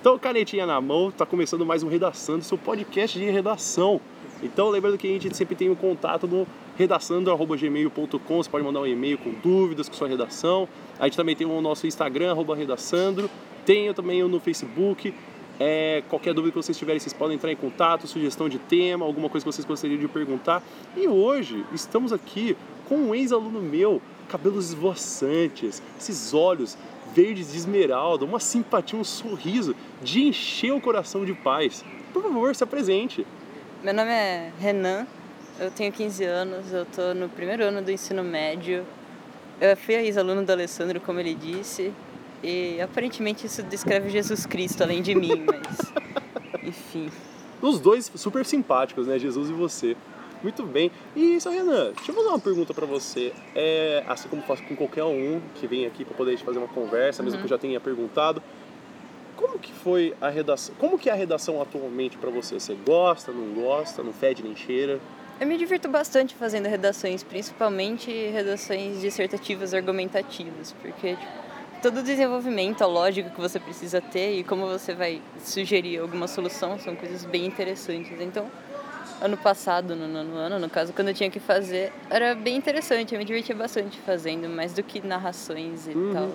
Então, 0.00 0.18
canetinha 0.18 0.64
na 0.64 0.80
mão, 0.80 1.10
tá 1.10 1.26
começando 1.26 1.66
mais 1.66 1.82
um 1.82 1.88
Redaçando, 1.88 2.42
seu 2.42 2.56
podcast 2.56 3.18
de 3.18 3.26
redação. 3.26 4.00
Então, 4.42 4.70
lembrando 4.70 4.96
que 4.96 5.06
a 5.06 5.10
gente 5.10 5.36
sempre 5.36 5.54
tem 5.54 5.68
um 5.68 5.74
contato 5.74 6.26
no 6.26 6.46
redaçando.gmail.com, 6.78 8.36
você 8.42 8.48
pode 8.48 8.64
mandar 8.64 8.80
um 8.80 8.86
e-mail 8.86 9.18
com 9.18 9.30
dúvidas, 9.30 9.90
com 9.90 9.94
sua 9.94 10.08
redação. 10.08 10.66
A 10.98 11.04
gente 11.04 11.18
também 11.18 11.36
tem 11.36 11.46
o 11.46 11.60
nosso 11.60 11.86
Instagram, 11.86 12.34
redaçandro. 12.56 13.28
Tenho 13.66 13.92
também 13.92 14.26
no 14.26 14.40
Facebook. 14.40 15.12
É, 15.60 16.02
qualquer 16.08 16.32
dúvida 16.32 16.52
que 16.52 16.64
vocês 16.64 16.78
tiverem, 16.78 16.98
vocês 16.98 17.12
podem 17.12 17.36
entrar 17.36 17.52
em 17.52 17.56
contato, 17.56 18.06
sugestão 18.06 18.48
de 18.48 18.58
tema, 18.58 19.04
alguma 19.04 19.28
coisa 19.28 19.44
que 19.44 19.52
vocês 19.52 19.66
gostariam 19.66 20.00
de 20.00 20.08
perguntar. 20.08 20.62
E 20.96 21.06
hoje 21.08 21.62
estamos 21.74 22.10
aqui 22.10 22.56
com 22.88 22.96
um 22.96 23.14
ex-aluno 23.14 23.60
meu, 23.60 24.00
cabelos 24.30 24.70
esvoaçantes, 24.70 25.82
esses 25.98 26.32
olhos 26.32 26.78
verdes 27.14 27.52
de 27.52 27.58
esmeralda, 27.58 28.24
uma 28.24 28.40
simpatia, 28.40 28.98
um 28.98 29.04
sorriso 29.04 29.74
de 30.02 30.22
encher 30.22 30.72
o 30.72 30.80
coração 30.80 31.24
de 31.24 31.34
paz. 31.34 31.84
Por 32.12 32.22
favor, 32.22 32.54
se 32.54 32.64
apresente. 32.64 33.26
Meu 33.82 33.94
nome 33.94 34.10
é 34.10 34.52
Renan, 34.58 35.06
eu 35.58 35.70
tenho 35.70 35.92
15 35.92 36.24
anos, 36.24 36.72
eu 36.72 36.82
estou 36.82 37.14
no 37.14 37.28
primeiro 37.28 37.64
ano 37.64 37.82
do 37.82 37.90
ensino 37.90 38.22
médio. 38.22 38.84
Eu 39.60 39.76
fui 39.76 39.94
ex-aluno 39.94 40.44
do 40.44 40.50
Alessandro, 40.50 41.00
como 41.00 41.20
ele 41.20 41.34
disse, 41.34 41.92
e 42.42 42.80
aparentemente 42.80 43.46
isso 43.46 43.62
descreve 43.62 44.08
Jesus 44.08 44.46
Cristo 44.46 44.82
além 44.82 45.02
de 45.02 45.14
mim, 45.14 45.44
mas. 45.46 45.92
Enfim. 46.64 47.10
Os 47.60 47.78
dois 47.78 48.10
super 48.14 48.44
simpáticos, 48.46 49.06
né? 49.06 49.18
Jesus 49.18 49.50
e 49.50 49.52
você. 49.52 49.96
Muito 50.42 50.64
bem. 50.64 50.90
E 51.14 51.36
isso, 51.36 51.50
Renan, 51.50 51.92
deixa 51.92 52.10
eu 52.10 52.14
fazer 52.14 52.28
uma 52.28 52.38
pergunta 52.38 52.72
para 52.72 52.86
você. 52.86 53.32
É, 53.54 54.02
assim 54.08 54.28
como 54.28 54.42
faço 54.42 54.62
com 54.64 54.74
qualquer 54.74 55.04
um 55.04 55.40
que 55.54 55.66
vem 55.66 55.86
aqui 55.86 56.04
para 56.04 56.14
poder 56.14 56.36
fazer 56.38 56.58
uma 56.58 56.68
conversa, 56.68 57.22
mesmo 57.22 57.36
uhum. 57.36 57.46
que 57.46 57.52
eu 57.52 57.56
já 57.56 57.58
tenha 57.58 57.80
perguntado. 57.80 58.42
Como 59.36 59.58
que 59.58 59.72
foi 59.72 60.14
a 60.20 60.28
redação? 60.28 60.74
Como 60.78 60.98
que 60.98 61.08
é 61.08 61.12
a 61.12 61.16
redação 61.16 61.60
atualmente 61.60 62.18
para 62.18 62.30
você? 62.30 62.58
Você 62.58 62.74
gosta, 62.74 63.32
não 63.32 63.54
gosta, 63.54 64.02
não 64.02 64.12
fede 64.12 64.42
nem 64.42 64.54
cheira? 64.54 65.00
Eu 65.40 65.46
me 65.46 65.56
divirto 65.56 65.88
bastante 65.88 66.34
fazendo 66.34 66.66
redações, 66.66 67.22
principalmente 67.22 68.10
redações 68.28 69.00
dissertativas 69.00 69.72
argumentativas, 69.72 70.74
porque 70.82 71.16
tipo, 71.16 71.32
todo 71.80 72.00
o 72.00 72.02
desenvolvimento, 72.02 72.82
a 72.82 72.86
lógica 72.86 73.30
que 73.30 73.40
você 73.40 73.58
precisa 73.58 74.02
ter 74.02 74.38
e 74.38 74.44
como 74.44 74.66
você 74.66 74.94
vai 74.94 75.22
sugerir 75.42 75.98
alguma 75.98 76.28
solução 76.28 76.78
são 76.78 76.94
coisas 76.94 77.24
bem 77.24 77.46
interessantes. 77.46 78.20
Então, 78.20 78.50
ano 79.20 79.36
passado, 79.36 79.94
no 79.94 80.08
nono 80.08 80.36
ano, 80.36 80.58
no 80.58 80.68
caso, 80.70 80.92
quando 80.92 81.08
eu 81.08 81.14
tinha 81.14 81.30
que 81.30 81.40
fazer, 81.40 81.92
era 82.08 82.34
bem 82.34 82.56
interessante, 82.56 83.14
eu 83.14 83.18
me 83.18 83.24
divertia 83.24 83.54
bastante 83.54 83.98
fazendo, 83.98 84.48
mais 84.48 84.72
do 84.72 84.82
que 84.82 85.06
narrações 85.06 85.86
e 85.86 85.90
uhum. 85.90 86.12
tal. 86.12 86.32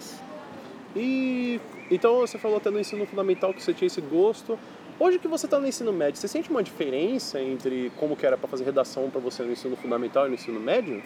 E 0.95 1.59
então 1.89 2.19
você 2.19 2.37
falou 2.37 2.57
até 2.57 2.69
no 2.69 2.79
ensino 2.79 3.05
fundamental 3.05 3.53
que 3.53 3.61
você 3.61 3.73
tinha 3.73 3.87
esse 3.87 4.01
gosto. 4.01 4.57
Hoje 4.97 5.19
que 5.19 5.27
você 5.27 5.45
está 5.45 5.59
no 5.59 5.67
ensino 5.67 5.91
médio, 5.91 6.19
você 6.19 6.27
sente 6.27 6.49
uma 6.49 6.63
diferença 6.63 7.41
entre 7.41 7.91
como 7.97 8.15
que 8.15 8.25
era 8.25 8.37
para 8.37 8.47
fazer 8.47 8.63
redação 8.63 9.09
para 9.09 9.19
você 9.19 9.43
no 9.43 9.51
ensino 9.51 9.75
fundamental 9.75 10.25
e 10.25 10.29
no 10.29 10.35
ensino 10.35 10.59
médio? 10.59 11.03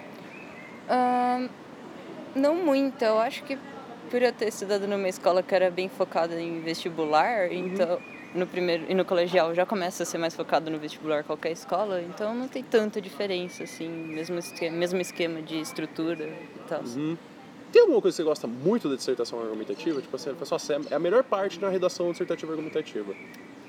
Uh, 0.87 1.49
não 2.35 2.53
muito. 2.55 3.01
Eu 3.01 3.17
acho 3.17 3.43
que 3.43 3.57
por 4.11 4.21
eu 4.21 4.31
ter 4.31 4.49
estudado 4.49 4.87
numa 4.87 5.07
escola 5.07 5.41
que 5.41 5.55
era 5.55 5.71
bem 5.71 5.89
focada 5.89 6.39
em 6.39 6.61
vestibular, 6.61 7.49
uhum. 7.49 7.53
então 7.53 7.99
no 8.33 8.45
primeiro 8.45 8.85
e 8.87 8.93
no 8.93 9.03
colegial 9.03 9.53
já 9.53 9.65
começa 9.65 10.03
a 10.03 10.05
ser 10.05 10.17
mais 10.17 10.35
focado 10.35 10.69
no 10.69 10.77
vestibular 10.77 11.23
qualquer 11.23 11.51
escola, 11.51 12.01
então 12.01 12.33
não 12.33 12.47
tem 12.47 12.63
tanta 12.63 13.01
diferença 13.01 13.63
assim, 13.63 13.87
mesmo 13.87 14.37
esquema, 14.39 14.77
mesmo 14.77 15.01
esquema 15.01 15.41
de 15.41 15.59
estrutura 15.59 16.25
e 16.25 16.59
tal. 16.67 16.81
Uhum. 16.81 17.17
Tem 17.71 17.81
alguma 17.81 18.01
coisa 18.01 18.15
que 18.15 18.23
você 18.23 18.27
gosta 18.27 18.47
muito 18.47 18.89
da 18.89 18.95
dissertação 18.95 19.39
argumentativa? 19.39 20.01
Tipo 20.01 20.15
assim, 20.15 20.33
pessoal, 20.33 20.59
é 20.89 20.95
a 20.95 20.99
melhor 20.99 21.23
parte 21.23 21.59
da 21.59 21.69
redação 21.69 22.11
dissertativa 22.11 22.51
argumentativa. 22.51 23.13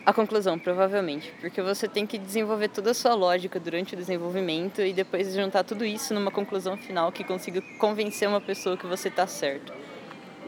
A 0.07 0.15
conclusão, 0.15 0.59
provavelmente, 0.59 1.31
porque 1.41 1.61
você 1.61 1.87
tem 1.87 2.07
que 2.07 2.17
desenvolver 2.17 2.69
toda 2.69 2.93
a 2.93 2.95
sua 2.95 3.15
lógica 3.15 3.61
durante 3.61 3.93
o 3.93 3.97
desenvolvimento 3.97 4.81
e 4.81 4.95
depois 4.95 5.35
juntar 5.35 5.63
tudo 5.63 5.85
isso 5.85 6.15
numa 6.15 6.31
conclusão 6.31 6.77
final 6.79 7.13
que 7.13 7.23
consiga 7.23 7.61
convencer 7.79 8.27
uma 8.27 8.41
pessoa 8.41 8.79
que 8.79 8.87
você 8.87 9.09
está 9.09 9.27
certo. 9.27 9.71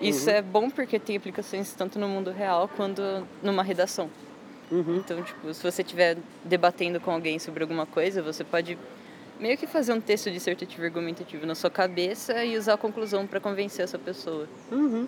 Isso 0.03 0.29
uhum. 0.29 0.37
é 0.37 0.43
bom 0.43 0.71
porque 0.71 0.99
tem 0.99 1.17
aplicações 1.17 1.73
tanto 1.73 1.99
no 1.99 2.09
mundo 2.09 2.31
real 2.31 2.69
quanto 2.69 3.03
numa 3.43 3.63
redação. 3.63 4.11
Uhum. 4.71 4.97
Então, 4.97 5.23
tipo, 5.23 5.53
se 5.53 5.63
você 5.63 5.83
estiver 5.83 6.17
debatendo 6.45 6.99
com 6.99 7.11
alguém 7.11 7.39
sobre 7.39 7.63
alguma 7.63 7.87
coisa, 7.87 8.23
você 8.23 8.43
pode 8.43 8.79
meio 9.39 9.57
que 9.59 9.67
fazer 9.67 9.93
um 9.93 10.01
texto 10.01 10.31
dissertativo 10.31 10.85
argumentativo 10.85 11.45
na 11.45 11.55
sua 11.55 11.71
cabeça 11.71 12.45
e 12.45 12.57
usar 12.57 12.75
a 12.75 12.79
conclusão 12.79 13.27
para 13.27 13.41
convencer 13.41 13.85
essa 13.85 13.99
pessoa. 13.99 14.49
Uhum. 14.71 15.07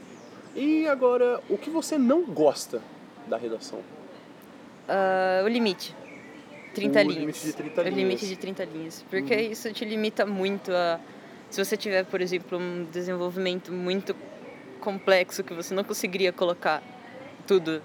E 0.54 0.86
agora, 0.86 1.40
o 1.48 1.56
que 1.56 1.70
você 1.70 1.96
não 1.96 2.24
gosta 2.24 2.82
da 3.26 3.36
redação? 3.36 3.78
Uh, 3.78 5.44
o 5.44 5.48
limite. 5.48 5.94
30 6.74 6.98
o 6.98 7.02
linhas. 7.02 7.16
Limite 7.18 7.46
de 7.46 7.52
30 7.52 7.82
linhas. 7.82 7.94
O 7.94 7.98
limite 7.98 8.26
de 8.26 8.36
30 8.36 8.64
linhas. 8.64 9.04
Porque 9.08 9.34
uhum. 9.34 9.52
isso 9.52 9.72
te 9.72 9.84
limita 9.84 10.26
muito 10.26 10.72
a. 10.72 11.00
Se 11.48 11.64
você 11.64 11.76
tiver, 11.76 12.04
por 12.04 12.20
exemplo, 12.20 12.58
um 12.58 12.84
desenvolvimento 12.90 13.72
muito 13.72 14.14
complexo 14.84 15.42
que 15.42 15.54
você 15.54 15.74
não 15.74 15.82
conseguiria 15.82 16.30
colocar 16.30 16.82
tudo, 17.46 17.82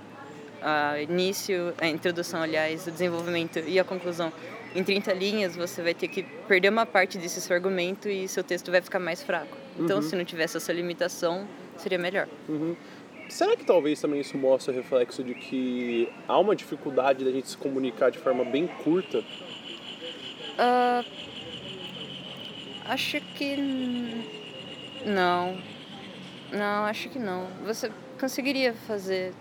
a 0.62 1.02
início, 1.02 1.74
a 1.78 1.88
introdução, 1.88 2.42
aliás, 2.42 2.86
o 2.86 2.92
desenvolvimento 2.92 3.60
e 3.60 3.80
a 3.80 3.84
conclusão 3.86 4.34
em 4.76 4.84
30 4.84 5.14
linhas, 5.14 5.56
você 5.56 5.82
vai 5.82 5.94
ter 5.94 6.10
que 6.10 6.22
perder 6.48 6.70
uma 6.70 6.86
parte 6.86 7.18
desse 7.18 7.40
seu 7.40 7.56
argumento 7.56 8.10
e 8.10 8.28
seu 8.28 8.44
texto 8.44 8.70
vai 8.70 8.82
ficar 8.82 9.00
mais 9.00 9.24
fraco. 9.24 9.58
Então, 9.80 9.98
uhum. 9.98 10.02
se 10.04 10.16
não 10.16 10.26
tivesse 10.26 10.58
essa 10.58 10.74
limitação, 10.74 11.48
seria 11.78 11.98
melhor. 11.98 12.28
Uhum. 12.48 12.76
Será 13.30 13.56
que 13.56 13.64
talvez 13.64 14.02
também 14.02 14.20
isso 14.20 14.38
mostre 14.38 14.74
o 14.74 14.76
reflexo 14.76 15.24
de 15.24 15.34
que 15.34 16.10
há 16.28 16.38
uma 16.38 16.56
dificuldade 16.56 17.24
da 17.24 17.32
gente 17.32 17.48
se 17.48 17.58
comunicar 17.58 18.10
de 18.12 18.18
forma 18.18 18.44
bem 18.44 18.68
curta? 18.68 19.20
Uh, 20.60 21.06
acho 22.86 23.22
que 23.36 23.56
não. 25.06 25.58
Não, 26.52 26.86
acho 26.86 27.10
que 27.10 27.20
não. 27.20 27.48
Você 27.66 27.92
conseguiria 28.20 28.74
fazer 28.88 29.34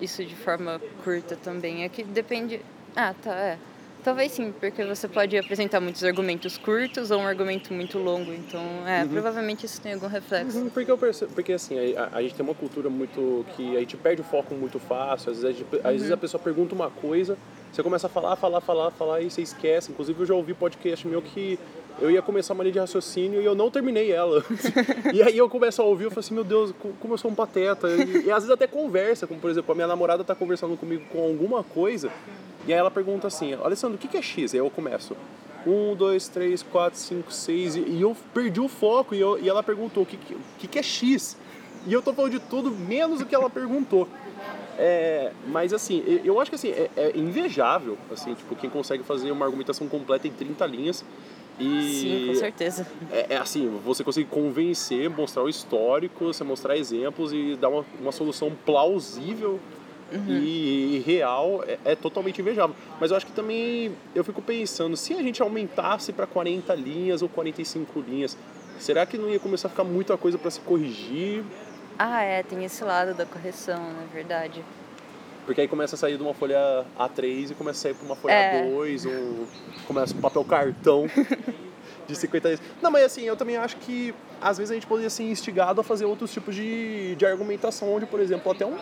isso 0.00 0.24
de 0.24 0.34
forma 0.34 0.80
curta 1.04 1.36
também. 1.36 1.84
É 1.84 1.88
que 1.88 2.02
depende. 2.02 2.60
Ah, 2.94 3.14
tá, 3.14 3.34
é. 3.34 3.58
Talvez 4.06 4.30
sim, 4.30 4.54
porque 4.60 4.84
você 4.84 5.08
pode 5.08 5.36
apresentar 5.36 5.80
muitos 5.80 6.04
argumentos 6.04 6.56
curtos 6.56 7.10
ou 7.10 7.20
um 7.20 7.26
argumento 7.26 7.74
muito 7.74 7.98
longo. 7.98 8.32
Então, 8.32 8.62
é, 8.86 9.02
uhum. 9.02 9.08
provavelmente 9.08 9.66
isso 9.66 9.80
tem 9.80 9.94
algum 9.94 10.06
reflexo. 10.06 10.58
Uhum, 10.58 10.70
porque, 10.70 10.88
eu 10.88 10.96
percebo, 10.96 11.32
porque 11.32 11.52
assim, 11.52 11.76
a, 11.96 12.10
a, 12.12 12.22
gente 12.22 12.36
tem 12.36 12.46
uma 12.46 12.54
cultura 12.54 12.88
muito. 12.88 13.44
que 13.56 13.76
a 13.76 13.80
gente 13.80 13.96
perde 13.96 14.20
o 14.20 14.24
foco 14.24 14.54
muito 14.54 14.78
fácil. 14.78 15.32
Às 15.32 15.42
vezes, 15.42 15.64
a, 15.72 15.88
às 15.88 15.94
vezes 15.94 16.10
a 16.12 16.14
uhum. 16.14 16.20
pessoa 16.20 16.40
pergunta 16.40 16.72
uma 16.72 16.88
coisa, 16.88 17.36
você 17.72 17.82
começa 17.82 18.06
a 18.06 18.10
falar, 18.10 18.36
falar, 18.36 18.60
falar, 18.60 18.90
falar 18.90 19.20
e 19.20 19.30
você 19.30 19.42
esquece. 19.42 19.92
Inclusive, 19.92 20.18
eu 20.20 20.26
já 20.26 20.34
ouvi 20.34 20.54
podcast 20.54 21.06
meu 21.06 21.20
que 21.20 21.58
eu 21.98 22.10
ia 22.10 22.20
começar 22.20 22.52
uma 22.52 22.62
linha 22.62 22.74
de 22.74 22.78
raciocínio 22.78 23.40
e 23.40 23.44
eu 23.44 23.54
não 23.54 23.70
terminei 23.70 24.12
ela. 24.12 24.44
e 25.12 25.22
aí 25.22 25.36
eu 25.36 25.48
começo 25.48 25.80
a 25.80 25.84
ouvir, 25.84 26.04
eu 26.04 26.10
falo 26.10 26.20
assim, 26.20 26.34
meu 26.34 26.44
Deus, 26.44 26.74
como 27.00 27.14
eu 27.14 27.18
sou 27.18 27.30
um 27.30 27.34
pateta. 27.34 27.88
E, 27.88 28.26
e 28.26 28.30
às 28.30 28.38
vezes 28.38 28.50
até 28.50 28.66
conversa, 28.66 29.26
como 29.26 29.40
por 29.40 29.50
exemplo, 29.50 29.72
a 29.72 29.74
minha 29.74 29.86
namorada 29.86 30.22
tá 30.22 30.34
conversando 30.34 30.76
comigo 30.76 31.04
com 31.10 31.22
alguma 31.22 31.62
coisa, 31.62 32.10
e 32.66 32.72
aí 32.72 32.78
ela 32.78 32.90
pergunta 32.90 33.26
assim, 33.26 33.54
Alessandro, 33.54 33.96
o 33.96 33.98
que 33.98 34.16
é 34.16 34.22
X? 34.22 34.52
Aí 34.52 34.60
eu 34.60 34.68
começo. 34.70 35.16
Um, 35.66 35.96
dois, 35.96 36.28
três, 36.28 36.62
quatro, 36.62 36.98
cinco, 36.98 37.32
seis, 37.32 37.74
e 37.74 38.00
eu 38.00 38.16
perdi 38.32 38.60
o 38.60 38.68
foco, 38.68 39.14
e, 39.14 39.20
eu, 39.20 39.38
e 39.40 39.48
ela 39.48 39.62
perguntou 39.62 40.02
o 40.02 40.06
que, 40.06 40.18
que, 40.58 40.68
que 40.68 40.78
é 40.78 40.82
X? 40.82 41.36
E 41.86 41.92
eu 41.92 42.02
tô 42.02 42.12
falando 42.12 42.32
de 42.32 42.40
tudo 42.40 42.70
menos 42.70 43.20
o 43.20 43.26
que 43.26 43.34
ela 43.34 43.48
perguntou. 43.48 44.08
É, 44.78 45.32
mas 45.46 45.72
assim, 45.72 46.02
eu 46.22 46.38
acho 46.40 46.50
que 46.50 46.54
assim, 46.54 46.70
é, 46.70 46.90
é, 46.96 47.12
invejável, 47.16 47.96
assim, 48.10 48.34
tipo, 48.34 48.54
quem 48.56 48.68
consegue 48.68 49.02
fazer 49.02 49.30
uma 49.30 49.46
argumentação 49.46 49.88
completa 49.88 50.28
em 50.28 50.30
30 50.30 50.66
linhas. 50.66 51.04
E 51.58 52.00
Sim, 52.00 52.26
com 52.28 52.34
certeza. 52.34 52.86
É, 53.10 53.34
é, 53.34 53.36
assim, 53.38 53.80
você 53.82 54.04
consegue 54.04 54.28
convencer, 54.28 55.08
mostrar 55.08 55.42
o 55.42 55.48
histórico, 55.48 56.26
você 56.26 56.44
mostrar 56.44 56.76
exemplos 56.76 57.32
e 57.32 57.56
dar 57.58 57.70
uma, 57.70 57.84
uma 57.98 58.12
solução 58.12 58.52
plausível 58.66 59.58
uhum. 60.12 60.38
e, 60.38 60.96
e, 60.96 61.02
real, 61.06 61.64
é, 61.66 61.78
é, 61.84 61.96
totalmente 61.96 62.42
invejável. 62.42 62.76
Mas 63.00 63.10
eu 63.10 63.16
acho 63.16 63.24
que 63.24 63.32
também, 63.32 63.92
eu 64.14 64.22
fico 64.22 64.42
pensando, 64.42 64.96
se 64.96 65.14
a 65.14 65.22
gente 65.22 65.40
aumentasse 65.40 66.12
para 66.12 66.26
40 66.26 66.74
linhas 66.74 67.22
ou 67.22 67.28
45 67.30 68.04
linhas, 68.06 68.36
será 68.78 69.06
que 69.06 69.16
não 69.16 69.30
ia 69.30 69.38
começar 69.38 69.68
a 69.68 69.70
ficar 69.70 69.84
muita 69.84 70.16
coisa 70.18 70.36
para 70.36 70.50
se 70.50 70.60
corrigir? 70.60 71.42
Ah, 71.98 72.22
é, 72.22 72.42
tem 72.42 72.64
esse 72.64 72.84
lado 72.84 73.14
da 73.14 73.24
correção, 73.24 73.80
na 73.92 74.02
é 74.02 74.06
verdade. 74.12 74.62
Porque 75.46 75.60
aí 75.60 75.68
começa 75.68 75.94
a 75.94 75.98
sair 75.98 76.16
de 76.16 76.22
uma 76.22 76.34
folha 76.34 76.84
A3 76.98 77.52
e 77.52 77.54
começa 77.54 77.78
a 77.78 77.82
sair 77.82 77.94
para 77.94 78.04
uma 78.04 78.16
folha 78.16 78.32
é. 78.32 78.62
A2, 78.64 79.06
ou 79.06 79.46
começa 79.86 80.14
um 80.14 80.20
papel 80.20 80.44
cartão 80.44 81.06
de 82.06 82.16
50 82.16 82.48
vezes. 82.48 82.64
Não, 82.82 82.90
mas 82.90 83.04
assim, 83.04 83.22
eu 83.22 83.36
também 83.36 83.56
acho 83.56 83.76
que 83.76 84.12
às 84.40 84.58
vezes 84.58 84.72
a 84.72 84.74
gente 84.74 84.86
poderia 84.86 85.08
ser 85.08 85.22
instigado 85.22 85.80
a 85.80 85.84
fazer 85.84 86.04
outros 86.04 86.32
tipos 86.32 86.54
de, 86.54 87.14
de 87.14 87.24
argumentação, 87.24 87.94
onde, 87.94 88.06
por 88.06 88.20
exemplo, 88.20 88.50
até 88.50 88.66
um, 88.66 88.76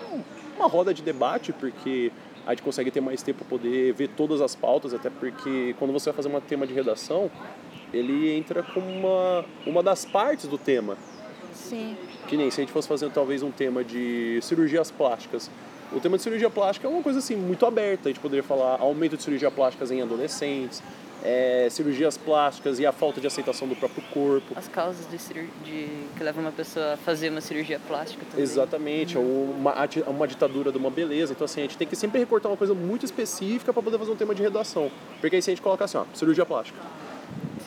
uma 0.56 0.66
roda 0.66 0.92
de 0.92 1.02
debate, 1.02 1.52
porque 1.52 2.10
a 2.46 2.50
gente 2.50 2.62
consegue 2.62 2.90
ter 2.90 3.00
mais 3.00 3.22
tempo 3.22 3.40
para 3.40 3.48
poder 3.48 3.92
ver 3.92 4.08
todas 4.08 4.40
as 4.40 4.54
pautas, 4.54 4.92
até 4.92 5.10
porque 5.10 5.74
quando 5.78 5.92
você 5.92 6.10
vai 6.10 6.16
fazer 6.16 6.34
um 6.34 6.40
tema 6.40 6.66
de 6.66 6.74
redação, 6.74 7.30
ele 7.92 8.34
entra 8.34 8.62
como 8.62 8.86
uma, 8.86 9.44
uma 9.66 9.82
das 9.82 10.04
partes 10.04 10.48
do 10.48 10.58
tema. 10.58 10.96
Sim. 11.68 11.96
Que 12.28 12.36
nem 12.36 12.50
se 12.50 12.60
a 12.60 12.62
gente 12.64 12.72
fosse 12.72 12.88
fazer 12.88 13.10
talvez 13.10 13.42
um 13.42 13.50
tema 13.50 13.82
de 13.84 14.38
cirurgias 14.42 14.90
plásticas 14.90 15.50
o 15.94 16.00
tema 16.00 16.16
de 16.16 16.22
cirurgia 16.24 16.50
plástica 16.50 16.88
é 16.88 16.90
uma 16.90 17.02
coisa 17.02 17.20
assim 17.20 17.36
muito 17.36 17.64
aberta. 17.64 18.08
A 18.08 18.12
gente 18.12 18.20
poderia 18.20 18.42
falar 18.42 18.80
aumento 18.80 19.16
de 19.16 19.22
cirurgia 19.22 19.50
plásticas 19.50 19.92
em 19.92 20.02
adolescentes, 20.02 20.82
é, 21.22 21.68
cirurgias 21.70 22.18
plásticas 22.18 22.78
e 22.80 22.86
a 22.86 22.90
falta 22.90 23.20
de 23.20 23.26
aceitação 23.26 23.68
do 23.68 23.76
próprio 23.76 24.02
corpo. 24.12 24.54
As 24.56 24.66
causas 24.66 25.06
de, 25.08 25.16
de 25.64 25.88
que 26.16 26.22
levam 26.22 26.42
uma 26.42 26.52
pessoa 26.52 26.94
a 26.94 26.96
fazer 26.96 27.30
uma 27.30 27.40
cirurgia 27.40 27.78
plástica 27.78 28.24
também. 28.28 28.42
Exatamente, 28.42 29.16
uhum. 29.16 29.54
uma, 29.56 29.74
uma 30.08 30.26
ditadura 30.26 30.72
de 30.72 30.78
uma 30.78 30.90
beleza. 30.90 31.32
Então, 31.32 31.44
assim, 31.44 31.60
a 31.60 31.64
gente 31.64 31.78
tem 31.78 31.86
que 31.86 31.94
sempre 31.94 32.18
recortar 32.18 32.50
uma 32.50 32.58
coisa 32.58 32.74
muito 32.74 33.04
específica 33.04 33.72
para 33.72 33.82
poder 33.82 33.98
fazer 33.98 34.10
um 34.10 34.16
tema 34.16 34.34
de 34.34 34.42
redação. 34.42 34.90
Porque 35.20 35.36
aí 35.36 35.42
se 35.42 35.50
a 35.50 35.52
gente 35.52 35.62
coloca 35.62 35.84
assim, 35.84 35.96
ó, 35.96 36.04
cirurgia 36.12 36.44
plástica. 36.44 36.78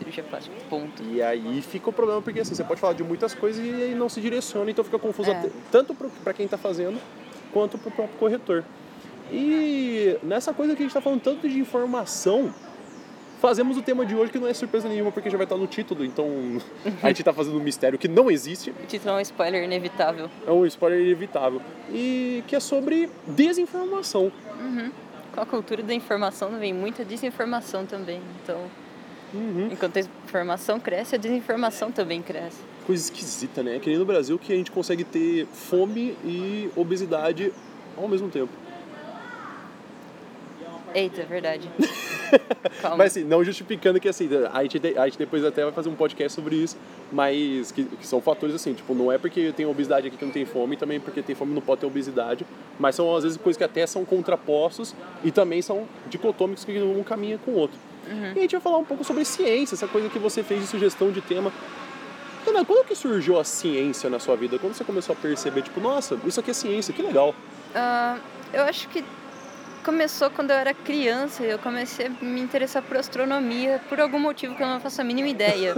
Cirurgia 0.08 0.24
plástica, 0.24 0.56
ponto. 0.70 1.04
E 1.04 1.22
aí 1.22 1.62
fica 1.62 1.90
o 1.90 1.94
problema, 1.94 2.22
porque 2.22 2.40
assim, 2.40 2.56
você 2.56 2.64
pode 2.64 2.80
falar 2.80 2.94
de 2.94 3.04
muitas 3.04 3.34
coisas 3.34 3.64
e 3.64 3.94
não 3.94 4.08
se 4.08 4.22
direciona, 4.22 4.72
então 4.72 4.84
fica 4.84 4.98
confuso 4.98 5.32
é. 5.32 5.50
tanto 5.72 5.94
para 5.94 6.34
quem 6.34 6.46
está 6.46 6.58
fazendo 6.58 6.98
quanto 7.52 7.78
para 7.78 7.90
o 7.90 7.92
próprio 7.92 8.18
corretor. 8.18 8.64
E 9.32 10.18
nessa 10.24 10.54
coisa 10.54 10.74
que 10.74 10.82
a 10.82 10.84
gente 10.84 10.92
está 10.92 11.02
falando 11.02 11.22
tanto 11.22 11.50
de 11.50 11.60
informação, 11.60 12.54
fazemos 13.42 13.76
o 13.76 13.82
tema 13.82 14.06
de 14.06 14.16
hoje 14.16 14.32
que 14.32 14.40
não 14.40 14.48
é 14.48 14.54
surpresa 14.54 14.88
nenhuma 14.88 15.12
porque 15.12 15.30
já 15.30 15.38
vai 15.38 15.46
estar 15.46 15.58
no 15.58 15.68
título, 15.68 16.06
então 16.06 16.26
a 17.04 17.08
gente 17.10 17.22
está 17.22 17.34
fazendo 17.34 17.58
um 17.58 17.64
mistério 17.64 18.00
que 18.00 18.08
não 18.08 18.32
existe. 18.32 18.70
O 18.70 18.86
título 18.88 19.16
é 19.16 19.18
um 19.18 19.22
spoiler 19.22 19.64
inevitável. 19.64 20.30
É 20.46 20.52
um 20.52 20.66
spoiler 20.66 21.02
inevitável. 21.02 21.62
E 21.92 22.44
que 22.48 22.56
é 22.56 22.62
sobre 22.62 23.10
desinformação. 23.28 24.32
Uhum. 24.62 24.90
Com 25.34 25.42
a 25.42 25.46
cultura 25.46 25.84
da 25.84 25.94
informação 25.94 26.58
vem 26.58 26.74
muita 26.74 27.04
desinformação 27.04 27.86
também. 27.86 28.22
Então, 28.42 28.58
uhum. 29.34 29.70
enquanto 29.72 29.98
a 29.98 30.02
informação 30.02 30.80
cresce, 30.80 31.16
a 31.16 31.18
desinformação 31.18 31.92
também 31.92 32.22
cresce. 32.22 32.60
Coisa 32.86 33.04
esquisita, 33.04 33.62
né? 33.62 33.76
É 33.76 33.80
que 33.80 33.90
nem 33.90 33.98
no 33.98 34.06
Brasil 34.06 34.38
que 34.40 34.54
a 34.54 34.56
gente 34.56 34.72
consegue 34.72 35.04
ter 35.04 35.46
fome 35.48 36.18
e 36.24 36.70
obesidade 36.76 37.52
ao 37.98 38.08
mesmo 38.08 38.30
tempo. 38.30 38.52
Eita, 40.94 41.22
é 41.22 41.26
verdade. 41.26 41.70
Calma. 42.82 42.98
Mas 42.98 43.12
assim, 43.12 43.24
não 43.24 43.44
justificando 43.44 44.00
que 44.00 44.08
assim, 44.08 44.30
a 44.52 44.64
gente, 44.64 44.98
a 44.98 45.06
gente 45.06 45.18
depois 45.18 45.44
até 45.44 45.64
vai 45.64 45.72
fazer 45.72 45.90
um 45.90 45.96
podcast 45.96 46.34
sobre 46.34 46.56
isso, 46.56 46.78
mas 47.12 47.72
que, 47.72 47.84
que, 47.84 48.08
são 48.08 48.22
fatores 48.22 48.56
assim, 48.56 48.74
tipo, 48.74 48.96
não 48.96 49.12
é 49.12 49.18
porque 49.18 49.52
tenho 49.52 49.70
obesidade 49.70 50.08
aqui 50.08 50.18
que 50.18 50.26
não 50.26 50.32
tem 50.32 50.46
fome, 50.46 50.76
também 50.76 51.00
porque 51.00 51.22
tem 51.22 51.36
fome 51.36 51.54
não 51.54 51.62
pode 51.62 51.82
ter 51.82 51.88
obesidade, 51.88 52.46
mas 52.80 52.96
são 52.96 53.16
às 53.16 53.24
vezes 53.24 53.38
coisas 53.38 53.58
que 53.58 53.64
até 53.64 53.86
são 53.86 54.04
contrapostos 54.04 54.96
e 55.24 55.32
também 55.32 55.62
são 55.62 55.88
dicotômicos 56.10 56.66
que 56.66 56.82
um 56.82 57.04
caminha 57.04 57.38
com 57.38 57.52
o 57.52 57.56
outro. 57.56 57.78
Uhum. 58.10 58.34
E 58.36 58.38
a 58.38 58.42
gente 58.42 58.52
vai 58.52 58.62
falar 58.62 58.78
um 58.78 58.86
pouco 58.86 59.04
sobre 59.04 59.26
ciência, 59.26 59.76
essa 59.76 59.88
coisa 59.88 60.10
que 60.10 60.20
você 60.20 60.44
fez 60.44 60.62
de 60.62 60.68
sugestão 60.68 61.12
de 61.12 61.22
tema. 61.22 61.52
Ana, 62.48 62.64
quando 62.64 62.86
que 62.86 62.96
surgiu 62.96 63.38
a 63.40 63.44
ciência 63.44 64.10
na 64.10 64.20
sua 64.20 64.38
vida? 64.38 64.58
Quando 64.58 64.74
você 64.74 64.84
começou 64.84 65.14
a 65.14 65.16
perceber, 65.18 65.62
tipo, 65.62 65.82
nossa, 65.82 66.18
isso 66.26 66.40
aqui 66.40 66.52
é 66.52 66.54
ciência, 66.54 66.94
que 66.94 67.02
legal? 67.02 67.36
Uh, 67.76 68.20
eu 68.54 68.64
acho 68.64 68.88
que 68.88 69.04
começou 69.84 70.30
quando 70.30 70.52
eu 70.52 70.58
era 70.58 70.74
criança. 70.74 71.44
Eu 71.44 71.60
comecei 71.60 72.08
a 72.08 72.10
me 72.10 72.42
interessar 72.42 72.82
por 72.84 72.98
astronomia 72.98 73.82
por 73.90 74.00
algum 74.00 74.20
motivo 74.20 74.56
que 74.56 74.64
eu 74.64 74.68
não 74.68 74.80
faço 74.80 75.02
a 75.02 75.04
mínima 75.04 75.28
ideia. 75.28 75.76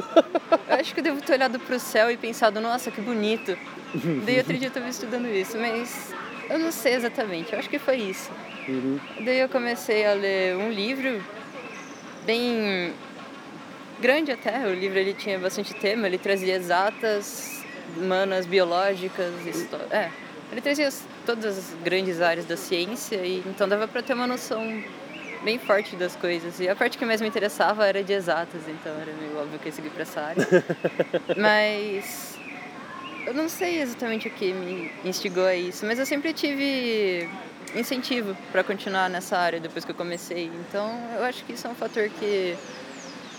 Eu 0.68 0.76
acho 0.76 0.94
que 0.94 1.00
eu 1.00 1.04
devo 1.04 1.22
ter 1.22 1.34
olhado 1.34 1.60
para 1.60 1.76
o 1.76 1.80
céu 1.80 2.12
e 2.12 2.18
pensado, 2.18 2.60
nossa, 2.62 2.92
que 2.92 3.02
bonito. 3.02 3.58
Daí 4.26 4.38
outro 4.38 4.54
dia 4.54 4.68
eu 4.68 4.70
estava 4.70 4.88
estudando 4.88 5.28
isso, 5.28 5.58
mas 5.58 6.14
eu 6.50 6.60
não 6.60 6.72
sei 6.72 6.94
exatamente. 6.94 7.54
Eu 7.54 7.60
acho 7.60 7.70
que 7.70 7.80
foi 7.80 7.98
isso. 7.98 8.32
Uhum. 8.68 9.00
Daí 9.26 9.40
eu 9.40 9.50
comecei 9.50 10.06
a 10.06 10.14
ler 10.14 10.56
um 10.56 10.72
livro 10.72 11.24
bem 12.26 12.94
grande 14.00 14.32
até. 14.32 14.66
O 14.66 14.74
livro 14.74 14.98
ele 14.98 15.14
tinha 15.14 15.38
bastante 15.38 15.74
tema. 15.74 16.08
Ele 16.08 16.18
trazia 16.18 16.56
exatas, 16.56 17.64
humanas, 17.98 18.46
biológicas, 18.46 19.34
história. 19.46 19.88
É, 19.92 20.12
ele 20.52 20.62
trazia 20.62 20.90
todas 21.26 21.58
as 21.58 21.74
grandes 21.84 22.22
áreas 22.22 22.46
da 22.46 22.58
ciência 22.58 23.18
e 23.18 23.44
então 23.46 23.68
dava 23.68 23.88
para 23.88 24.02
ter 24.02 24.14
uma 24.14 24.26
noção 24.26 24.84
bem 25.44 25.58
forte 25.58 25.96
das 25.96 26.16
coisas. 26.16 26.60
E 26.60 26.68
a 26.68 26.76
parte 26.76 26.98
que 26.98 27.06
mais 27.06 27.22
me 27.22 27.28
interessava 27.28 27.86
era 27.86 28.04
de 28.04 28.14
exatas, 28.14 28.62
então 28.68 28.92
era 29.00 29.14
meio 29.14 29.38
óbvio 29.38 29.60
que 29.60 29.68
eu 29.68 29.70
ia 29.70 29.76
seguir 29.76 29.90
para 29.90 30.02
essa 30.02 30.22
área. 30.22 30.48
mas 31.38 32.38
eu 33.26 33.34
não 33.34 33.48
sei 33.48 33.82
exatamente 33.82 34.28
o 34.28 34.32
que 34.32 34.52
me 34.54 34.92
instigou 35.06 35.46
a 35.46 35.56
isso, 35.56 35.86
mas 35.86 36.00
eu 36.00 36.06
sempre 36.06 36.34
tive 36.34 37.30
incentivo 37.76 38.36
para 38.52 38.64
continuar 38.64 39.10
nessa 39.10 39.38
área 39.38 39.60
depois 39.60 39.86
que 39.86 39.92
eu 39.92 39.96
comecei. 39.96 40.46
Então 40.68 40.90
eu 41.18 41.24
acho 41.24 41.44
que 41.46 41.54
isso 41.54 41.68
é 41.68 41.70
um 41.70 41.76
fator 41.76 42.10
que 42.20 42.56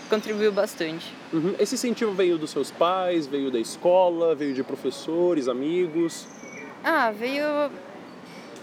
contribuiu 0.09 0.51
bastante. 0.51 1.13
Uhum. 1.31 1.55
Esse 1.57 1.75
incentivo 1.75 2.11
veio 2.11 2.37
dos 2.37 2.51
seus 2.51 2.69
pais, 2.69 3.27
veio 3.27 3.49
da 3.49 3.59
escola, 3.59 4.35
veio 4.35 4.53
de 4.53 4.63
professores, 4.63 5.47
amigos? 5.47 6.27
Ah, 6.83 7.11
veio 7.11 7.71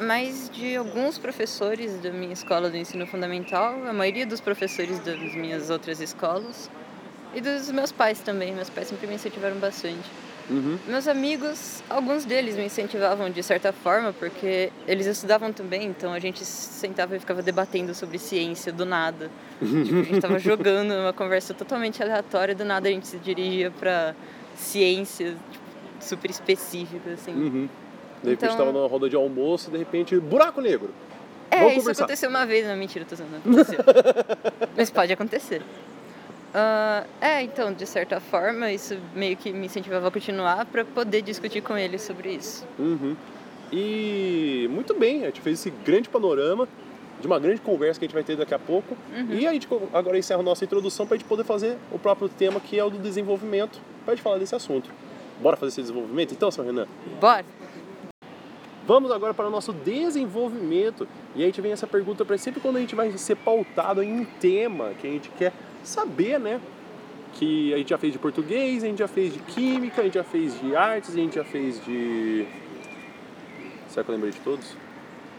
mais 0.01 0.51
de 0.51 0.77
alguns 0.77 1.19
professores 1.19 1.99
da 2.01 2.11
minha 2.11 2.33
escola 2.33 2.71
do 2.71 2.77
ensino 2.77 3.07
fundamental, 3.07 3.75
a 3.87 3.93
maioria 3.93 4.27
dos 4.27 4.41
professores 4.41 4.99
das 5.01 5.35
minhas 5.35 5.71
outras 5.71 6.01
escolas 6.01 6.71
e 7.35 7.41
dos 7.41 7.71
meus 7.71 7.93
pais 7.93 8.21
também. 8.21 8.55
Meus 8.55 8.71
pais 8.71 8.89
sempre 8.89 9.07
me 9.07 9.15
incentivaram 9.15 9.57
bastante. 9.57 10.09
Uhum. 10.51 10.79
Meus 10.87 11.07
amigos, 11.07 11.83
alguns 11.91 12.25
deles 12.25 12.57
me 12.57 12.65
incentivavam 12.65 13.31
de 13.31 13.43
certa 13.43 13.73
forma, 13.73 14.13
porque 14.13 14.73
eles 14.87 15.07
estudavam 15.07 15.53
também, 15.53 15.87
então 15.87 16.13
a 16.13 16.19
gente 16.19 16.45
sentava 16.45 17.17
e 17.17 17.21
ficava 17.21 17.43
debatendo 17.43 17.95
sobre 17.95 18.19
ciência 18.19 18.73
do 18.73 18.87
nada. 18.87 19.31
tipo, 19.61 19.77
a 19.77 20.03
gente 20.03 20.15
estava 20.15 20.39
jogando 20.39 20.93
uma 20.93 21.13
conversa 21.13 21.53
totalmente 21.53 22.03
aleatória, 22.03 22.55
do 22.55 22.65
nada 22.65 22.89
a 22.89 22.93
gente 22.93 23.07
se 23.07 23.19
dirigia 23.19 23.71
para 23.71 24.15
ciência 24.57 25.37
tipo, 25.51 25.65
super 26.01 26.31
específica, 26.31 27.11
assim. 27.13 27.33
Uhum. 27.33 27.69
De 28.23 28.31
repente 28.31 28.53
então... 28.53 28.57
tava 28.57 28.73
numa 28.73 28.89
roda 28.89 29.09
de 29.09 29.17
almoço, 29.17 29.71
de 29.71 29.79
repente, 29.79 30.19
buraco 30.19 30.61
negro. 30.61 30.91
É, 31.51 31.59
Vamos 31.59 31.73
isso 31.73 31.81
conversar. 31.81 32.05
aconteceu 32.05 32.31
uma 32.31 32.45
vez, 32.45 32.67
não, 32.67 32.77
mentira, 32.77 33.05
tô 33.05 33.15
usando, 33.15 33.37
aconteceu. 33.37 33.79
Mas 34.77 34.91
pode 34.91 35.13
acontecer. 35.13 35.63
Uh, 36.49 37.07
é, 37.21 37.43
então, 37.43 37.73
de 37.73 37.87
certa 37.87 38.21
forma, 38.21 38.73
isso 38.73 38.97
meio 39.15 39.37
que 39.37 39.53
me 39.53 39.67
incentivava 39.67 40.09
a 40.09 40.11
continuar 40.11 40.65
para 40.67 40.85
poder 40.85 41.23
discutir 41.23 41.61
com 41.61 41.77
ele 41.77 41.99
sobre 41.99 42.31
isso. 42.31 42.67
Uhum. 42.79 43.15
E 43.71 44.67
muito 44.71 44.95
bem, 44.95 45.25
a 45.25 45.27
gente 45.27 45.41
fez 45.41 45.61
esse 45.61 45.71
grande 45.71 46.09
panorama 46.09 46.67
de 47.21 47.27
uma 47.27 47.39
grande 47.39 47.61
conversa 47.61 47.99
que 47.99 48.07
a 48.07 48.09
gente 48.09 48.15
vai 48.15 48.25
ter 48.25 48.37
daqui 48.37 48.55
a 48.55 48.59
pouco. 48.59 48.97
Uhum. 49.15 49.35
E 49.35 49.47
a 49.47 49.53
gente 49.53 49.69
agora 49.93 50.19
encerra 50.19 50.41
a 50.41 50.43
nossa 50.43 50.65
introdução 50.65 51.07
para 51.07 51.17
a 51.17 51.19
gente 51.19 51.29
poder 51.29 51.45
fazer 51.45 51.77
o 51.93 51.99
próprio 51.99 52.29
tema 52.29 52.61
que 52.61 52.79
é 52.79 52.85
o 52.85 52.89
do 52.89 52.99
desenvolvimento, 52.99 53.79
para 54.05 54.13
a 54.13 54.17
gente 54.17 54.25
falar 54.25 54.39
desse 54.39 54.55
assunto. 54.55 54.91
Bora 55.41 55.57
fazer 55.57 55.71
esse 55.71 55.83
desenvolvimento 55.83 56.33
então, 56.33 56.51
seu 56.51 56.65
Renan? 56.65 56.87
Bora! 57.21 57.45
Vamos 58.87 59.11
agora 59.11 59.35
para 59.35 59.47
o 59.47 59.51
nosso 59.51 59.71
desenvolvimento. 59.71 61.07
E 61.37 61.43
a 61.43 61.47
gente 61.47 61.61
vem 61.61 61.73
essa 61.73 61.87
pergunta 61.87 62.25
para 62.25 62.39
sempre 62.39 62.59
quando 62.59 62.77
a 62.77 62.81
gente 62.81 62.95
vai 62.95 63.13
ser 63.19 63.37
pautado 63.37 64.03
em 64.03 64.21
um 64.21 64.25
tema 64.25 64.93
que 64.99 65.07
a 65.07 65.11
gente 65.11 65.29
quer 65.37 65.53
saber, 65.83 66.39
né? 66.39 66.61
Que 67.35 67.75
a 67.75 67.79
gente 67.79 67.91
já 67.91 67.99
fez 67.99 68.13
de 68.13 68.19
português, 68.19 68.83
a 68.83 68.87
gente 68.87 68.99
já 68.99 69.09
fez 69.09 69.33
de 69.33 69.39
química, 69.41 70.01
a 70.01 70.05
gente 70.05 70.15
já 70.15 70.25
fez 70.25 70.59
de 70.61 70.75
artes, 70.75 71.11
a 71.11 71.17
gente 71.19 71.35
já 71.35 71.45
fez 71.45 71.85
de. 71.85 72.47
Será 73.89 74.05
que 74.05 74.11
eu 74.11 74.15
lembrei 74.15 74.33
de 74.33 74.41
todos? 74.41 74.77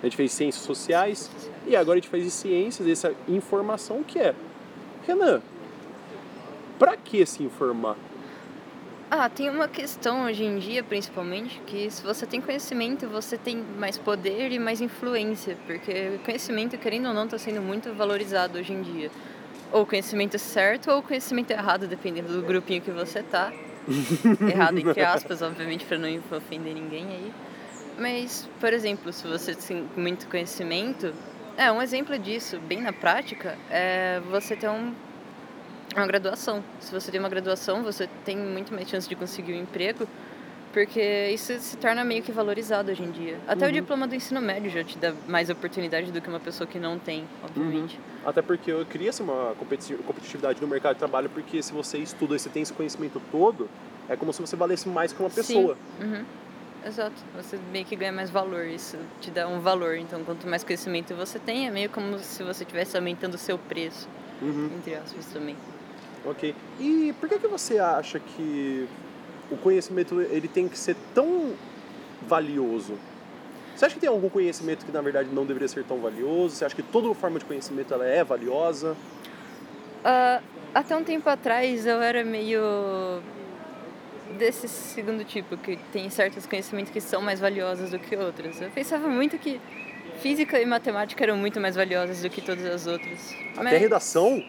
A 0.02 0.06
gente 0.06 0.16
fez 0.16 0.32
ciências 0.32 0.64
sociais 0.64 1.30
e 1.68 1.76
agora 1.76 1.98
a 1.98 2.02
gente 2.02 2.10
faz 2.10 2.24
de 2.24 2.32
ciências, 2.32 2.88
essa 2.88 3.14
informação 3.28 4.02
que 4.04 4.18
é. 4.18 4.34
Renan, 5.06 5.42
para 6.78 6.96
que 6.96 7.26
se 7.26 7.44
informar? 7.44 7.98
Ah, 9.12 9.28
tem 9.28 9.50
uma 9.50 9.68
questão 9.68 10.26
hoje 10.26 10.44
em 10.44 10.60
dia, 10.60 10.84
principalmente, 10.84 11.60
que 11.66 11.90
se 11.90 12.04
você 12.04 12.28
tem 12.28 12.40
conhecimento, 12.40 13.08
você 13.08 13.40
tem 13.40 13.58
mais 13.58 13.98
poder 13.98 14.52
e 14.52 14.60
mais 14.60 14.82
influência, 14.82 15.58
porque 15.66 16.20
conhecimento, 16.24 16.78
querendo 16.78 17.08
ou 17.08 17.14
não, 17.14 17.26
está 17.26 17.40
sendo 17.40 17.60
muito 17.60 17.92
valorizado 17.92 18.60
hoje 18.60 18.72
em 18.72 18.84
dia. 18.84 19.10
Ou 19.72 19.86
conhecimento 19.86 20.38
certo 20.40 20.92
ou 20.92 21.04
conhecimento 21.04 21.52
errado, 21.52 21.88
dependendo 21.88 22.34
do 22.34 22.42
grupinho 22.42 22.82
que 22.82 22.92
você 22.92 23.22
tá. 23.22 23.52
errado 24.52 24.78
entre 24.78 25.02
aspas, 25.02 25.42
obviamente, 25.42 25.86
para 25.86 25.98
não 25.98 26.10
ofender 26.32 26.74
ninguém 26.74 27.06
aí. 27.08 27.34
Mas, 27.98 28.50
por 28.60 28.72
exemplo, 28.72 29.12
se 29.12 29.28
você 29.28 29.54
tem 29.54 29.88
muito 29.96 30.28
conhecimento, 30.28 31.14
é 31.58 31.72
um 31.72 31.82
exemplo 31.82 32.18
disso, 32.18 32.60
bem 32.60 32.82
na 32.82 32.94
prática, 32.94 33.58
é 33.70 34.22
você 34.32 34.56
ter 34.56 34.70
um 34.70 34.94
uma 35.96 36.06
graduação. 36.06 36.64
Se 36.80 36.92
você 36.92 37.12
tem 37.12 37.20
uma 37.20 37.30
graduação, 37.30 37.84
você 37.84 38.08
tem 38.24 38.38
muito 38.38 38.74
mais 38.74 38.88
chance 38.88 39.08
de 39.08 39.16
conseguir 39.16 39.54
um 39.54 39.62
emprego, 39.62 40.08
porque 40.72 41.30
isso 41.34 41.58
se 41.60 41.78
torna 41.78 42.04
meio 42.04 42.22
que 42.22 42.32
valorizado 42.32 42.92
hoje 42.92 43.04
em 43.04 43.12
dia. 43.12 43.38
Até 43.48 43.66
uhum. 43.66 43.72
o 43.72 43.74
diploma 43.74 44.08
do 44.08 44.16
ensino 44.16 44.42
médio 44.42 44.70
já 44.70 44.84
te 44.84 44.98
dá 44.98 45.14
mais 45.28 45.50
oportunidade 45.50 46.12
do 46.12 46.22
que 46.22 46.30
uma 46.30 46.40
pessoa 46.40 46.68
que 46.68 46.80
não 46.80 47.00
tem, 47.00 47.26
obviamente. 47.44 47.98
Uhum. 47.98 48.30
Até 48.30 48.42
porque 48.42 48.72
eu 48.72 48.86
cria 48.86 49.12
uma 49.20 49.56
competitividade 49.56 50.62
no 50.62 50.68
mercado 50.68 50.94
de 50.94 51.00
trabalho, 51.00 51.30
porque 51.30 51.62
se 51.64 51.74
você 51.74 51.98
estuda 51.98 52.36
e 52.36 52.40
você 52.40 52.50
tem 52.50 52.62
esse 52.62 52.74
conhecimento 52.74 53.22
todo, 53.32 53.70
é 54.08 54.16
como 54.16 54.32
se 54.32 54.42
você 54.42 54.56
valesse 54.56 54.88
mais 54.88 55.12
que 55.12 55.20
uma 55.20 55.30
pessoa. 55.30 55.76
Sim. 56.00 56.06
Uhum. 56.06 56.26
Exato, 56.86 57.16
você 57.36 57.60
meio 57.74 57.84
que 57.84 57.96
ganha 57.96 58.12
mais 58.12 58.30
valor, 58.30 58.66
isso 58.66 58.98
te 59.20 59.30
dá 59.30 59.48
um 59.48 59.60
valor. 59.60 59.96
Então, 59.98 60.24
quanto 60.24 60.48
mais 60.48 60.64
conhecimento 60.64 61.14
você 61.14 61.38
tem, 61.38 61.68
é 61.68 61.72
meio 61.72 61.90
como 61.90 62.18
se 62.20 62.42
você 62.42 62.64
estivesse 62.64 62.96
aumentando 62.96 63.34
o 63.34 63.38
seu 63.38 63.58
preço, 63.58 64.08
uhum. 64.42 64.70
entre 64.78 64.96
aspas 64.96 65.26
também. 65.26 65.58
Ok. 66.26 66.56
E 66.80 67.14
por 67.20 67.28
que, 67.28 67.40
que 67.40 67.48
você 67.48 67.80
acha 67.80 68.20
que 68.20 68.88
o 69.52 69.58
conhecimento 69.58 70.22
ele 70.22 70.48
tem 70.48 70.68
que 70.68 70.78
ser 70.78 70.96
tão 71.14 71.54
valioso? 72.28 72.94
Você 73.76 73.86
acha 73.86 73.96
que 73.96 74.02
tem 74.02 74.10
algum 74.10 74.30
conhecimento 74.30 74.86
que 74.86 74.92
na 74.92 75.02
verdade 75.02 75.30
não 75.32 75.46
deveria 75.46 75.68
ser 75.68 75.84
tão 75.86 76.00
valioso? 76.00 76.56
Você 76.56 76.66
acha 76.66 76.76
que 76.76 76.84
toda 76.84 77.14
forma 77.16 77.40
de 77.40 77.46
conhecimento 77.46 77.94
ela 77.94 78.06
é 78.06 78.24
valiosa? 78.24 78.96
Uh, 80.00 80.44
até 80.74 80.96
um 80.96 81.04
tempo 81.04 81.30
atrás 81.30 81.86
eu 81.86 82.02
era 82.02 82.24
meio 82.24 83.22
desse 84.38 84.68
segundo 84.68 85.24
tipo, 85.24 85.58
que 85.58 85.78
tem 85.92 86.10
certos 86.10 86.46
conhecimentos 86.46 86.92
que 86.92 87.02
são 87.02 87.22
mais 87.22 87.40
valiosos 87.40 87.92
do 87.92 88.00
que 88.00 88.16
outros. 88.16 88.62
Eu 88.62 88.70
pensava 88.70 89.08
muito 89.08 89.38
que 89.38 89.60
física 90.22 90.60
e 90.60 90.66
matemática 90.66 91.24
eram 91.24 91.38
muito 91.38 91.60
mais 91.60 91.76
valiosas 91.76 92.22
do 92.22 92.30
que 92.30 92.42
todas 92.42 92.66
as 92.66 92.86
outras. 92.86 93.34
Até 93.54 93.64
Mas... 93.64 93.82
redação? 93.82 94.44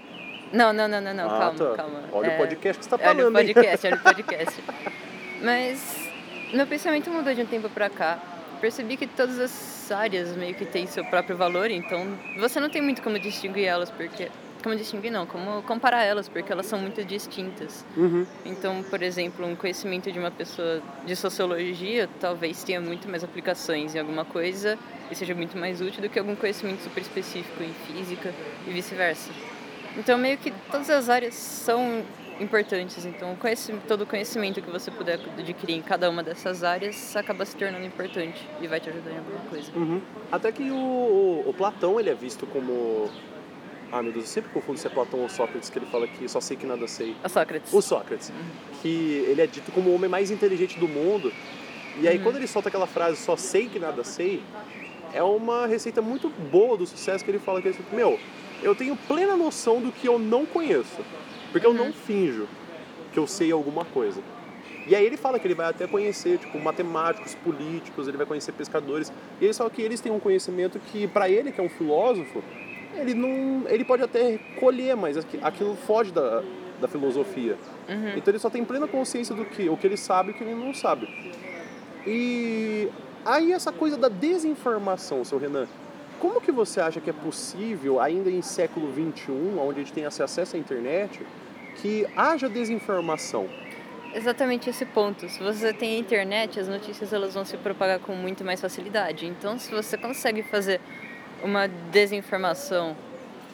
Não, 0.53 0.73
não, 0.73 0.89
não, 0.89 1.01
não, 1.01 1.15
não. 1.15 1.27
Ah, 1.27 1.39
calma, 1.39 1.59
tá. 1.59 1.77
calma. 1.77 2.01
Olha 2.13 2.27
é... 2.27 2.35
o 2.35 2.39
podcast 2.39 2.79
que 2.79 2.85
você 2.85 2.95
está 2.95 2.99
falando. 2.99 3.21
Olha 3.21 3.29
o 3.29 3.33
podcast, 3.33 3.87
olha 3.87 3.97
o 3.97 4.01
podcast. 4.01 4.65
Mas 5.43 6.11
meu 6.53 6.67
pensamento 6.67 7.11
mudou 7.11 7.33
de 7.35 7.43
um 7.43 7.47
tempo 7.47 7.69
para 7.71 7.89
cá. 7.89 8.19
Percebi 8.61 8.97
que 8.97 9.07
todas 9.07 9.39
as 9.39 9.91
áreas 9.91 10.37
meio 10.37 10.55
que 10.55 10.67
têm 10.67 10.87
seu 10.87 11.05
próprio 11.05 11.37
valor, 11.37 11.71
então 11.71 12.07
você 12.39 12.61
não 12.61 12.69
tem 12.69 12.83
muito 12.83 13.01
como 13.01 13.19
distinguir 13.19 13.65
elas, 13.65 13.91
porque 13.91 14.29
como 14.63 14.77
distinguir 14.77 15.11
não, 15.11 15.27
como 15.27 15.63
comparar 15.63 16.05
elas, 16.05 16.29
porque 16.29 16.53
elas 16.53 16.67
são 16.67 16.79
muito 16.79 17.03
distintas. 17.05 17.85
Uhum. 17.97 18.27
Então, 18.45 18.83
por 18.83 19.03
exemplo, 19.03 19.47
um 19.47 19.57
conhecimento 19.57 20.13
de 20.13 20.19
uma 20.19 20.31
pessoa 20.31 20.83
de 21.07 21.17
sociologia 21.17 22.09
talvez 22.21 22.63
tenha 22.63 22.81
muito 22.81 23.09
mais 23.09 23.25
aplicações 23.25 23.95
em 23.95 23.99
alguma 23.99 24.25
coisa 24.25 24.79
e 25.11 25.15
seja 25.15 25.35
muito 25.35 25.57
mais 25.57 25.81
útil 25.81 26.03
do 26.03 26.09
que 26.09 26.19
algum 26.19 26.37
conhecimento 26.37 26.83
super 26.83 27.01
específico 27.01 27.63
em 27.63 27.73
física 27.87 28.33
e 28.67 28.71
vice-versa. 28.71 29.31
Então, 29.97 30.19
meio 30.19 30.39
que 30.39 30.51
todas 30.71 30.89
as 30.91 31.09
áreas 31.09 31.35
são 31.35 32.05
importantes. 32.41 33.05
Então, 33.05 33.37
todo 33.87 34.03
o 34.03 34.07
conhecimento 34.07 34.63
que 34.63 34.71
você 34.71 34.91
puder 34.91 35.21
adquirir 35.39 35.77
em 35.77 35.83
cada 35.83 36.09
uma 36.09 36.23
dessas 36.23 36.65
áreas 36.65 37.15
acaba 37.17 37.45
se 37.45 37.55
tornando 37.57 37.85
importante 37.85 38.49
e 38.61 38.67
vai 38.67 38.81
te 38.81 38.89
ajudar 38.89 39.11
em 39.11 39.19
alguma 39.19 39.41
coisa. 39.51 39.71
Uhum. 39.75 40.01
Até 40.33 40.51
que 40.51 40.71
o, 40.71 40.75
o, 40.75 41.51
o 41.51 41.55
Platão 41.55 42.01
ele 42.01 42.11
é 42.11 42.15
visto 42.15 42.47
como 42.47 43.11
ah, 43.93 44.03
meu 44.03 44.13
Deus, 44.13 44.25
eu 44.25 44.31
sempre 44.31 44.51
confundo 44.53 44.79
se 44.79 44.87
é 44.87 44.91
Platão 44.91 45.21
ou 45.21 45.29
Sócrates, 45.29 45.69
que 45.69 45.79
ele 45.79 45.87
fala 45.87 46.07
que 46.07 46.29
só 46.29 46.41
sei 46.41 46.57
que 46.57 46.65
nada 46.65 46.87
sei. 46.87 47.17
O 47.25 47.29
Sócrates. 47.29 47.73
O 47.73 47.83
Sócrates. 47.83 48.29
Uhum. 48.29 48.37
Que 48.81 49.25
ele 49.29 49.41
é 49.41 49.47
dito 49.47 49.73
como 49.73 49.91
o 49.91 49.95
homem 49.95 50.09
mais 50.09 50.31
inteligente 50.31 50.79
do 50.79 50.87
mundo. 50.87 51.33
E 52.01 52.07
aí, 52.07 52.17
uhum. 52.17 52.23
quando 52.23 52.37
ele 52.37 52.47
solta 52.47 52.69
aquela 52.69 52.87
frase, 52.87 53.17
só 53.17 53.37
sei 53.37 53.69
que 53.69 53.81
nada 53.81 54.05
sei, 54.05 54.43
é 55.13 55.23
uma 55.23 55.67
receita 55.67 56.01
muito 56.01 56.29
boa 56.29 56.77
do 56.77 56.87
sucesso 56.87 57.25
que 57.25 57.31
ele 57.33 57.41
fala 57.41 57.61
que 57.61 57.67
ele 57.67 57.77
meu, 57.93 58.19
eu 58.63 58.75
tenho 58.75 58.97
plena 58.97 59.37
noção 59.37 59.81
do 59.81 59.93
que 59.93 60.09
eu 60.09 60.19
não 60.19 60.47
conheço. 60.47 60.99
Porque 61.53 61.67
eu 61.67 61.75
não 61.75 61.87
uhum. 61.87 61.93
finjo 61.93 62.49
que 63.13 63.19
eu 63.19 63.27
sei 63.27 63.51
alguma 63.51 63.85
coisa. 63.85 64.21
E 64.87 64.95
aí 64.95 65.05
ele 65.05 65.17
fala 65.17 65.39
que 65.39 65.47
ele 65.47 65.55
vai 65.55 65.69
até 65.69 65.87
conhecer, 65.87 66.39
tipo, 66.39 66.59
matemáticos, 66.59 67.35
políticos, 67.37 68.09
ele 68.09 68.17
vai 68.17 68.27
conhecer 68.27 68.53
pescadores. 68.53 69.13
E 69.41 69.45
ele 69.45 69.55
fala 69.55 69.71
que 69.71 69.83
eles 69.83 70.01
têm 70.01 70.11
um 70.11 70.21
conhecimento 70.21 70.79
que, 70.79 71.07
para 71.07 71.29
ele, 71.29 71.53
que 71.53 71.61
é 71.61 71.65
um 71.65 71.69
filósofo, 71.69 72.43
ele 72.95 73.15
não. 73.15 73.69
ele 73.69 73.85
pode 73.85 74.03
até 74.03 74.39
colher, 74.59 74.97
mas 74.97 75.17
aquilo 75.43 75.77
foge 75.77 76.13
da, 76.13 76.43
da 76.81 76.89
filosofia. 76.89 77.57
Uhum. 77.89 78.17
Então 78.17 78.33
ele 78.33 78.39
só 78.39 78.51
tem 78.51 78.65
plena 78.65 78.89
consciência 78.89 79.35
do 79.35 79.45
que 79.45 79.69
o 79.69 79.77
que 79.77 79.87
ele 79.87 79.97
sabe 79.97 80.31
e 80.31 80.33
o 80.33 80.35
que 80.35 80.45
ele 80.45 80.55
não 80.55 80.75
sabe. 80.75 81.09
E 82.07 82.89
aí 83.25 83.53
essa 83.53 83.71
coisa 83.71 83.97
da 83.97 84.09
desinformação, 84.09 85.25
seu 85.25 85.39
Renan, 85.39 85.69
como 86.21 86.41
que 86.41 86.53
você 86.53 86.81
acha 86.81 87.01
que 87.01 87.11
é 87.11 87.13
possível, 87.13 87.99
ainda 87.99 88.31
em 88.31 88.43
século 88.43 88.93
XXI, 88.93 89.33
onde 89.59 89.81
a 89.81 89.83
gente 89.83 89.93
tem 89.93 90.05
acesso 90.05 90.55
à 90.55 90.59
internet, 90.59 91.21
que 91.77 92.07
haja 92.15 92.49
desinformação? 92.49 93.49
Exatamente 94.15 94.69
esse 94.69 94.85
ponto. 94.85 95.29
Se 95.29 95.43
você 95.43 95.73
tem 95.73 95.97
a 95.97 95.99
internet, 95.99 96.61
as 96.61 96.69
notícias 96.69 97.13
elas 97.13 97.35
vão 97.35 97.45
se 97.45 97.57
propagar 97.57 98.01
com 98.01 98.15
muito 98.15 98.45
mais 98.45 98.61
facilidade. 98.61 99.27
Então, 99.27 99.59
se 99.59 99.71
você 99.71 99.97
consegue 99.97 100.43
fazer 100.43 100.81
uma 101.43 101.67
desinformação 101.67 102.95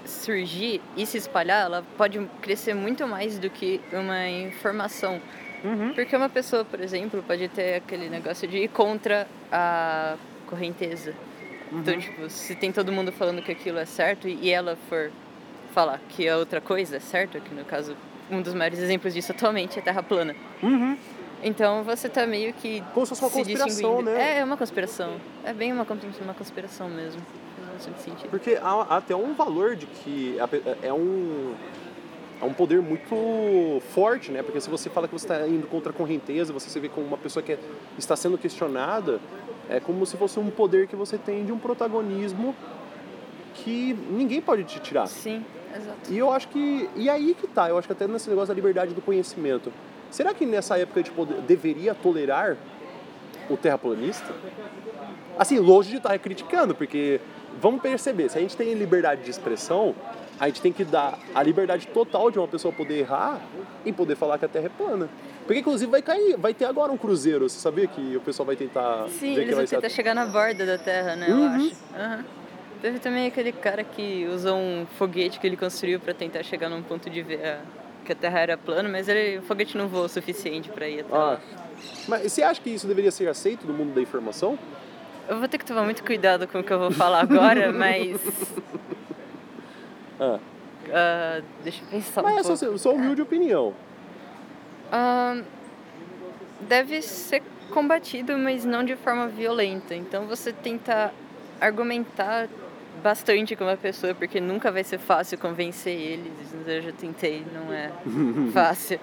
surgir 0.04 0.80
e 0.96 1.06
se 1.06 1.18
espalhar, 1.18 1.66
ela 1.66 1.84
pode 1.96 2.18
crescer 2.40 2.74
muito 2.74 3.06
mais 3.06 3.38
do 3.38 3.48
que 3.48 3.80
uma 3.92 4.28
informação. 4.28 5.20
Uhum. 5.64 5.92
Porque 5.94 6.16
uma 6.16 6.28
pessoa, 6.28 6.64
por 6.64 6.80
exemplo, 6.80 7.22
pode 7.22 7.48
ter 7.48 7.76
aquele 7.76 8.08
negócio 8.08 8.48
de 8.48 8.58
ir 8.58 8.68
contra 8.68 9.26
a 9.52 10.16
correnteza. 10.46 11.14
Então, 11.72 11.78
uhum. 11.78 11.80
Então, 11.80 11.98
tipo, 12.00 12.30
se 12.30 12.54
tem 12.54 12.72
todo 12.72 12.92
mundo 12.92 13.12
falando 13.12 13.42
que 13.42 13.52
aquilo 13.52 13.78
é 13.78 13.84
certo 13.84 14.28
e 14.28 14.50
ela 14.50 14.76
for 14.88 15.10
falar 15.74 16.00
que 16.08 16.28
a 16.28 16.36
outra 16.36 16.60
coisa 16.60 16.96
é 16.96 17.00
certa, 17.00 17.38
que 17.40 17.54
no 17.54 17.64
caso, 17.64 17.96
um 18.30 18.40
dos 18.40 18.54
maiores 18.54 18.78
exemplos 18.78 19.12
disso 19.12 19.32
atualmente 19.32 19.78
é 19.78 19.82
a 19.82 19.84
Terra 19.84 20.02
plana. 20.02 20.34
Uhum. 20.62 20.96
Então 21.42 21.84
você 21.84 22.08
tá 22.08 22.26
meio 22.26 22.52
que. 22.54 22.82
Como 22.94 23.04
se 23.04 23.10
fosse 23.10 23.22
uma 23.22 23.30
conspiração, 23.30 24.02
né? 24.02 24.36
É, 24.36 24.38
é 24.38 24.44
uma 24.44 24.56
conspiração. 24.56 25.20
É 25.44 25.52
bem 25.52 25.72
uma, 25.72 25.86
uma 26.22 26.34
conspiração 26.34 26.88
mesmo 26.88 27.20
sentido. 27.80 28.30
Porque 28.30 28.58
há, 28.60 28.96
até 28.96 29.14
um 29.14 29.34
valor 29.34 29.76
de 29.76 29.86
que 29.86 30.36
é 30.82 30.92
um 30.92 31.54
é 32.40 32.44
um 32.44 32.52
poder 32.52 32.82
muito 32.82 33.80
forte, 33.94 34.30
né? 34.30 34.42
Porque 34.42 34.60
se 34.60 34.68
você 34.68 34.90
fala 34.90 35.08
que 35.08 35.14
você 35.14 35.24
está 35.24 35.46
indo 35.48 35.66
contra 35.66 35.90
a 35.90 35.94
correnteza, 35.94 36.52
você 36.52 36.68
se 36.68 36.78
vê 36.78 36.88
como 36.88 37.06
uma 37.06 37.16
pessoa 37.16 37.42
que 37.42 37.52
é, 37.52 37.58
está 37.96 38.14
sendo 38.14 38.36
questionada, 38.36 39.18
é 39.68 39.80
como 39.80 40.04
se 40.06 40.16
fosse 40.16 40.38
um 40.38 40.50
poder 40.50 40.86
que 40.86 40.96
você 40.96 41.18
tem 41.18 41.44
de 41.44 41.52
um 41.52 41.58
protagonismo 41.58 42.54
que 43.54 43.96
ninguém 44.10 44.40
pode 44.40 44.64
te 44.64 44.78
tirar. 44.80 45.06
Sim, 45.06 45.44
exato. 45.74 46.12
E 46.12 46.18
eu 46.18 46.30
acho 46.30 46.48
que 46.48 46.88
e 46.94 47.08
aí 47.08 47.34
que 47.34 47.46
tá, 47.46 47.68
eu 47.68 47.78
acho 47.78 47.88
que 47.88 47.92
até 47.92 48.06
nesse 48.06 48.28
negócio 48.28 48.48
da 48.48 48.54
liberdade 48.54 48.94
do 48.94 49.02
conhecimento. 49.02 49.72
Será 50.10 50.32
que 50.32 50.46
nessa 50.46 50.78
época 50.78 51.00
a 51.00 51.02
gente 51.02 51.42
deveria 51.42 51.94
tolerar 51.94 52.56
o 53.50 53.56
terraplanista? 53.56 54.32
Assim, 55.38 55.58
longe 55.58 55.90
de 55.90 55.96
estar 55.96 56.18
criticando, 56.18 56.74
porque 56.74 57.20
vamos 57.60 57.82
perceber, 57.82 58.30
se 58.30 58.38
a 58.38 58.40
gente 58.40 58.56
tem 58.56 58.72
liberdade 58.74 59.22
de 59.22 59.30
expressão, 59.30 59.94
a 60.38 60.46
gente 60.46 60.62
tem 60.62 60.72
que 60.72 60.84
dar 60.84 61.18
a 61.34 61.42
liberdade 61.42 61.86
total 61.88 62.30
de 62.30 62.38
uma 62.38 62.48
pessoa 62.48 62.72
poder 62.72 63.00
errar 63.00 63.40
e 63.84 63.92
poder 63.92 64.16
falar 64.16 64.38
que 64.38 64.44
a 64.44 64.48
Terra 64.48 64.66
é 64.66 64.68
plana. 64.68 65.08
Porque 65.46 65.60
inclusive 65.60 65.90
vai 65.90 66.02
cair, 66.02 66.36
vai 66.36 66.52
ter 66.52 66.64
agora 66.64 66.90
um 66.90 66.96
cruzeiro. 66.96 67.48
Você 67.48 67.60
sabia 67.60 67.86
que 67.86 68.16
o 68.16 68.20
pessoal 68.20 68.44
vai 68.44 68.56
tentar. 68.56 69.08
Sim, 69.08 69.36
eles 69.36 69.54
vão 69.54 69.64
tentar 69.64 69.88
chegar 69.88 70.14
na 70.14 70.26
borda 70.26 70.66
da 70.66 70.76
Terra, 70.76 71.14
né? 71.14 71.28
Uhum. 71.28 71.44
Eu 71.44 71.48
acho. 71.48 71.64
Uhum. 71.66 72.24
Teve 72.82 72.98
também 72.98 73.26
aquele 73.26 73.52
cara 73.52 73.84
que 73.84 74.26
usou 74.26 74.56
um 74.56 74.86
foguete 74.98 75.38
que 75.38 75.46
ele 75.46 75.56
construiu 75.56 76.00
para 76.00 76.12
tentar 76.12 76.42
chegar 76.42 76.68
num 76.68 76.82
ponto 76.82 77.08
de 77.08 77.22
ver 77.22 77.58
que 78.04 78.12
a 78.12 78.14
Terra 78.14 78.40
era 78.40 78.58
plana, 78.58 78.88
mas 78.88 79.08
ele, 79.08 79.38
o 79.38 79.42
foguete 79.42 79.78
não 79.78 79.88
voou 79.88 80.04
o 80.04 80.08
suficiente 80.08 80.68
para 80.68 80.88
ir 80.88 81.00
até 81.00 81.14
ah. 81.14 81.18
lá. 81.18 81.40
Mas 82.08 82.32
você 82.32 82.42
acha 82.42 82.60
que 82.60 82.70
isso 82.70 82.86
deveria 82.86 83.10
ser 83.10 83.28
aceito 83.28 83.66
no 83.66 83.72
mundo 83.72 83.94
da 83.94 84.00
informação? 84.00 84.58
Eu 85.28 85.38
vou 85.38 85.48
ter 85.48 85.58
que 85.58 85.64
tomar 85.64 85.82
muito 85.82 86.04
cuidado 86.04 86.46
com 86.46 86.60
o 86.60 86.62
que 86.62 86.72
eu 86.72 86.78
vou 86.78 86.90
falar 86.90 87.20
agora, 87.20 87.70
mas. 87.74 88.20
Ah. 90.18 90.38
Uh, 90.86 91.44
deixa 91.64 91.82
eu 91.82 91.88
pensar 91.88 92.22
mas 92.22 92.48
um 92.48 92.52
é 92.52 92.56
só, 92.56 92.76
só 92.76 92.94
humilde 92.94 93.20
opinião. 93.20 93.74
Uh, 94.92 95.44
deve 96.60 97.02
ser 97.02 97.42
combatido, 97.70 98.36
mas 98.38 98.64
não 98.64 98.84
de 98.84 98.96
forma 98.96 99.28
violenta. 99.28 99.94
Então 99.94 100.26
você 100.26 100.52
tenta 100.52 101.12
argumentar 101.60 102.48
bastante 103.02 103.54
com 103.54 103.64
uma 103.64 103.76
pessoa, 103.76 104.14
porque 104.14 104.40
nunca 104.40 104.70
vai 104.72 104.84
ser 104.84 104.98
fácil 104.98 105.38
convencer 105.38 105.92
eles. 105.92 106.32
Eu 106.66 106.82
já 106.82 106.92
tentei, 106.92 107.44
não 107.52 107.72
é 107.72 107.90
fácil. 108.52 108.98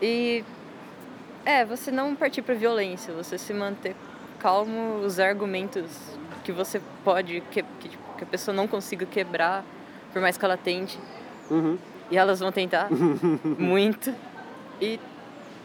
E 0.00 0.44
é, 1.44 1.64
você 1.64 1.90
não 1.90 2.14
partir 2.14 2.42
para 2.42 2.54
violência, 2.54 3.14
você 3.14 3.38
se 3.38 3.52
manter 3.54 3.94
calmo 4.38 4.98
os 4.98 5.18
argumentos 5.18 5.84
que 6.44 6.52
você 6.52 6.80
pode, 7.04 7.42
que, 7.50 7.62
que, 7.62 7.88
que, 7.88 8.24
a 8.24 8.26
pessoa 8.26 8.54
não 8.54 8.66
consiga 8.68 9.06
quebrar, 9.06 9.64
por 10.12 10.20
mais 10.20 10.36
que 10.36 10.44
ela 10.44 10.56
tente. 10.56 10.98
Uhum. 11.50 11.78
E 12.10 12.16
elas 12.16 12.40
vão 12.40 12.52
tentar 12.52 12.88
muito. 13.58 14.14
E, 14.80 15.00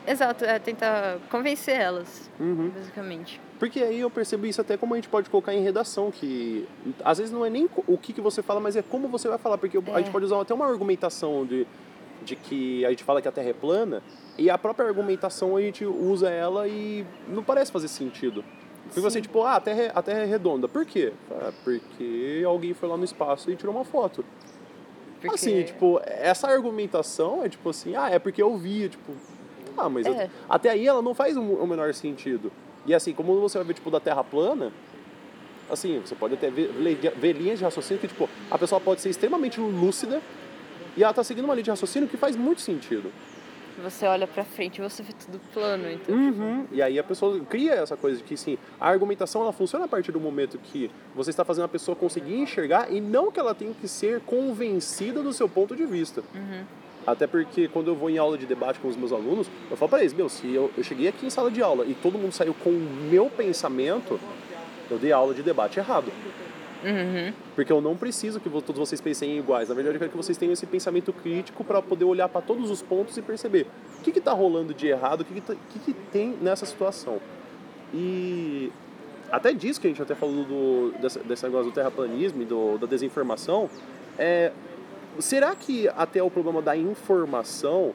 exato, 0.08 0.46
é 0.46 0.60
tentar 0.60 1.18
convencer 1.30 1.80
elas, 1.80 2.30
uhum. 2.40 2.70
basicamente. 2.70 3.40
Porque 3.60 3.80
aí 3.80 4.00
eu 4.00 4.10
percebo 4.10 4.46
isso 4.46 4.60
até 4.60 4.76
como 4.76 4.94
a 4.94 4.98
gente 4.98 5.10
pode 5.10 5.30
colocar 5.30 5.54
em 5.54 5.62
redação, 5.62 6.10
que 6.10 6.68
às 7.04 7.20
vezes 7.20 7.32
não 7.32 7.46
é 7.46 7.50
nem 7.50 7.70
o 7.88 7.98
que, 7.98 8.12
que 8.12 8.22
você 8.22 8.42
fala, 8.42 8.60
mas 8.60 8.76
é 8.76 8.82
como 8.82 9.08
você 9.08 9.28
vai 9.28 9.38
falar. 9.38 9.58
Porque 9.58 9.78
é. 9.78 9.82
a 9.94 10.00
gente 10.00 10.12
pode 10.12 10.26
usar 10.26 10.42
até 10.42 10.54
uma 10.54 10.66
argumentação 10.66 11.46
de, 11.46 11.68
de 12.24 12.36
que 12.36 12.84
a 12.86 12.90
gente 12.90 13.04
fala 13.04 13.22
que 13.22 13.28
a 13.28 13.32
Terra 13.32 13.50
é 13.50 13.54
plana, 13.54 14.02
e 14.38 14.50
a 14.50 14.58
própria 14.58 14.88
argumentação 14.88 15.56
a 15.56 15.62
gente 15.62 15.86
usa 15.86 16.30
ela 16.30 16.68
e 16.68 17.06
não 17.28 17.44
parece 17.44 17.72
fazer 17.72 17.88
sentido. 17.88 18.44
Porque 18.86 19.00
você, 19.00 19.22
tipo, 19.22 19.44
ah, 19.44 19.56
a 19.56 19.60
terra, 19.62 19.84
é, 19.84 19.92
a 19.94 20.02
terra 20.02 20.20
é 20.20 20.26
redonda. 20.26 20.68
Por 20.68 20.86
quê? 20.86 21.14
Ah, 21.32 21.52
porque 21.64 22.44
alguém 22.46 22.74
foi 22.74 22.90
lá 22.90 22.98
no 22.98 23.06
espaço 23.06 23.50
e 23.50 23.56
tirou 23.56 23.74
uma 23.74 23.86
foto. 23.86 24.26
Porque... 25.22 25.36
Assim, 25.36 25.64
tipo, 25.64 26.02
essa 26.04 26.48
argumentação 26.48 27.44
é 27.44 27.50
tipo 27.50 27.70
assim, 27.70 27.96
ah, 27.96 28.10
é 28.10 28.18
porque 28.18 28.42
eu 28.42 28.58
vi, 28.58 28.90
tipo. 28.90 29.14
Ah, 29.78 29.88
mas 29.88 30.06
é. 30.06 30.26
eu, 30.26 30.30
até 30.50 30.70
aí 30.70 30.88
ela 30.88 31.02
não 31.02 31.14
faz 31.14 31.38
o 31.38 31.66
menor 31.68 31.94
sentido. 31.94 32.52
E 32.86 32.94
assim, 32.94 33.14
como 33.14 33.40
você 33.40 33.58
vai 33.60 33.68
ver, 33.68 33.76
tipo, 33.76 33.92
da 33.92 34.00
Terra 34.00 34.24
plana, 34.24 34.74
assim, 35.70 36.00
você 36.00 36.16
pode 36.16 36.34
até 36.34 36.50
ver, 36.50 36.68
ver 37.16 37.34
linhas 37.34 37.60
de 37.60 37.66
raciocínio 37.66 38.02
que, 38.02 38.08
tipo, 38.08 38.28
a 38.50 38.58
pessoa 38.58 38.82
pode 38.82 39.02
ser 39.02 39.10
extremamente 39.10 39.60
lúcida 39.60 40.22
e 40.98 41.04
ela 41.04 41.14
tá 41.14 41.24
seguindo 41.24 41.46
uma 41.46 41.54
linha 41.54 41.64
de 41.64 41.70
raciocínio 41.70 42.10
que 42.10 42.18
faz 42.18 42.36
muito 42.36 42.62
sentido. 42.62 43.12
Você 43.82 44.06
olha 44.06 44.28
pra 44.28 44.44
frente 44.44 44.80
e 44.80 44.82
você 44.82 45.04
vê 45.04 45.14
tudo 45.14 45.40
plano. 45.54 45.90
Então, 45.90 46.16
Uhum. 46.16 46.66
E 46.72 46.82
aí 46.82 46.98
a 47.00 47.04
pessoa 47.04 47.40
cria 47.42 47.74
essa 47.74 47.96
coisa 47.96 48.18
de 48.18 48.24
que, 48.24 48.36
sim, 48.38 48.58
a 48.80 48.90
argumentação 48.90 49.42
ela 49.42 49.52
funciona 49.52 49.86
a 49.86 49.88
partir 49.88 50.12
do 50.12 50.20
momento 50.20 50.58
que 50.58 50.90
você 51.16 51.30
está 51.30 51.44
fazendo 51.46 51.66
a 51.66 51.68
pessoa 51.68 51.96
conseguir 51.96 52.36
enxergar 52.36 52.92
e 52.92 53.00
não 53.00 53.32
que 53.32 53.40
ela 53.40 53.54
tenha 53.54 53.74
que 53.74 53.88
ser 53.88 54.22
convencida 54.22 55.22
do 55.22 55.34
seu 55.34 55.48
ponto 55.48 55.76
de 55.76 55.86
vista. 55.86 56.24
Até 57.06 57.26
porque 57.26 57.68
quando 57.68 57.88
eu 57.88 57.96
vou 57.96 58.10
em 58.10 58.18
aula 58.18 58.38
de 58.38 58.46
debate 58.46 58.80
com 58.80 58.88
os 58.88 58.96
meus 58.96 59.12
alunos, 59.12 59.50
eu 59.70 59.76
falo 59.76 59.90
para 59.90 60.02
eles, 60.02 60.14
meu, 60.14 60.30
se 60.30 60.54
eu, 60.54 60.72
eu 60.78 60.84
cheguei 60.84 61.08
aqui 61.08 61.26
em 61.26 61.30
sala 61.30 61.50
de 61.50 61.62
aula 61.62 61.86
e 61.86 61.96
todo 61.96 62.18
mundo 62.18 62.32
saiu 62.32 62.54
com 62.54 62.70
o 62.70 62.80
meu 63.10 63.30
pensamento, 63.30 64.20
eu 64.90 65.00
dei 65.00 65.12
aula 65.12 65.34
de 65.34 65.42
debate 65.42 65.80
errado. 65.80 66.12
Porque 67.56 67.72
eu 67.72 67.82
não 67.82 67.96
preciso 67.96 68.40
que 68.40 68.50
todos 68.50 68.78
vocês 68.78 69.00
pensem 69.02 69.38
iguais. 69.38 69.70
Na 69.70 69.76
verdade, 69.76 69.96
eu 69.96 70.00
quero 70.00 70.12
que 70.12 70.18
vocês 70.18 70.38
tenham 70.38 70.54
esse 70.54 70.66
pensamento 70.66 71.12
crítico 71.14 71.64
para 71.64 71.82
poder 71.82 72.06
olhar 72.06 72.28
para 72.30 72.42
todos 72.42 72.70
os 72.72 72.82
pontos 72.82 73.16
e 73.18 73.22
perceber 73.22 73.68
o 74.00 74.02
que 74.04 74.18
está 74.18 74.32
rolando 74.34 74.74
de 74.74 74.88
errado, 74.88 75.22
o 75.22 75.26
que, 75.26 75.36
que, 75.36 75.42
tá- 75.42 75.56
que, 75.70 75.80
que 75.80 75.94
tem 75.94 76.38
nessa 76.42 76.66
situação. 76.66 77.20
E 77.94 78.72
até 79.32 79.54
disso 79.54 79.80
que 79.80 79.88
a 79.88 79.90
gente 79.90 80.02
até 80.02 80.16
falou 80.16 80.44
do, 80.44 80.94
desse, 81.00 81.20
desse 81.20 81.44
negócio 81.44 81.72
do 81.72 81.74
terraplanismo 81.74 82.42
e 82.42 82.46
do, 82.46 82.78
da 82.78 82.88
desinformação, 82.88 83.70
é, 84.18 84.52
será 85.20 85.56
que 85.56 85.88
até 85.90 86.22
o 86.22 86.30
problema 86.30 86.62
da 86.62 86.76
informação, 86.76 87.94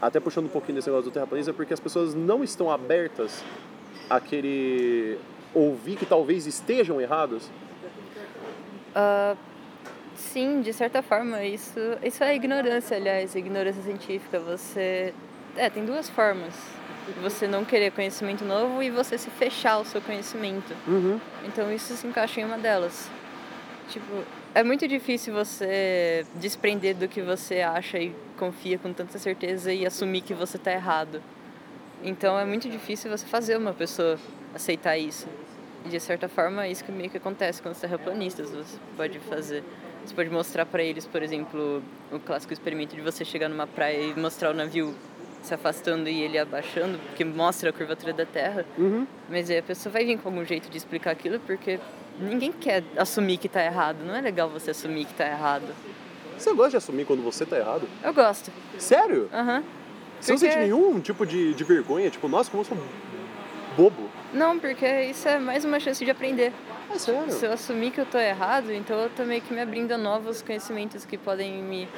até 0.00 0.18
puxando 0.20 0.46
um 0.46 0.48
pouquinho 0.48 0.76
desse 0.76 0.88
negócio 0.88 1.10
do 1.10 1.12
terraplanismo, 1.14 1.50
é 1.52 1.54
porque 1.54 1.74
as 1.74 1.80
pessoas 1.80 2.14
não 2.14 2.42
estão 2.42 2.70
abertas 2.70 3.44
a 4.08 4.20
querer 4.20 5.18
ouvir 5.54 5.96
que 5.96 6.04
talvez 6.04 6.46
estejam 6.46 7.00
errados? 8.94 9.38
sim, 10.16 10.60
de 10.60 10.72
certa 10.72 11.02
forma, 11.02 11.44
isso, 11.44 11.78
isso 12.02 12.22
é 12.24 12.34
ignorância, 12.34 12.96
aliás, 12.96 13.34
ignorância 13.34 13.82
científica. 13.82 14.38
Você. 14.40 15.14
É, 15.56 15.70
tem 15.70 15.84
duas 15.84 16.08
formas. 16.10 16.54
Você 17.22 17.46
não 17.46 17.64
querer 17.64 17.92
conhecimento 17.92 18.44
novo 18.44 18.82
e 18.82 18.90
você 18.90 19.18
se 19.18 19.30
fechar 19.30 19.72
ao 19.72 19.84
seu 19.84 20.00
conhecimento. 20.00 20.74
Uhum. 20.86 21.20
Então 21.44 21.72
isso 21.72 21.94
se 21.94 22.06
encaixa 22.06 22.40
em 22.40 22.44
uma 22.44 22.58
delas. 22.58 23.10
Tipo, 23.90 24.24
é 24.54 24.64
muito 24.64 24.88
difícil 24.88 25.34
você 25.34 26.24
desprender 26.36 26.96
do 26.96 27.06
que 27.06 27.20
você 27.20 27.60
acha 27.60 27.98
e 27.98 28.14
confia 28.38 28.78
com 28.78 28.92
tanta 28.92 29.18
certeza 29.18 29.72
e 29.72 29.86
assumir 29.86 30.22
que 30.22 30.32
você 30.32 30.56
tá 30.56 30.72
errado. 30.72 31.22
Então 32.02 32.38
é 32.38 32.44
muito 32.44 32.68
difícil 32.68 33.10
você 33.10 33.26
fazer 33.26 33.56
uma 33.56 33.74
pessoa 33.74 34.18
aceitar 34.54 34.96
isso. 34.96 35.28
E 35.84 35.88
de 35.88 36.00
certa 36.00 36.28
forma 36.28 36.64
é 36.66 36.70
isso 36.70 36.82
que 36.84 36.90
meio 36.92 37.10
que 37.10 37.16
acontece 37.18 37.60
com 37.62 37.68
os 37.70 37.78
terraplanistas. 37.78 38.50
Você 38.50 38.78
pode 38.96 39.18
fazer. 39.20 39.62
Você 40.04 40.14
pode 40.14 40.30
mostrar 40.30 40.66
para 40.66 40.82
eles, 40.82 41.06
por 41.06 41.22
exemplo, 41.22 41.82
o 42.12 42.18
clássico 42.20 42.52
experimento 42.52 42.94
de 42.94 43.02
você 43.02 43.24
chegar 43.24 43.48
numa 43.48 43.66
praia 43.66 43.98
e 44.02 44.18
mostrar 44.18 44.50
o 44.50 44.54
navio 44.54 44.94
se 45.42 45.52
afastando 45.52 46.08
e 46.08 46.22
ele 46.22 46.38
abaixando, 46.38 46.98
porque 46.98 47.24
mostra 47.24 47.68
a 47.70 47.72
curvatura 47.72 48.12
da 48.14 48.24
Terra. 48.26 48.64
Uhum. 48.78 49.06
Mas 49.28 49.50
aí 49.50 49.58
a 49.58 49.62
pessoa 49.62 49.92
vai 49.92 50.04
vir 50.04 50.18
com 50.18 50.28
algum 50.28 50.44
jeito 50.44 50.70
de 50.70 50.76
explicar 50.76 51.10
aquilo, 51.10 51.38
porque 51.40 51.78
ninguém 52.18 52.50
quer 52.52 52.82
assumir 52.96 53.36
que 53.38 53.48
tá 53.48 53.62
errado. 53.62 53.98
Não 54.06 54.14
é 54.14 54.20
legal 54.22 54.48
você 54.48 54.70
assumir 54.70 55.04
que 55.04 55.14
tá 55.14 55.26
errado. 55.26 55.66
Você 56.38 56.52
gosta 56.54 56.70
de 56.70 56.76
assumir 56.78 57.04
quando 57.04 57.22
você 57.22 57.44
tá 57.46 57.58
errado? 57.58 57.86
Eu 58.02 58.12
gosto. 58.14 58.50
Sério? 58.78 59.28
Aham. 59.32 59.62
Você 60.20 60.32
não 60.32 60.38
Porque- 60.38 60.52
sente 60.52 60.62
nenhum 60.64 61.00
tipo 61.00 61.26
de, 61.26 61.52
de 61.54 61.64
vergonha? 61.64 62.08
Tipo, 62.10 62.26
nossa, 62.28 62.50
como 62.50 62.62
eu 62.62 62.66
sou 62.66 62.78
bobo. 63.76 64.08
Não, 64.34 64.58
porque 64.58 64.86
isso 65.04 65.28
é 65.28 65.38
mais 65.38 65.64
uma 65.64 65.78
chance 65.78 66.04
de 66.04 66.10
aprender. 66.10 66.52
É 66.92 66.98
sério? 66.98 67.30
Se 67.30 67.46
eu 67.46 67.52
assumir 67.52 67.92
que 67.92 68.00
eu 68.00 68.06
tô 68.06 68.18
errado, 68.18 68.72
então 68.72 68.98
eu 68.98 69.08
tô 69.08 69.22
meio 69.24 69.40
que 69.40 69.54
me 69.54 69.60
abrindo 69.60 69.92
a 69.92 69.96
novos 69.96 70.42
conhecimentos 70.42 71.04
que 71.04 71.16
podem 71.16 71.62
me 71.62 71.88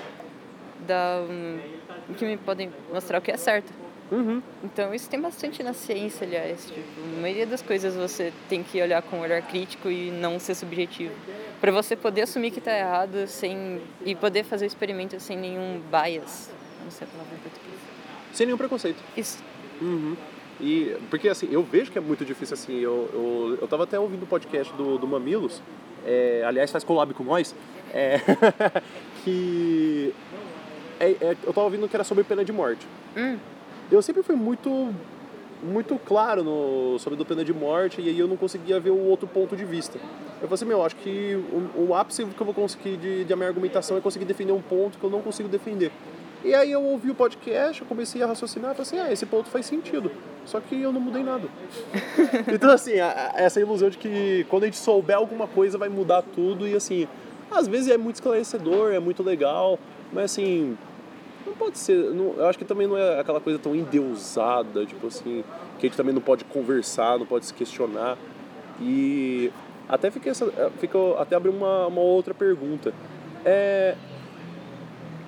dar 0.86 1.22
um... 1.22 1.58
que 2.14 2.26
me 2.26 2.36
podem 2.36 2.70
mostrar 2.92 3.18
o 3.18 3.22
que 3.22 3.32
é 3.32 3.38
certo. 3.38 3.72
Uhum. 4.12 4.42
Então 4.62 4.94
isso 4.94 5.08
tem 5.08 5.18
bastante 5.18 5.62
na 5.62 5.72
ciência, 5.72 6.26
aliás. 6.26 6.66
Tipo, 6.66 6.80
a 7.16 7.20
maioria 7.22 7.46
das 7.46 7.62
coisas 7.62 7.96
você 7.96 8.30
tem 8.50 8.62
que 8.62 8.80
olhar 8.82 9.00
com 9.00 9.16
um 9.16 9.20
olhar 9.20 9.40
crítico 9.40 9.90
e 9.90 10.10
não 10.10 10.38
ser 10.38 10.54
subjetivo. 10.54 11.14
Para 11.58 11.72
você 11.72 11.96
poder 11.96 12.22
assumir 12.22 12.50
que 12.50 12.60
tá 12.60 12.76
errado 12.76 13.26
sem 13.26 13.80
e 14.04 14.14
poder 14.14 14.44
fazer 14.44 14.66
o 14.66 14.68
experimento 14.68 15.18
sem 15.18 15.38
nenhum 15.38 15.80
bias. 15.90 16.50
Não 16.84 16.90
sei 16.90 17.06
a 17.06 17.10
palavra 17.10 17.34
em 17.34 17.38
português. 17.38 17.80
Sem 18.34 18.44
nenhum 18.46 18.58
preconceito. 18.58 19.02
Isso. 19.16 19.42
Uhum. 19.80 20.14
E, 20.60 20.96
porque 21.10 21.28
assim, 21.28 21.48
eu 21.50 21.62
vejo 21.62 21.90
que 21.90 21.98
é 21.98 22.00
muito 22.00 22.24
difícil 22.24 22.54
assim. 22.54 22.78
Eu, 22.78 23.10
eu, 23.12 23.58
eu 23.60 23.68
tava 23.68 23.84
até 23.84 23.98
ouvindo 23.98 24.22
o 24.22 24.26
podcast 24.26 24.72
do, 24.74 24.98
do 24.98 25.06
Mamilos, 25.06 25.62
é, 26.04 26.42
aliás, 26.46 26.70
faz 26.70 26.84
collab 26.84 27.12
com 27.14 27.24
nós, 27.24 27.54
é, 27.92 28.20
que 29.24 30.14
é, 30.98 31.10
é, 31.10 31.36
eu 31.44 31.52
tava 31.52 31.62
ouvindo 31.62 31.88
que 31.88 31.96
era 31.96 32.04
sobre 32.04 32.24
pena 32.24 32.44
de 32.44 32.52
morte. 32.52 32.86
Hum. 33.16 33.38
Eu 33.90 34.00
sempre 34.02 34.22
fui 34.22 34.36
muito 34.36 34.94
muito 35.62 35.98
claro 35.98 36.44
no, 36.44 36.98
sobre 36.98 37.20
a 37.20 37.24
pena 37.24 37.44
de 37.44 37.52
morte 37.52 38.00
e 38.00 38.08
aí 38.08 38.18
eu 38.18 38.28
não 38.28 38.36
conseguia 38.36 38.78
ver 38.78 38.90
o 38.90 38.98
outro 38.98 39.26
ponto 39.26 39.56
de 39.56 39.64
vista. 39.64 39.98
Eu 40.34 40.48
falei 40.48 40.54
assim, 40.54 40.64
meu, 40.66 40.84
acho 40.84 40.96
que 40.96 41.34
o, 41.34 41.88
o 41.88 41.94
ápice 41.94 42.24
que 42.24 42.40
eu 42.40 42.44
vou 42.44 42.54
conseguir 42.54 42.96
de, 42.98 43.24
de 43.24 43.36
minha 43.36 43.48
argumentação 43.48 43.96
é 43.96 44.00
conseguir 44.00 44.26
defender 44.26 44.52
um 44.52 44.60
ponto 44.60 44.98
que 44.98 45.04
eu 45.04 45.10
não 45.10 45.22
consigo 45.22 45.48
defender. 45.48 45.90
E 46.44 46.54
aí 46.54 46.70
eu 46.70 46.82
ouvi 46.82 47.10
o 47.10 47.14
podcast, 47.14 47.80
eu 47.80 47.88
comecei 47.88 48.22
a 48.22 48.26
raciocinar 48.26 48.74
falei 48.74 48.82
assim, 48.82 48.98
ah, 48.98 49.12
esse 49.12 49.24
ponto 49.24 49.48
faz 49.48 49.66
sentido. 49.66 50.10
Só 50.46 50.60
que 50.60 50.80
eu 50.80 50.92
não 50.92 51.00
mudei 51.00 51.22
nada. 51.22 51.46
então 52.52 52.70
assim, 52.70 52.98
a- 53.00 53.32
a- 53.34 53.40
essa 53.40 53.60
ilusão 53.60 53.90
de 53.90 53.98
que 53.98 54.46
quando 54.48 54.62
a 54.62 54.66
gente 54.66 54.78
souber 54.78 55.16
alguma 55.16 55.46
coisa 55.46 55.76
vai 55.76 55.88
mudar 55.88 56.22
tudo 56.22 56.66
e 56.68 56.74
assim, 56.74 57.06
às 57.50 57.66
vezes 57.66 57.88
é 57.90 57.96
muito 57.96 58.16
esclarecedor, 58.16 58.92
é 58.92 58.98
muito 59.00 59.22
legal, 59.22 59.78
mas 60.12 60.26
assim, 60.26 60.76
não 61.44 61.52
pode 61.54 61.78
ser. 61.78 61.96
não- 62.14 62.34
eu 62.36 62.46
acho 62.46 62.58
que 62.58 62.64
também 62.64 62.86
não 62.86 62.96
é 62.96 63.20
aquela 63.20 63.40
coisa 63.40 63.58
tão 63.58 63.74
endeusada, 63.74 64.86
tipo 64.86 65.06
assim, 65.08 65.44
que 65.78 65.86
a 65.86 65.88
gente 65.88 65.96
também 65.96 66.14
não 66.14 66.22
pode 66.22 66.44
conversar, 66.44 67.18
não 67.18 67.26
pode 67.26 67.46
se 67.46 67.52
questionar. 67.54 68.16
E 68.80 69.50
até 69.88 70.10
fiquei 70.10 70.30
essa, 70.30 70.50
fica, 70.78 70.98
até 71.18 71.34
abrir 71.36 71.50
uma, 71.50 71.86
uma 71.86 72.00
outra 72.00 72.32
pergunta. 72.34 72.92
É, 73.44 73.94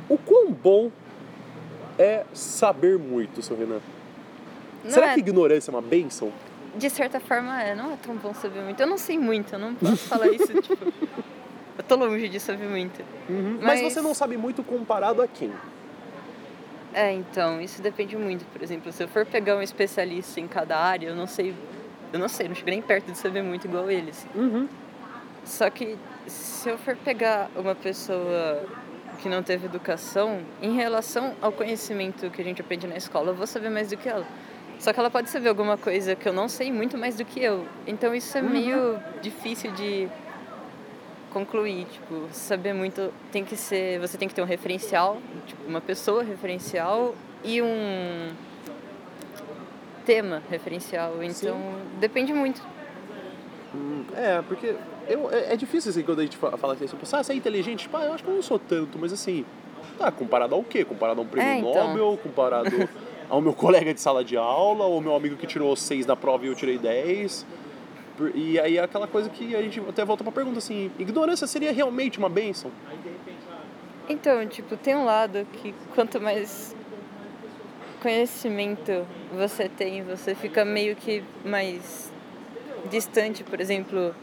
o 0.09 0.17
quão 0.19 0.51
bom 0.53 0.91
é 1.99 2.25
saber 2.33 2.99
muito, 2.99 3.43
seu 3.43 3.57
Renan? 3.57 3.81
Não 4.85 4.91
Será 4.91 5.11
é- 5.11 5.15
que 5.15 5.21
ignorância 5.21 5.71
é 5.71 5.75
uma 5.75 5.83
benção? 5.83 6.33
De 6.77 6.89
certa 6.91 7.19
forma 7.19 7.61
é, 7.63 7.75
não 7.75 7.93
é 7.93 7.97
tão 7.97 8.15
bom 8.17 8.33
saber 8.35 8.61
muito. 8.61 8.81
Eu 8.81 8.87
não 8.87 8.99
sei 8.99 9.19
muito, 9.19 9.53
eu 9.53 9.59
não 9.59 9.75
posso 9.75 9.97
falar 10.09 10.29
isso, 10.33 10.53
tipo. 10.61 10.93
Eu 11.77 11.85
tô 11.85 11.97
longe 11.97 12.29
de 12.29 12.39
saber 12.39 12.69
muito. 12.69 13.05
Mas... 13.61 13.81
você 13.81 14.01
não 14.01 14.15
sabe 14.15 14.37
muito 14.37 14.63
comparado 14.63 15.23
a 15.23 15.27
quem? 15.29 15.53
É, 16.93 17.13
então, 17.13 17.61
isso 17.61 17.81
depende 17.83 18.17
muito. 18.17 18.45
Por 18.47 18.63
exemplo, 18.63 18.93
se 18.93 19.03
eu 19.03 19.09
for 19.09 19.25
pegar 19.27 19.57
um 19.57 19.63
especialista 19.63 20.41
em 20.41 20.49
cada 20.49 20.77
área, 20.77 21.09
eu 21.09 21.15
não 21.15 21.27
sei. 21.27 21.55
Eu 22.13 22.19
não 22.19 22.29
sei, 22.29 22.49
não 22.49 22.55
chego 22.55 22.71
nem 22.71 22.81
perto 22.81 23.13
de 23.13 23.19
saber 23.19 23.43
muito 23.43 23.67
igual 23.67 23.91
eles. 23.91 24.27
Uhum. 24.35 24.69
Só 25.45 25.69
que 25.71 25.97
se 26.27 26.69
eu 26.69 26.79
for 26.79 26.97
pegar 26.97 27.51
uma 27.55 27.75
pessoa 27.75 28.63
que 29.19 29.29
não 29.29 29.43
teve 29.43 29.67
educação, 29.67 30.41
em 30.63 30.75
relação 30.75 31.35
ao 31.41 31.53
conhecimento 31.53 32.31
que 32.31 32.41
a 32.41 32.45
gente 32.45 32.61
aprende 32.61 32.87
na 32.87 32.97
escola, 32.97 33.31
eu 33.31 33.35
vou 33.35 33.47
saber 33.47 33.69
mais 33.69 33.91
do 33.91 33.97
que 33.97 34.09
ela. 34.09 34.27
Só 34.79 34.93
que 34.93 35.01
ela 35.01 35.11
pode 35.11 35.29
saber 35.29 35.49
alguma 35.49 35.77
coisa 35.77 36.15
que 36.15 36.29
eu 36.29 36.33
não 36.33 36.49
sei 36.49 36.71
muito 36.73 36.97
mais 36.97 37.17
do 37.17 37.25
que 37.25 37.41
eu. 37.43 37.67
Então 37.87 38.15
isso 38.15 38.37
é 38.39 38.43
meio 38.43 38.99
difícil 39.21 39.73
de 39.73 40.09
concluir, 41.33 41.85
tipo, 41.87 42.27
saber 42.33 42.73
muito 42.73 43.13
tem 43.33 43.45
que 43.45 43.57
ser, 43.57 43.99
você 44.01 44.17
tem 44.17 44.29
que 44.29 44.35
ter 44.35 44.41
um 44.43 44.47
referencial, 44.47 45.19
tipo, 45.47 45.63
uma 45.69 45.81
pessoa 45.81 46.23
referencial 46.23 47.15
e 47.45 47.61
um 47.61 48.31
tema 50.07 50.43
referencial. 50.51 51.23
Então, 51.23 51.59
depende 52.01 52.33
muito. 52.33 52.63
Hum, 53.75 54.05
É, 54.17 54.41
porque 54.43 54.75
eu, 55.09 55.31
é, 55.31 55.53
é 55.53 55.57
difícil 55.57 55.91
assim 55.91 56.03
quando 56.03 56.21
a 56.21 56.23
gente 56.23 56.37
fa- 56.37 56.57
fala 56.57 56.73
assim, 56.75 56.87
tipo, 56.87 57.05
ah, 57.13 57.23
você 57.23 57.33
é 57.33 57.37
inteligente? 57.37 57.81
Tipo, 57.81 57.97
ah, 57.99 58.05
eu 58.05 58.13
acho 58.15 58.25
que 58.25 58.31
eu 58.31 58.35
não 58.35 58.43
sou 58.43 58.59
tanto, 58.59 58.99
mas 58.99 59.13
assim, 59.13 59.45
tá, 59.99 60.11
comparado 60.11 60.55
ao 60.55 60.65
quê? 60.65 60.85
Comparado 60.85 61.21
a 61.21 61.25
um 61.25 61.27
prêmio 61.27 61.51
É, 61.51 61.59
então. 61.59 61.89
Nobel, 61.89 62.19
comparado 62.23 62.89
ao 63.29 63.41
meu 63.41 63.53
colega 63.55 63.93
de 63.95 64.01
sala 64.01 64.25
de 64.25 64.37
aula, 64.37 64.85
ou 64.85 65.01
meu 65.01 65.15
amigo 65.15 65.37
que 65.37 65.47
tirou 65.47 65.75
seis 65.77 66.07
na 66.07 66.17
prova 66.17 66.45
e 66.45 66.49
eu 66.49 66.55
tirei 66.55 66.79
10. 66.79 67.47
Por- 68.17 68.33
E 68.35 68.59
aí 68.59 68.77
é 68.79 68.83
aquela 68.83 69.07
coisa 69.07 69.29
que 69.31 69.55
a 69.55 69.63
gente 69.63 69.81
até 69.89 70.05
volta 70.05 70.23
pra 70.25 70.33
pergunta 70.33 70.59
assim, 70.59 70.91
ignorância 70.99 71.47
seria 71.47 71.73
realmente 71.73 72.19
uma 72.19 72.29
bênção? 72.29 72.71
Então, 74.09 74.47
tipo, 74.47 74.77
tem 74.77 74.97
um 74.97 75.05
lado 75.05 75.47
que 75.53 75.75
quanto 75.95 76.21
mais 76.21 76.75
conhecimento 78.03 79.07
você 79.37 79.69
tem, 79.69 80.03
você 80.03 80.35
fica 80.35 80.65
meio 80.65 80.95
que 80.97 81.23
mais 81.45 82.13
distante, 82.91 83.43
por 83.45 83.61
exemplo, 83.61 84.15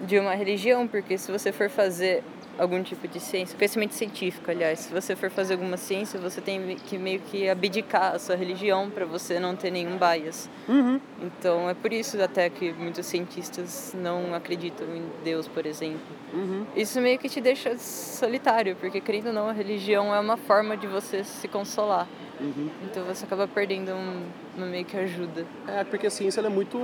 de 0.00 0.18
uma 0.18 0.34
religião, 0.34 0.86
porque 0.86 1.18
se 1.18 1.30
você 1.32 1.52
for 1.52 1.68
fazer 1.68 2.22
algum 2.58 2.82
tipo 2.82 3.06
de 3.06 3.20
ciência, 3.20 3.56
conhecimento 3.56 3.94
científico, 3.94 4.50
aliás, 4.50 4.80
se 4.80 4.92
você 4.92 5.14
for 5.14 5.30
fazer 5.30 5.54
alguma 5.54 5.76
ciência, 5.76 6.18
você 6.18 6.40
tem 6.40 6.76
que 6.76 6.96
meio 6.98 7.20
que 7.20 7.48
abdicar 7.48 8.14
a 8.14 8.18
sua 8.18 8.36
religião 8.36 8.90
para 8.90 9.04
você 9.04 9.38
não 9.38 9.54
ter 9.54 9.70
nenhum 9.70 9.98
bias. 9.98 10.48
Então, 11.20 11.68
é 11.68 11.74
por 11.74 11.92
isso 11.92 12.20
até 12.20 12.48
que 12.48 12.72
muitos 12.72 13.06
cientistas 13.06 13.94
não 13.94 14.34
acreditam 14.34 14.86
em 14.94 15.02
Deus, 15.22 15.46
por 15.46 15.66
exemplo. 15.66 16.00
Isso 16.74 17.00
meio 17.00 17.18
que 17.18 17.28
te 17.28 17.40
deixa 17.40 17.76
solitário, 17.78 18.76
porque 18.76 19.00
querendo 19.00 19.28
ou 19.28 19.32
não, 19.32 19.48
a 19.48 19.52
religião 19.52 20.14
é 20.14 20.20
uma 20.20 20.36
forma 20.36 20.76
de 20.76 20.86
você 20.86 21.24
se 21.24 21.48
consolar. 21.48 22.06
Uhum. 22.40 22.68
Então 22.84 23.04
você 23.04 23.24
acaba 23.24 23.48
perdendo 23.48 23.92
um, 23.92 24.66
meio 24.66 24.84
que 24.84 24.96
ajuda. 24.96 25.46
É, 25.66 25.84
porque 25.84 26.06
a 26.06 26.10
ciência 26.10 26.40
é 26.40 26.48
muito. 26.48 26.78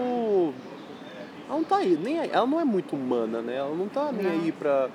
Ela 1.46 1.58
não 1.58 1.64
tá 1.64 1.76
aí, 1.76 1.98
nem 2.02 2.18
aí. 2.18 2.30
Ela 2.32 2.46
não 2.46 2.58
é 2.58 2.64
muito 2.64 2.96
humana, 2.96 3.42
né? 3.42 3.56
Ela 3.56 3.74
não 3.74 3.88
tá 3.88 4.10
nem 4.10 4.22
Não. 4.22 4.44
aí 4.44 4.52
pra 4.52 4.88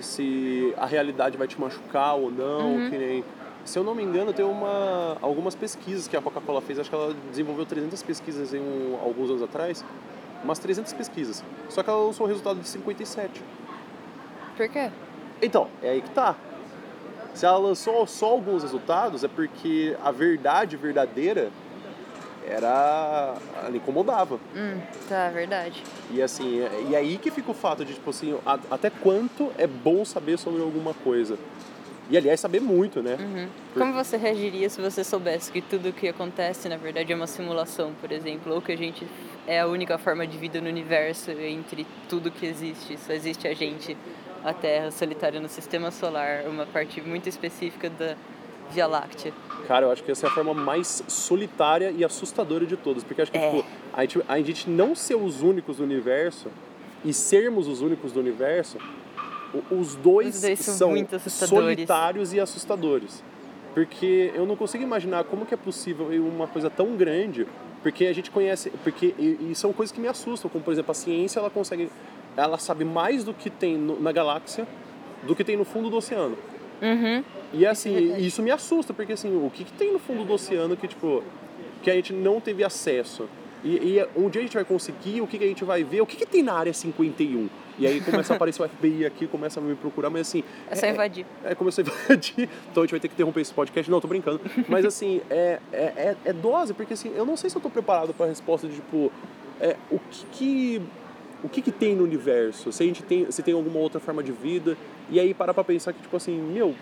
se 0.00 0.72
a 0.76 0.86
realidade 0.86 1.36
vai 1.36 1.46
te 1.48 1.60
machucar 1.60 2.14
ou 2.16 2.30
não, 2.30 2.74
Uhum. 2.76 2.90
que 2.90 2.98
nem. 2.98 3.24
Se 3.64 3.78
eu 3.78 3.84
não 3.84 3.94
me 3.94 4.02
engano, 4.02 4.32
tem 4.32 4.44
uma, 4.44 5.16
algumas 5.20 5.54
pesquisas 5.54 6.08
que 6.08 6.16
a 6.16 6.22
Coca-Cola 6.22 6.60
fez. 6.62 6.78
Acho 6.78 6.88
que 6.88 6.96
ela 6.96 7.14
desenvolveu 7.30 7.66
300 7.66 8.02
pesquisas 8.02 8.54
em 8.54 8.60
um- 8.60 8.96
alguns 9.04 9.28
anos 9.28 9.42
atrás. 9.42 9.84
Umas 10.42 10.58
300 10.58 10.92
pesquisas. 10.92 11.44
Só 11.68 11.82
que 11.82 11.90
ela 11.90 11.98
lançou 12.06 12.24
o 12.24 12.28
resultado 12.28 12.60
de 12.60 12.68
57. 12.68 13.42
Por 14.56 14.68
quê? 14.68 14.90
Então, 15.42 15.68
é 15.82 15.90
aí 15.90 16.00
que 16.00 16.10
tá. 16.10 16.34
Se 17.34 17.44
ela 17.44 17.58
lançou 17.58 18.06
só 18.06 18.26
alguns 18.30 18.62
resultados, 18.62 19.22
é 19.22 19.28
porque 19.28 19.96
a 20.02 20.10
verdade 20.10 20.76
verdadeira 20.76 21.50
era. 22.48 23.34
ela 23.64 23.76
incomodava. 23.76 24.38
Hum, 24.56 24.80
tá, 25.08 25.28
verdade. 25.30 25.82
E 26.10 26.22
assim, 26.22 26.60
é- 26.60 26.84
e 26.90 26.96
aí 26.96 27.18
que 27.18 27.30
fica 27.30 27.50
o 27.50 27.54
fato 27.54 27.84
de, 27.84 27.94
tipo 27.94 28.10
assim, 28.10 28.36
até 28.70 28.90
quanto 28.90 29.52
é 29.58 29.66
bom 29.66 30.04
saber 30.04 30.38
sobre 30.38 30.62
alguma 30.62 30.94
coisa. 30.94 31.38
E 32.10 32.16
aliás, 32.16 32.40
saber 32.40 32.60
muito, 32.60 33.02
né? 33.02 33.16
Uhum. 33.20 33.48
Por- 33.74 33.80
Como 33.80 33.92
você 33.92 34.16
reagiria 34.16 34.70
se 34.70 34.80
você 34.80 35.04
soubesse 35.04 35.52
que 35.52 35.60
tudo 35.60 35.90
o 35.90 35.92
que 35.92 36.08
acontece, 36.08 36.66
na 36.66 36.78
verdade, 36.78 37.12
é 37.12 37.16
uma 37.16 37.26
simulação, 37.26 37.92
por 38.00 38.10
exemplo, 38.10 38.54
ou 38.54 38.62
que 38.62 38.72
a 38.72 38.76
gente 38.76 39.06
é 39.46 39.60
a 39.60 39.66
única 39.66 39.98
forma 39.98 40.26
de 40.26 40.38
vida 40.38 40.58
no 40.58 40.68
universo 40.68 41.30
entre 41.32 41.86
tudo 42.08 42.30
que 42.30 42.46
existe, 42.46 42.96
só 42.98 43.12
existe 43.12 43.46
a 43.46 43.52
gente, 43.54 43.94
a 44.42 44.54
Terra 44.54 44.90
solitária 44.90 45.38
no 45.38 45.48
Sistema 45.50 45.90
Solar, 45.90 46.44
uma 46.46 46.64
parte 46.64 47.00
muito 47.02 47.28
específica 47.28 47.90
da 47.90 48.16
Via 48.72 48.86
Láctea. 48.86 49.32
Cara, 49.66 49.86
eu 49.86 49.90
acho 49.92 50.02
que 50.02 50.10
essa 50.10 50.26
é 50.26 50.30
a 50.30 50.32
forma 50.32 50.54
mais 50.54 51.02
solitária 51.08 51.90
e 51.96 52.04
assustadora 52.04 52.64
de 52.64 52.76
todas. 52.76 53.04
Porque 53.04 53.20
acho 53.22 53.30
que, 53.32 53.38
É. 53.38 53.50
tipo, 53.50 53.64
a 53.92 54.00
gente, 54.02 54.22
a 54.28 54.38
gente 54.40 54.70
não 54.70 54.94
ser 54.94 55.14
os 55.16 55.42
únicos 55.42 55.76
do 55.78 55.82
universo 55.82 56.48
e 57.04 57.12
sermos 57.12 57.68
os 57.68 57.80
únicos 57.80 58.12
do 58.12 58.20
universo, 58.20 58.78
os 59.70 59.94
dois, 59.94 60.36
Os 60.36 60.40
dois 60.42 60.58
são 60.60 60.74
são 61.28 61.48
solitários 61.48 62.32
e 62.32 62.40
assustadores. 62.40 63.22
Porque 63.74 64.32
eu 64.34 64.46
não 64.46 64.56
consigo 64.56 64.82
imaginar 64.82 65.24
como 65.24 65.46
que 65.46 65.54
é 65.54 65.56
possível 65.56 66.06
uma 66.26 66.46
coisa 66.46 66.68
tão 66.68 66.96
grande, 66.96 67.46
porque 67.82 68.06
a 68.06 68.12
gente 68.12 68.30
conhece, 68.30 68.70
porque 68.82 69.14
e, 69.18 69.50
e 69.50 69.54
são 69.54 69.72
coisas 69.72 69.92
que 69.92 70.00
me 70.00 70.08
assustam, 70.08 70.50
como 70.50 70.64
por 70.64 70.72
exemplo, 70.72 70.90
a 70.90 70.94
ciência, 70.94 71.38
ela 71.38 71.50
consegue 71.50 71.90
ela 72.36 72.56
sabe 72.58 72.84
mais 72.84 73.24
do 73.24 73.34
que 73.34 73.50
tem 73.50 73.76
no- 73.76 74.00
na 74.00 74.12
galáxia 74.12 74.66
do 75.24 75.34
que 75.34 75.42
tem 75.44 75.56
no 75.56 75.64
fundo 75.64 75.90
do 75.90 75.96
oceano. 75.96 76.36
Uhum. 76.80 77.22
E 77.52 77.64
assim, 77.66 78.16
isso 78.18 78.42
me 78.42 78.50
assusta, 78.50 78.92
porque 78.92 79.12
assim, 79.12 79.34
o 79.34 79.50
que, 79.50 79.64
que 79.64 79.72
tem 79.72 79.92
no 79.92 79.98
fundo 79.98 80.24
do 80.24 80.32
oceano 80.32 80.76
que, 80.76 80.86
tipo, 80.86 81.22
que 81.82 81.90
a 81.90 81.94
gente 81.94 82.12
não 82.12 82.40
teve 82.40 82.62
acesso? 82.62 83.28
E, 83.64 83.76
e 83.76 84.30
dia 84.30 84.40
a 84.40 84.44
gente 84.44 84.54
vai 84.54 84.64
conseguir, 84.64 85.20
o 85.20 85.26
que, 85.26 85.38
que 85.38 85.44
a 85.44 85.48
gente 85.48 85.64
vai 85.64 85.82
ver? 85.82 86.00
O 86.00 86.06
que, 86.06 86.16
que 86.16 86.26
tem 86.26 86.42
na 86.42 86.54
área 86.54 86.72
51? 86.72 87.48
E 87.78 87.86
aí 87.86 88.00
começa 88.00 88.32
a 88.32 88.36
aparecer 88.36 88.62
o 88.62 88.68
FBI 88.68 89.06
aqui, 89.06 89.26
começa 89.26 89.60
a 89.60 89.62
me 89.62 89.74
procurar, 89.74 90.10
mas 90.10 90.28
assim. 90.28 90.44
É 90.70 90.74
só 90.74 90.86
invadir. 90.86 91.24
É, 91.44 91.54
começou 91.54 91.84
a 91.84 91.86
invadir, 91.86 92.48
então 92.70 92.82
a 92.82 92.86
gente 92.86 92.90
vai 92.90 93.00
ter 93.00 93.08
que 93.08 93.14
interromper 93.14 93.40
esse 93.40 93.54
podcast. 93.54 93.90
Não, 93.90 94.00
tô 94.00 94.08
brincando. 94.08 94.40
Mas 94.68 94.84
assim, 94.84 95.20
é, 95.30 95.58
é, 95.72 95.76
é, 95.78 96.16
é 96.24 96.32
dose, 96.32 96.74
porque 96.74 96.94
assim, 96.94 97.12
eu 97.16 97.24
não 97.24 97.36
sei 97.36 97.50
se 97.50 97.56
eu 97.56 97.62
tô 97.62 97.70
preparado 97.70 98.12
pra 98.12 98.26
resposta 98.26 98.66
de 98.68 98.74
tipo, 98.74 99.12
é, 99.60 99.76
o 99.90 99.98
que 99.98 100.26
que. 100.32 100.82
O 101.40 101.48
que, 101.48 101.62
que 101.62 101.70
tem 101.70 101.94
no 101.94 102.02
universo? 102.02 102.72
Se 102.72 102.82
a 102.82 102.86
gente 102.86 103.00
tem, 103.04 103.30
se 103.30 103.44
tem 103.44 103.54
alguma 103.54 103.78
outra 103.78 104.00
forma 104.00 104.24
de 104.24 104.32
vida? 104.32 104.76
E 105.08 105.20
aí 105.20 105.32
parar 105.32 105.54
pra 105.54 105.62
pensar 105.62 105.92
que, 105.92 106.02
tipo 106.02 106.16
assim, 106.16 106.36
meu, 106.36 106.74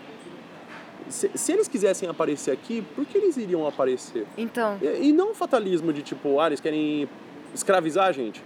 se, 1.09 1.29
se 1.33 1.51
eles 1.51 1.67
quisessem 1.67 2.07
aparecer 2.09 2.51
aqui, 2.51 2.83
por 2.95 3.05
que 3.05 3.17
eles 3.17 3.37
iriam 3.37 3.65
aparecer? 3.67 4.25
Então, 4.37 4.77
E, 4.81 5.09
e 5.09 5.13
não 5.13 5.31
um 5.31 5.33
fatalismo 5.33 5.91
de 5.93 6.01
tipo, 6.01 6.39
ah, 6.39 6.47
eles 6.47 6.59
querem 6.59 7.07
escravizar 7.53 8.07
a 8.07 8.11
gente. 8.11 8.43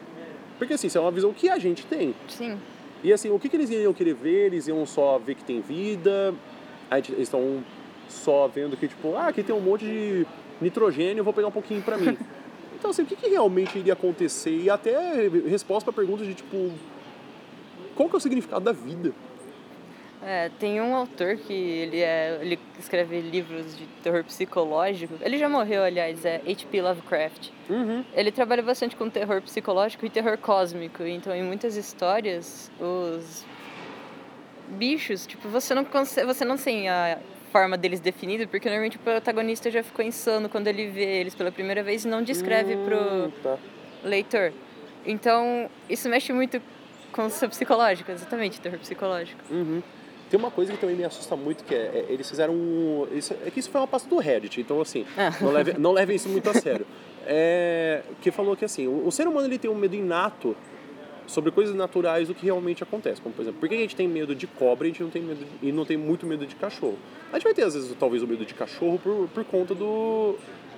Porque 0.58 0.74
assim, 0.74 0.88
isso 0.88 0.97
é 0.97 1.02
uma 1.02 1.12
visão 1.12 1.34
que 1.34 1.50
a 1.50 1.58
gente 1.58 1.86
tem. 1.86 2.13
sim. 2.28 2.58
E 3.04 3.12
assim, 3.12 3.32
o 3.32 3.39
que, 3.39 3.50
que 3.50 3.56
eles 3.56 3.71
iriam 3.71 3.91
querer 3.95 4.13
ver? 4.13 4.45
Eles 4.45 4.67
iam 4.67 4.86
só 4.86 5.17
ver 5.17 5.34
que 5.34 5.43
tem 5.43 5.60
vida, 5.60 6.36
a 6.89 6.97
gente, 6.97 7.12
eles 7.13 7.24
estão 7.24 7.63
só 8.08 8.47
vendo 8.47 8.78
que, 8.78 8.88
tipo, 8.88 9.15
ah, 9.15 9.28
aqui 9.30 9.41
tem 9.41 9.56
um 9.56 9.60
monte 9.60 9.86
de 9.86 10.28
nitrogênio, 10.62 11.24
vou 11.24 11.34
pegar 11.34 11.47
um 11.47 11.52
pouquinho 11.52 11.82
pra 11.82 11.97
mim. 11.97 12.15
Então, 12.78 12.89
assim, 12.89 13.04
o 13.04 13.06
que, 13.06 13.15
que 13.15 13.28
realmente 13.30 13.78
iria 13.78 13.93
acontecer? 13.93 14.50
E 14.63 14.67
até 14.67 15.28
resposta 15.47 15.91
pra 15.91 16.02
perguntas 16.02 16.26
de, 16.26 16.34
tipo, 16.34 16.71
qual 17.95 18.10
que 18.10 18.15
é 18.15 18.17
o 18.17 18.19
significado 18.19 18.65
da 18.65 18.71
vida? 18.71 19.13
É, 20.23 20.51
tem 20.60 20.79
um 20.79 20.95
autor 20.95 21.36
que 21.36 21.51
ele, 21.53 21.99
é, 21.99 22.38
ele 22.41 22.60
escreve 22.77 23.19
livros 23.21 23.75
de 23.75 23.86
terror 24.03 24.23
psicológico. 24.23 25.15
Ele 25.19 25.38
já 25.38 25.49
morreu, 25.49 25.84
aliás, 25.84 26.23
é 26.25 26.36
H.P. 26.45 26.81
Lovecraft. 26.81 27.49
Uhum. 27.69 28.05
Ele 28.13 28.31
trabalha 28.31 28.62
bastante 28.62 28.95
com 28.95 29.10
terror 29.10 29.41
psicológico 29.41 30.05
e 30.05 30.10
terror 30.12 30.38
cósmico. 30.38 31.01
Então, 31.03 31.36
em 31.36 31.43
muitas 31.43 31.75
histórias, 31.75 32.71
os 32.79 33.43
bichos, 34.69 35.25
tipo, 35.25 35.49
você 35.49 35.73
não 35.73 35.84
consegue, 35.84 36.27
você 36.27 36.45
não 36.45 36.55
tem 36.55 36.88
a 36.88 37.17
forma 37.51 37.75
deles 37.77 37.99
definida, 37.99 38.45
porque 38.47 38.69
normalmente 38.69 38.97
o 38.97 38.99
protagonista 38.99 39.69
já 39.71 39.84
ficou 39.84 40.05
insano 40.05 40.47
quando 40.47 40.67
ele 40.67 40.88
vê 40.88 41.19
eles 41.19 41.36
pela 41.36 41.51
primeira 41.51 41.84
vez 41.84 42.05
e 42.05 42.07
não 42.07 42.21
descreve 42.23 42.77
pro 42.77 42.95
Hum, 42.95 43.31
tá. 43.43 43.57
leitor. 44.03 44.53
Então, 45.05 45.69
isso 45.89 46.07
mexe 46.07 46.31
muito 46.31 46.62
com 47.12 47.25
o 47.25 47.29
seu 47.29 47.49
psicológico, 47.49 48.12
exatamente, 48.12 48.62
terror 48.62 48.79
psicológico. 48.79 49.41
Uhum. 49.49 49.81
Tem 50.31 50.39
uma 50.39 50.49
coisa 50.49 50.71
que 50.71 50.79
também 50.79 50.95
me 50.95 51.03
assusta 51.03 51.35
muito, 51.35 51.63
que 51.65 51.75
é, 51.75 51.77
é, 51.77 52.05
eles 52.09 52.27
fizeram 52.27 52.53
um... 52.53 53.05
Isso, 53.11 53.35
é 53.45 53.51
que 53.51 53.59
isso 53.59 53.69
foi 53.69 53.81
uma 53.81 53.87
pasta 53.87 54.09
do 54.09 54.17
Reddit, 54.17 54.61
então 54.61 54.79
assim, 54.81 55.05
Ah. 55.17 55.29
não, 55.41 55.51
leve, 55.51 55.73
não 55.77 55.91
levem 55.91 56.15
isso 56.15 56.29
muito 56.29 56.49
a 56.49 56.53
sério. 56.53 56.87
É, 57.27 58.01
que 58.21 58.31
falou 58.31 58.55
que 58.55 58.65
assim, 58.65 58.87
o, 58.87 59.05
o 59.07 59.11
ser 59.11 59.27
humano 59.27 59.45
ele 59.47 59.59
tem 59.59 59.69
um 59.69 59.75
medo 59.75 59.93
inato 59.95 60.55
sobre 61.27 61.51
coisas 61.51 61.75
naturais 61.75 62.27
do 62.27 62.33
que 62.33 62.45
realmente 62.45 62.81
acontece. 62.81 63.21
Como, 63.21 63.33
por 63.35 63.41
exemplo, 63.43 63.59
por 63.59 63.69
que 63.69 63.75
a 63.75 63.77
gente 63.77 63.95
tem 63.95 64.07
medo 64.07 64.33
de 64.33 64.47
cobra 64.47 64.87
e 64.87 64.89
a 64.89 64.93
gente 64.93 65.03
não 65.03 65.09
tem 65.09 65.21
medo 65.21 65.45
de- 65.45 65.67
e 65.67 65.71
não 65.71 65.85
tem 65.85 65.95
muito 65.97 66.25
medo 66.25 66.45
de 66.47 66.55
cachorro? 66.55 66.97
A 67.31 67.35
gente 67.35 67.43
vai 67.43 67.53
ter, 67.53 67.63
às 67.63 67.73
vezes, 67.73 67.93
talvez 67.99 68.23
o 68.23 68.27
medo 68.27 68.45
de 68.45 68.53
cachorro 68.53 68.99
por, 69.01 69.27
por 69.33 69.43
conta 69.45 69.75
do, 69.75 70.35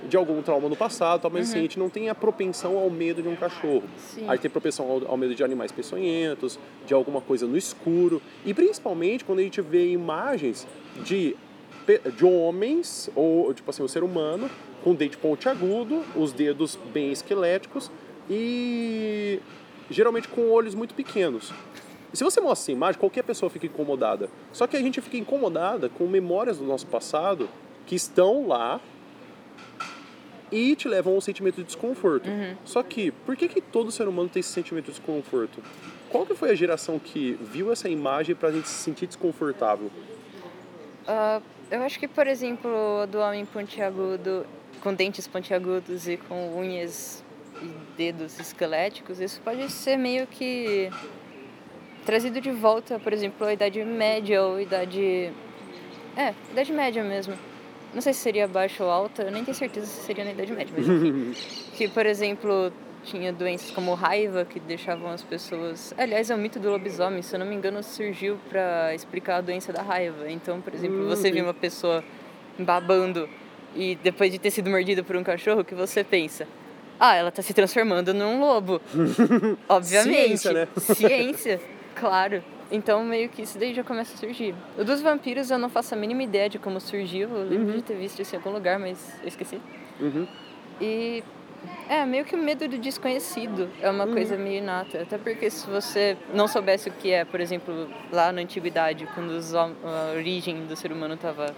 de 0.08 0.18
algum 0.18 0.42
trauma 0.42 0.70
no 0.70 0.76
passado, 0.76 1.22
tal, 1.22 1.32
mas 1.32 1.50
assim, 1.50 1.60
a 1.60 1.62
gente 1.62 1.80
não 1.80 1.90
tem 1.90 2.10
a 2.10 2.16
propensão 2.16 2.78
ao 2.78 2.90
medo 2.90 3.22
de 3.22 3.28
um 3.28 3.36
cachorro. 3.36 3.84
Sim. 3.98 4.26
A 4.28 4.32
gente 4.32 4.42
tem 4.42 4.52
propensão 4.52 4.90
ao, 4.90 5.12
ao 5.12 5.18
medo 5.18 5.34
de 5.34 5.44
animais 5.44 5.72
peçonhentos, 5.72 6.60
de 6.86 6.94
alguma 6.94 7.22
coisa 7.22 7.48
no 7.48 7.58
escuro. 7.58 8.22
E 8.46 8.54
principalmente 8.54 9.24
quando 9.24 9.40
a 9.40 9.44
gente 9.44 9.62
vê 9.62 9.92
imagens 9.92 10.68
de, 11.04 11.36
de 12.16 12.26
homens, 12.26 13.10
ou 13.16 13.54
tipo 13.54 13.70
assim, 13.70 13.84
o 13.84 13.88
ser 13.88 14.04
humano, 14.04 14.50
com 14.84 14.94
dente 14.94 15.18
pontiagudo, 15.18 16.04
os 16.16 16.34
dedos 16.34 16.78
bem 16.94 17.12
esqueléticos 17.12 17.90
e 18.30 19.40
geralmente 19.90 20.28
com 20.28 20.50
olhos 20.52 20.76
muito 20.76 20.94
pequenos. 20.94 21.54
Se 22.14 22.24
você 22.24 22.40
mostra 22.40 22.64
essa 22.64 22.72
imagem, 22.72 23.00
qualquer 23.00 23.24
pessoa 23.24 23.50
fica 23.50 23.66
incomodada. 23.66 24.30
Só 24.52 24.68
que 24.68 24.78
a 24.78 24.82
gente 24.82 25.02
fica 25.02 25.18
incomodada 25.18 25.90
com 25.90 26.06
memórias 26.06 26.60
do 26.60 26.64
nosso 26.64 26.86
passado 26.86 27.50
que 27.88 27.96
estão 27.96 28.48
lá 28.48 28.80
e 30.54 30.76
te 30.76 30.88
levam 30.88 31.14
a 31.14 31.18
um 31.18 31.22
sentimento 31.22 31.56
de 31.56 31.64
desconforto. 31.64 32.30
Só 32.64 32.84
que, 32.84 33.10
por 33.12 33.36
que, 33.36 33.48
que 33.48 33.60
todo 33.60 33.92
ser 33.92 34.08
humano 34.08 34.30
tem 34.30 34.40
esse 34.40 34.50
sentimento 34.50 34.86
de 34.86 34.92
desconforto? 34.92 35.64
Qual 36.10 36.28
que 36.28 36.36
foi 36.36 36.52
a 36.52 36.56
geração 36.56 37.00
que 37.00 37.34
viu 37.42 37.72
essa 37.72 37.90
imagem 37.90 38.36
pra 38.36 38.52
gente 38.52 38.68
se 38.68 38.84
sentir 38.84 39.08
desconfortável? 39.08 39.90
Ah, 41.08 41.42
eu 41.72 41.82
acho 41.82 42.00
que, 42.00 42.08
por 42.08 42.28
exemplo, 42.28 42.70
a 43.02 43.06
do 43.08 43.18
homem 43.18 43.46
pontiagudo, 43.46 44.46
com 44.82 44.94
dentes 44.94 45.26
pontiagudos 45.26 46.08
e 46.08 46.18
com 46.18 46.56
unhas 46.56 47.24
e 47.60 47.68
dedos 47.98 48.40
esqueléticos, 48.40 49.20
isso 49.20 49.42
pode 49.42 49.72
ser 49.72 49.98
meio 49.98 50.28
que 50.28 50.92
trazido 52.06 52.40
de 52.40 52.52
volta, 52.52 53.00
por 53.00 53.12
exemplo, 53.12 53.48
à 53.48 53.54
Idade 53.54 53.84
Média 53.84 54.44
ou 54.44 54.62
Idade. 54.62 55.32
É, 56.16 56.34
Idade 56.52 56.72
Média 56.72 57.04
mesmo. 57.04 57.36
Não 57.94 58.02
sei 58.02 58.14
se 58.14 58.20
seria 58.22 58.48
baixa 58.48 58.84
ou 58.84 58.90
alta, 58.90 59.24
eu 59.24 59.32
nem 59.32 59.44
tenho 59.44 59.56
certeza 59.56 59.86
se 59.86 60.04
seria 60.04 60.26
na 60.26 60.32
Idade 60.32 60.52
Média, 60.52 60.74
mas 60.76 60.88
enfim. 60.88 61.34
que, 61.78 61.88
por 61.88 62.06
exemplo, 62.06 62.72
tinha 63.04 63.32
doenças 63.32 63.72
como 63.72 63.94
raiva 63.94 64.46
que 64.46 64.60
deixavam 64.60 65.12
as 65.12 65.22
pessoas. 65.22 65.94
Aliás, 65.98 66.30
é 66.30 66.36
o 66.36 66.38
mito 66.38 66.60
do 66.60 66.70
lobisomem, 66.70 67.22
se 67.22 67.36
eu 67.36 67.40
não 67.40 67.46
me 67.46 67.56
engano, 67.56 67.84
surgiu 67.84 68.38
para 68.50 68.94
explicar 68.96 69.38
a 69.38 69.42
doença 69.42 69.72
da 69.72 69.82
raiva. 69.82 70.30
Então, 70.30 70.60
por 70.62 70.74
exemplo, 70.74 71.04
Hum, 71.04 71.10
você 71.10 71.32
vê 71.32 71.42
uma 71.42 71.54
pessoa 71.54 72.04
babando 72.58 73.30
e 73.76 73.96
depois 74.04 74.32
de 74.32 74.40
ter 74.40 74.52
sido 74.52 74.70
mordida 74.70 75.04
por 75.04 75.16
um 75.16 75.24
cachorro, 75.24 75.62
o 75.62 75.66
que 75.66 75.76
você 75.76 76.04
pensa? 76.04 76.48
Ah, 77.00 77.16
ela 77.16 77.32
tá 77.32 77.42
se 77.42 77.54
transformando 77.54 78.14
num 78.14 78.40
lobo. 78.40 78.82
Obviamente. 79.68 80.38
Ciência, 80.38 80.54
né? 80.54 80.68
Ciência, 80.78 81.62
claro. 81.96 82.44
Então, 82.74 83.04
meio 83.04 83.30
que 83.30 83.44
isso 83.44 83.60
daí 83.60 83.72
já 83.72 83.84
começa 83.84 84.16
a 84.16 84.18
surgir. 84.18 84.56
O 84.78 84.84
dos 84.84 85.00
vampiros 85.00 85.52
eu 85.52 85.60
não 85.60 85.70
faço 85.70 85.94
a 85.94 85.98
mínima 85.98 86.24
ideia 86.24 86.50
de 86.50 86.58
como 86.58 86.82
surgiu. 86.82 87.30
Eu 87.30 87.44
lembro 87.48 87.68
Uhum. 87.70 87.76
de 87.78 87.84
ter 87.84 87.94
visto 87.96 88.20
isso 88.20 88.34
em 88.36 88.40
algum 88.40 88.50
lugar, 88.50 88.80
mas 88.80 89.14
eu 89.22 89.28
esqueci. 89.28 89.62
Uhum. 90.02 90.28
E 90.82 91.24
é 91.88 92.04
meio 92.04 92.26
que 92.26 92.36
o 92.36 92.38
medo 92.40 92.68
do 92.68 92.78
desconhecido 92.80 93.70
é 93.80 93.88
uma 93.92 94.08
coisa 94.08 94.36
meio 94.36 94.58
inata. 94.58 95.04
Até 95.04 95.20
porque 95.20 95.52
se 95.52 95.70
você 95.70 96.18
não 96.34 96.48
soubesse 96.48 96.90
o 96.90 96.94
que 96.94 97.12
é, 97.12 97.24
por 97.24 97.40
exemplo, 97.40 97.88
lá 98.12 98.32
na 98.32 98.42
antiguidade, 98.42 99.08
quando 99.14 99.30
os 99.30 99.54
a 99.54 99.70
origem 100.16 100.66
do 100.66 100.76
ser 100.76 100.92
humano 100.92 101.14
estava 101.14 101.54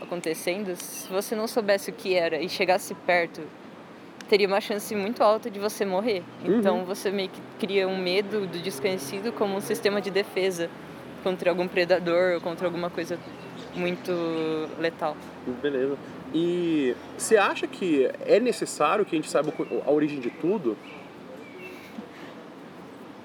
acontecendo, 0.00 0.74
se 0.74 1.08
você 1.08 1.36
não 1.36 1.46
soubesse 1.46 1.90
o 1.90 1.92
que 1.94 2.14
era 2.14 2.42
e 2.42 2.48
chegasse 2.48 2.92
perto, 3.06 3.42
teria 4.32 4.46
uma 4.48 4.62
chance 4.62 4.94
muito 4.96 5.22
alta 5.22 5.50
de 5.50 5.58
você 5.58 5.84
morrer. 5.84 6.22
Então 6.42 6.78
Uhum. 6.78 6.84
você 6.86 7.10
meio 7.10 7.28
que 7.28 7.38
cria 7.60 7.86
um 7.86 7.98
medo 7.98 8.46
do 8.46 8.58
desconhecido 8.60 9.30
como 9.30 9.54
um 9.54 9.60
sistema 9.60 10.00
de 10.00 10.10
defesa 10.10 10.70
contra 11.22 11.50
algum 11.50 11.68
predador 11.68 12.36
ou 12.36 12.40
contra 12.40 12.66
alguma 12.66 12.88
coisa 12.88 13.18
muito 13.74 14.10
letal. 14.80 15.14
Beleza. 15.60 15.98
E 16.32 16.96
você 17.18 17.36
acha 17.36 17.66
que 17.66 18.10
é 18.24 18.40
necessário 18.40 19.04
que 19.04 19.14
a 19.14 19.18
gente 19.18 19.28
saiba 19.30 19.52
a 19.86 19.90
origem 19.90 20.18
de 20.18 20.30
tudo? 20.30 20.78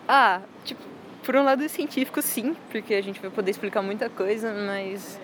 Ah, 0.10 0.42
tipo, 0.64 0.82
por 1.22 1.36
um 1.36 1.44
lado 1.44 1.68
científico 1.68 2.22
sim, 2.22 2.56
porque 2.72 2.94
a 2.94 3.02
gente 3.02 3.20
vai 3.20 3.30
poder 3.30 3.52
explicar 3.52 3.82
muita 3.82 4.10
coisa, 4.10 4.54
mas 4.54 5.20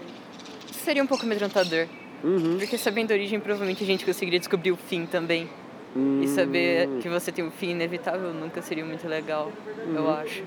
seria 0.74 1.02
um 1.02 1.08
pouco 1.08 1.24
amedrontador. 1.24 1.88
Uhum. 2.22 2.58
Porque 2.58 2.78
sabendo 2.78 3.12
a 3.12 3.14
origem, 3.14 3.40
provavelmente 3.40 3.82
a 3.82 3.88
gente 3.88 4.04
conseguiria 4.06 4.40
descobrir 4.40 4.72
o 4.74 4.76
fim 4.76 5.06
também. 5.06 5.48
E 5.96 6.28
saber 6.28 6.88
Hum. 6.88 7.00
que 7.02 7.08
você 7.10 7.32
tem 7.32 7.46
um 7.46 7.52
fim 7.52 7.70
inevitável 7.72 8.34
nunca 8.34 8.62
seria 8.62 8.84
muito 8.84 9.08
legal, 9.08 9.52
eu 9.96 10.02
Uhum. 10.04 10.10
acho. 10.10 10.44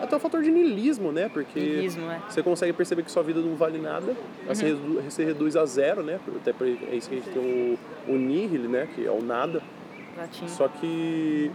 Até 0.00 0.14
o 0.16 0.20
fator 0.20 0.42
de 0.42 0.50
niilismo, 0.50 1.10
né? 1.12 1.28
Porque 1.32 1.58
Niilismo, 1.58 2.08
é. 2.10 2.20
você 2.28 2.42
consegue 2.42 2.72
perceber 2.72 3.02
que 3.02 3.10
sua 3.10 3.22
vida 3.22 3.40
não 3.40 3.54
vale 3.56 3.78
nada, 3.78 4.16
aí 4.48 4.54
você, 4.54 4.66
redu- 4.66 5.02
reduz 5.24 5.56
a 5.56 5.64
zero, 5.66 6.02
né? 6.02 6.20
Até 6.36 6.52
é 6.90 6.94
isso 6.96 7.08
que 7.08 7.16
a 7.16 7.18
gente 7.18 7.30
tem 7.30 7.42
o, 8.08 8.12
o 8.12 8.16
nihil, 8.16 8.68
né? 8.68 8.88
Que 8.94 9.06
é 9.06 9.10
o 9.10 9.20
nada. 9.22 9.60
Latim. 10.16 10.46
Só 10.48 10.66
que 10.68 11.50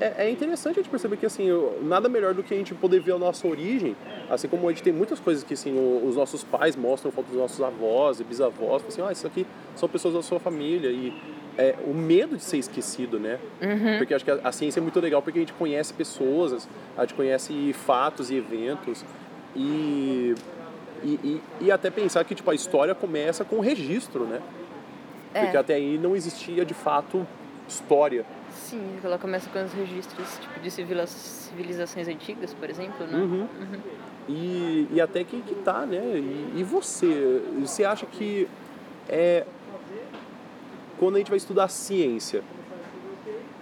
é, 0.00 0.26
é 0.26 0.30
interessante 0.30 0.78
a 0.78 0.82
gente 0.82 0.90
perceber 0.90 1.16
que 1.16 1.26
assim, 1.26 1.48
nada 1.82 2.08
melhor 2.08 2.34
do 2.34 2.42
que 2.42 2.54
a 2.54 2.56
gente 2.56 2.74
poder 2.74 3.00
ver 3.00 3.12
a 3.12 3.18
nossa 3.18 3.46
origem, 3.46 3.94
assim 4.28 4.48
como 4.48 4.66
a 4.68 4.72
gente 4.72 4.82
tem 4.82 4.92
muitas 4.92 5.20
coisas 5.20 5.44
que 5.44 5.54
assim, 5.54 5.72
os 6.04 6.16
nossos 6.16 6.42
pais 6.42 6.74
mostram 6.74 7.12
fotos 7.12 7.30
dos 7.30 7.40
nossos 7.40 7.60
avós 7.60 8.20
e 8.20 8.24
bisavós, 8.24 8.82
assim, 8.88 9.02
ah, 9.02 9.12
isso 9.12 9.26
aqui 9.26 9.46
são 9.76 9.88
pessoas 9.88 10.14
da 10.14 10.22
sua 10.22 10.40
família 10.40 10.90
e 10.90 11.12
é, 11.58 11.74
o 11.86 11.92
medo 11.92 12.36
de 12.36 12.42
ser 12.42 12.56
esquecido, 12.56 13.20
né? 13.20 13.38
Porque 13.98 14.14
acho 14.14 14.24
que 14.24 14.30
a, 14.30 14.40
a 14.44 14.52
ciência 14.52 14.80
é 14.80 14.82
muito 14.82 14.98
legal 14.98 15.20
porque 15.20 15.38
a 15.38 15.42
gente 15.42 15.52
conhece 15.52 15.92
pessoas, 15.92 16.66
a 16.96 17.02
gente 17.02 17.14
conhece 17.14 17.72
fatos 17.74 18.30
e 18.30 18.36
eventos 18.36 19.04
e 19.54 20.34
e, 21.02 21.18
e, 21.24 21.42
e 21.62 21.72
até 21.72 21.90
pensar 21.90 22.24
que 22.24 22.34
tipo 22.34 22.50
a 22.50 22.54
história 22.54 22.94
começa 22.94 23.44
com 23.44 23.56
o 23.56 23.60
registro, 23.60 24.24
né? 24.24 24.40
É. 25.32 25.42
Porque 25.42 25.56
até 25.56 25.74
aí 25.74 25.98
não 25.98 26.14
existia 26.14 26.64
de 26.64 26.74
fato 26.74 27.26
história. 27.68 28.24
Sim, 28.52 28.98
ela 29.02 29.18
começa 29.18 29.48
com 29.50 29.64
os 29.64 29.72
registros 29.72 30.38
tipo, 30.38 30.60
de 30.60 30.70
civilizações 30.70 32.08
antigas, 32.08 32.54
por 32.54 32.68
exemplo, 32.68 33.06
né? 33.06 33.18
Uhum. 33.18 33.48
E, 34.28 34.88
e 34.92 35.00
até 35.00 35.24
que, 35.24 35.40
que 35.42 35.54
tá, 35.56 35.86
né? 35.86 36.00
E, 36.18 36.54
e 36.56 36.64
você? 36.64 37.42
Você 37.60 37.84
acha 37.84 38.06
que 38.06 38.48
é 39.08 39.44
quando 40.98 41.16
a 41.16 41.18
gente 41.18 41.30
vai 41.30 41.38
estudar 41.38 41.68
ciência, 41.68 42.42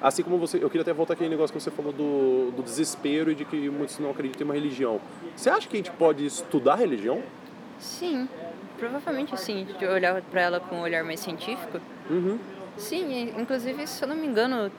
assim 0.02 0.22
como 0.22 0.38
você, 0.38 0.56
eu 0.62 0.68
queria 0.68 0.82
até 0.82 0.92
voltar 0.92 1.14
aquele 1.14 1.30
negócio 1.30 1.54
que 1.54 1.62
você 1.62 1.70
falou 1.70 1.92
do, 1.92 2.50
do 2.50 2.62
desespero 2.62 3.30
e 3.30 3.34
de 3.34 3.44
que 3.44 3.70
muitos 3.70 3.98
não 4.00 4.10
acreditam 4.10 4.42
em 4.42 4.44
uma 4.44 4.54
religião. 4.54 5.00
Você 5.36 5.48
acha 5.48 5.68
que 5.68 5.76
a 5.76 5.78
gente 5.78 5.92
pode 5.92 6.26
estudar 6.26 6.74
religião? 6.74 7.22
Sim, 7.78 8.28
provavelmente 8.76 9.38
sim, 9.38 9.66
de 9.78 9.86
olhar 9.86 10.20
pra 10.22 10.40
ela 10.40 10.60
com 10.60 10.76
um 10.76 10.80
olhar 10.80 11.04
mais 11.04 11.20
científico. 11.20 11.80
Uhum. 12.10 12.38
Sim, 12.78 13.32
inclusive, 13.36 13.86
se 13.86 14.02
eu 14.02 14.08
não 14.08 14.16
me 14.16 14.26
engano, 14.26 14.70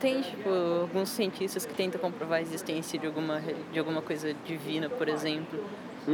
tem 0.00 0.22
tipo 0.22 0.48
alguns 0.80 1.10
cientistas 1.10 1.64
que 1.64 1.74
tentam 1.74 2.00
comprovar 2.00 2.38
a 2.38 2.42
existência 2.42 2.98
de 2.98 3.06
alguma 3.06 3.42
de 3.72 3.78
alguma 3.78 4.02
coisa 4.02 4.34
divina, 4.44 4.88
por 4.88 5.08
exemplo, 5.08 5.62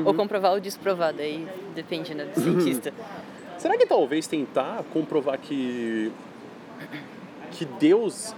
ou 0.05 0.15
comprovar 0.15 0.53
ou 0.53 0.61
desprovar, 0.61 1.13
daí 1.13 1.47
depende 1.75 2.15
né, 2.15 2.25
do 2.25 2.41
cientista. 2.41 2.93
Será 3.59 3.77
que 3.77 3.87
talvez 3.87 4.27
tentar 4.27 4.83
comprovar 4.93 5.39
que 5.39 6.13
que 7.53 7.65
Deus 7.65 8.35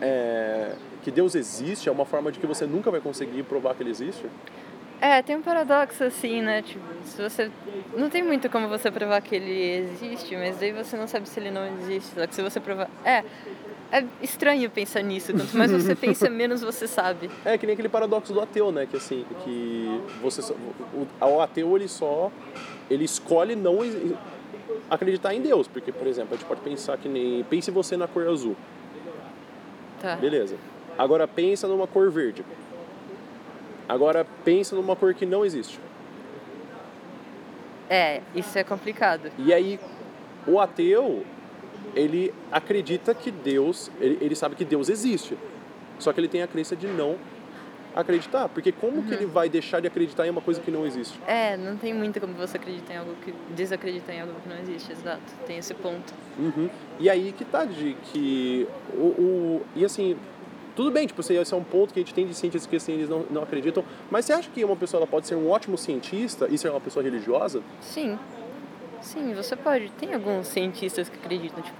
é, 0.00 0.74
que 1.02 1.10
Deus 1.10 1.34
existe 1.34 1.88
é 1.88 1.92
uma 1.92 2.04
forma 2.04 2.32
de 2.32 2.38
que 2.38 2.46
você 2.46 2.66
nunca 2.66 2.90
vai 2.90 3.00
conseguir 3.00 3.42
provar 3.42 3.74
que 3.74 3.82
ele 3.82 3.90
existe? 3.90 4.24
É, 5.02 5.20
tem 5.20 5.34
um 5.34 5.42
paradoxo 5.42 6.04
assim, 6.04 6.40
né? 6.40 6.62
Tipo, 6.62 6.84
se 7.04 7.20
você. 7.20 7.50
Não 7.96 8.08
tem 8.08 8.22
muito 8.22 8.48
como 8.48 8.68
você 8.68 8.88
provar 8.88 9.20
que 9.20 9.34
ele 9.34 9.60
existe, 9.90 10.36
mas 10.36 10.56
daí 10.58 10.70
você 10.72 10.96
não 10.96 11.08
sabe 11.08 11.28
se 11.28 11.40
ele 11.40 11.50
não 11.50 11.66
existe. 11.66 12.14
Só 12.14 12.24
que 12.26 12.34
se 12.34 12.40
você 12.40 12.60
provar. 12.60 12.88
É. 13.04 13.24
É 13.90 14.04
estranho 14.22 14.70
pensar 14.70 15.02
nisso. 15.02 15.34
Quanto 15.34 15.54
mais 15.58 15.70
você 15.70 15.92
pensa, 15.96 16.30
menos 16.30 16.62
você 16.62 16.86
sabe. 16.86 17.28
É 17.44 17.58
que 17.58 17.66
nem 17.66 17.74
aquele 17.74 17.88
paradoxo 17.90 18.32
do 18.32 18.40
ateu, 18.40 18.70
né? 18.72 18.86
Que 18.86 18.96
assim, 18.96 19.26
que 19.44 20.00
você 20.22 20.40
só, 20.40 20.54
o, 20.94 21.06
o 21.26 21.40
ateu 21.42 21.76
ele 21.76 21.88
só 21.88 22.30
ele 22.88 23.04
escolhe 23.04 23.54
não 23.54 23.80
acreditar 24.88 25.34
em 25.34 25.42
Deus, 25.42 25.68
porque 25.68 25.92
por 25.92 26.06
exemplo, 26.06 26.34
a 26.34 26.36
gente 26.36 26.46
pode 26.46 26.60
pensar 26.62 26.96
que 26.96 27.08
nem 27.08 27.44
pense 27.44 27.70
você 27.70 27.96
na 27.96 28.06
cor 28.08 28.26
azul, 28.28 28.56
Tá. 30.00 30.16
beleza? 30.16 30.56
Agora 30.98 31.26
pensa 31.28 31.68
numa 31.68 31.86
cor 31.86 32.10
verde. 32.10 32.44
Agora 33.92 34.26
pensa 34.44 34.74
numa 34.74 34.96
cor 34.96 35.12
que 35.12 35.26
não 35.26 35.44
existe. 35.44 35.78
É, 37.90 38.22
isso 38.34 38.58
é 38.58 38.64
complicado. 38.64 39.30
E 39.38 39.52
aí 39.52 39.78
o 40.46 40.58
ateu 40.58 41.24
ele 41.94 42.32
acredita 42.50 43.14
que 43.14 43.30
Deus, 43.30 43.90
ele, 44.00 44.16
ele 44.20 44.34
sabe 44.34 44.54
que 44.54 44.64
Deus 44.64 44.88
existe. 44.88 45.36
Só 45.98 46.10
que 46.12 46.18
ele 46.20 46.28
tem 46.28 46.42
a 46.42 46.46
crença 46.46 46.74
de 46.74 46.86
não 46.86 47.16
acreditar, 47.94 48.48
porque 48.48 48.72
como 48.72 49.02
que 49.02 49.12
ele 49.12 49.26
vai 49.26 49.50
deixar 49.50 49.78
de 49.80 49.86
acreditar 49.86 50.26
em 50.26 50.30
uma 50.30 50.40
coisa 50.40 50.58
que 50.58 50.70
não 50.70 50.86
existe? 50.86 51.20
É, 51.26 51.54
não 51.58 51.76
tem 51.76 51.92
muito 51.92 52.18
como 52.18 52.32
você 52.32 52.56
acreditar 52.56 52.94
em 52.94 52.96
algo 52.96 53.14
que. 53.22 53.34
desacreditar 53.54 54.14
em 54.16 54.20
algo 54.22 54.32
que 54.42 54.48
não 54.48 54.58
existe, 54.58 54.90
exato. 54.90 55.20
Tem 55.46 55.58
esse 55.58 55.74
ponto. 55.74 56.14
Uhum. 56.38 56.70
E 56.98 57.10
aí 57.10 57.32
que 57.36 57.44
tá, 57.44 57.66
de 57.66 57.94
que 58.04 58.66
o, 58.94 59.02
o- 59.02 59.62
E 59.76 59.84
assim, 59.84 60.16
tudo 60.74 60.90
bem, 60.90 61.06
tipo, 61.06 61.20
esse 61.20 61.36
é 61.36 61.56
um 61.56 61.62
ponto 61.64 61.92
que 61.92 62.00
a 62.00 62.02
gente 62.02 62.14
tem 62.14 62.26
de 62.26 62.34
cientistas 62.34 62.68
que 62.68 62.76
assim, 62.76 62.92
eles 62.92 63.08
não, 63.08 63.24
não 63.30 63.42
acreditam, 63.42 63.84
mas 64.10 64.24
você 64.24 64.32
acha 64.32 64.48
que 64.50 64.64
uma 64.64 64.76
pessoa 64.76 65.00
ela 65.00 65.06
pode 65.06 65.26
ser 65.26 65.34
um 65.34 65.48
ótimo 65.50 65.76
cientista 65.78 66.46
e 66.50 66.56
ser 66.58 66.70
uma 66.70 66.80
pessoa 66.80 67.02
religiosa? 67.02 67.62
Sim. 67.80 68.18
Sim, 69.00 69.34
você 69.34 69.56
pode. 69.56 69.90
Tem 69.92 70.14
alguns 70.14 70.46
cientistas 70.46 71.08
que 71.08 71.16
acreditam, 71.16 71.62
tipo. 71.62 71.76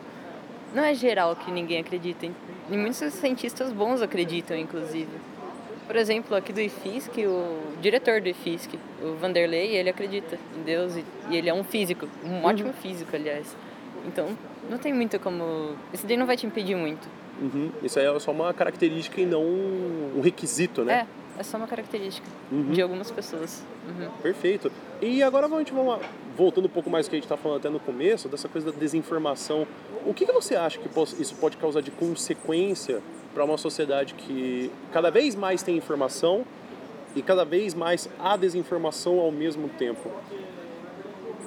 Não 0.74 0.82
é 0.82 0.94
geral 0.94 1.36
que 1.36 1.50
ninguém 1.50 1.78
acredita. 1.80 2.26
em- 2.26 2.34
E 2.70 2.76
muitos 2.76 2.98
cientistas 3.14 3.72
bons 3.72 4.02
acreditam, 4.02 4.56
inclusive. 4.56 5.10
Por 5.86 5.96
exemplo, 5.96 6.34
aqui 6.36 6.52
do 6.52 6.60
IFISC, 6.60 7.26
o 7.26 7.58
diretor 7.80 8.20
do 8.20 8.28
IFISC, 8.28 8.78
o 9.02 9.14
Vanderlei, 9.20 9.76
ele 9.76 9.90
acredita 9.90 10.38
em 10.56 10.62
Deus 10.62 10.96
e, 10.96 11.04
e 11.30 11.36
ele 11.36 11.48
é 11.50 11.54
um 11.54 11.62
físico, 11.64 12.08
um 12.24 12.42
ótimo 12.44 12.72
físico, 12.72 13.14
aliás. 13.14 13.54
Então, 14.06 14.28
não 14.70 14.78
tem 14.78 14.92
muito 14.92 15.18
como. 15.20 15.76
Isso 15.92 16.06
daí 16.06 16.16
não 16.16 16.26
vai 16.26 16.36
te 16.36 16.46
impedir 16.46 16.74
muito. 16.76 17.06
Uhum. 17.40 17.70
Isso 17.82 17.98
aí 17.98 18.06
é 18.06 18.18
só 18.20 18.30
uma 18.30 18.52
característica 18.52 19.20
e 19.20 19.26
não 19.26 19.42
um 19.42 20.20
requisito, 20.22 20.84
né? 20.84 21.06
É, 21.36 21.40
é 21.40 21.42
só 21.42 21.56
uma 21.56 21.66
característica 21.66 22.26
Uhum. 22.50 22.70
de 22.72 22.82
algumas 22.82 23.10
pessoas. 23.10 23.64
Uhum. 23.88 24.10
Perfeito. 24.22 24.70
E 25.00 25.22
agora 25.22 25.46
a 25.46 25.58
gente 25.58 25.72
vai 25.72 26.00
voltando 26.36 26.66
um 26.66 26.70
pouco 26.70 26.88
mais 26.90 27.06
do 27.06 27.10
que 27.10 27.16
a 27.16 27.18
gente 27.18 27.24
está 27.24 27.36
falando 27.36 27.58
até 27.58 27.68
no 27.68 27.80
começo, 27.80 28.28
dessa 28.28 28.48
coisa 28.48 28.70
da 28.70 28.78
desinformação. 28.78 29.66
O 30.06 30.14
que, 30.14 30.26
que 30.26 30.32
você 30.32 30.54
acha 30.54 30.78
que 30.78 30.88
isso 31.20 31.34
pode 31.36 31.56
causar 31.56 31.80
de 31.80 31.90
consequência 31.90 33.00
para 33.34 33.44
uma 33.44 33.56
sociedade 33.58 34.14
que 34.14 34.70
cada 34.92 35.10
vez 35.10 35.34
mais 35.34 35.62
tem 35.62 35.76
informação 35.76 36.44
e 37.16 37.22
cada 37.22 37.44
vez 37.44 37.74
mais 37.74 38.08
há 38.18 38.36
desinformação 38.36 39.18
ao 39.18 39.32
mesmo 39.32 39.68
tempo? 39.70 40.10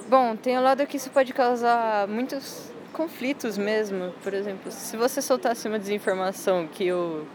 Bom, 0.08 0.36
tem 0.36 0.56
o 0.58 0.62
lado 0.62 0.86
que 0.86 0.96
isso 0.96 1.10
pode 1.10 1.32
causar 1.32 2.06
muitos 2.06 2.70
conflitos 2.96 3.58
mesmo. 3.58 4.12
Por 4.24 4.32
exemplo, 4.32 4.72
se 4.72 4.96
você 4.96 5.20
soltasse 5.20 5.68
uma 5.68 5.78
desinformação 5.78 6.66
que 6.66 6.90
o 6.90 7.26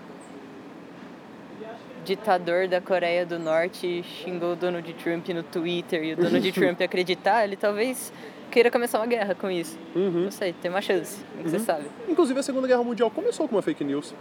ditador 2.04 2.68
da 2.68 2.82
Coreia 2.82 3.26
do 3.26 3.38
Norte 3.38 4.04
xingou 4.04 4.54
o 4.54 4.56
Donald 4.56 4.92
Trump 4.96 5.30
no 5.30 5.44
Twitter 5.44 6.04
e 6.04 6.14
o 6.14 6.18
Donald 6.18 6.52
Trump 6.52 6.82
acreditar, 6.82 7.44
ele 7.44 7.56
talvez 7.56 8.12
queira 8.50 8.72
começar 8.72 8.98
uma 8.98 9.06
guerra 9.06 9.36
com 9.36 9.52
isso. 9.52 9.78
Uhum. 9.96 10.24
Não 10.24 10.32
sei, 10.32 10.52
tem 10.52 10.72
uma 10.72 10.82
chance, 10.82 11.24
nunca 11.38 11.50
você 11.50 11.60
sabe. 11.60 11.86
Inclusive 12.10 12.40
a 12.40 12.44
Segunda 12.44 12.68
Guerra 12.68 12.84
Mundial 12.84 13.12
começou 13.12 13.48
com 13.48 13.56
uma 13.56 13.62
fake 13.62 13.84
news. 13.84 14.16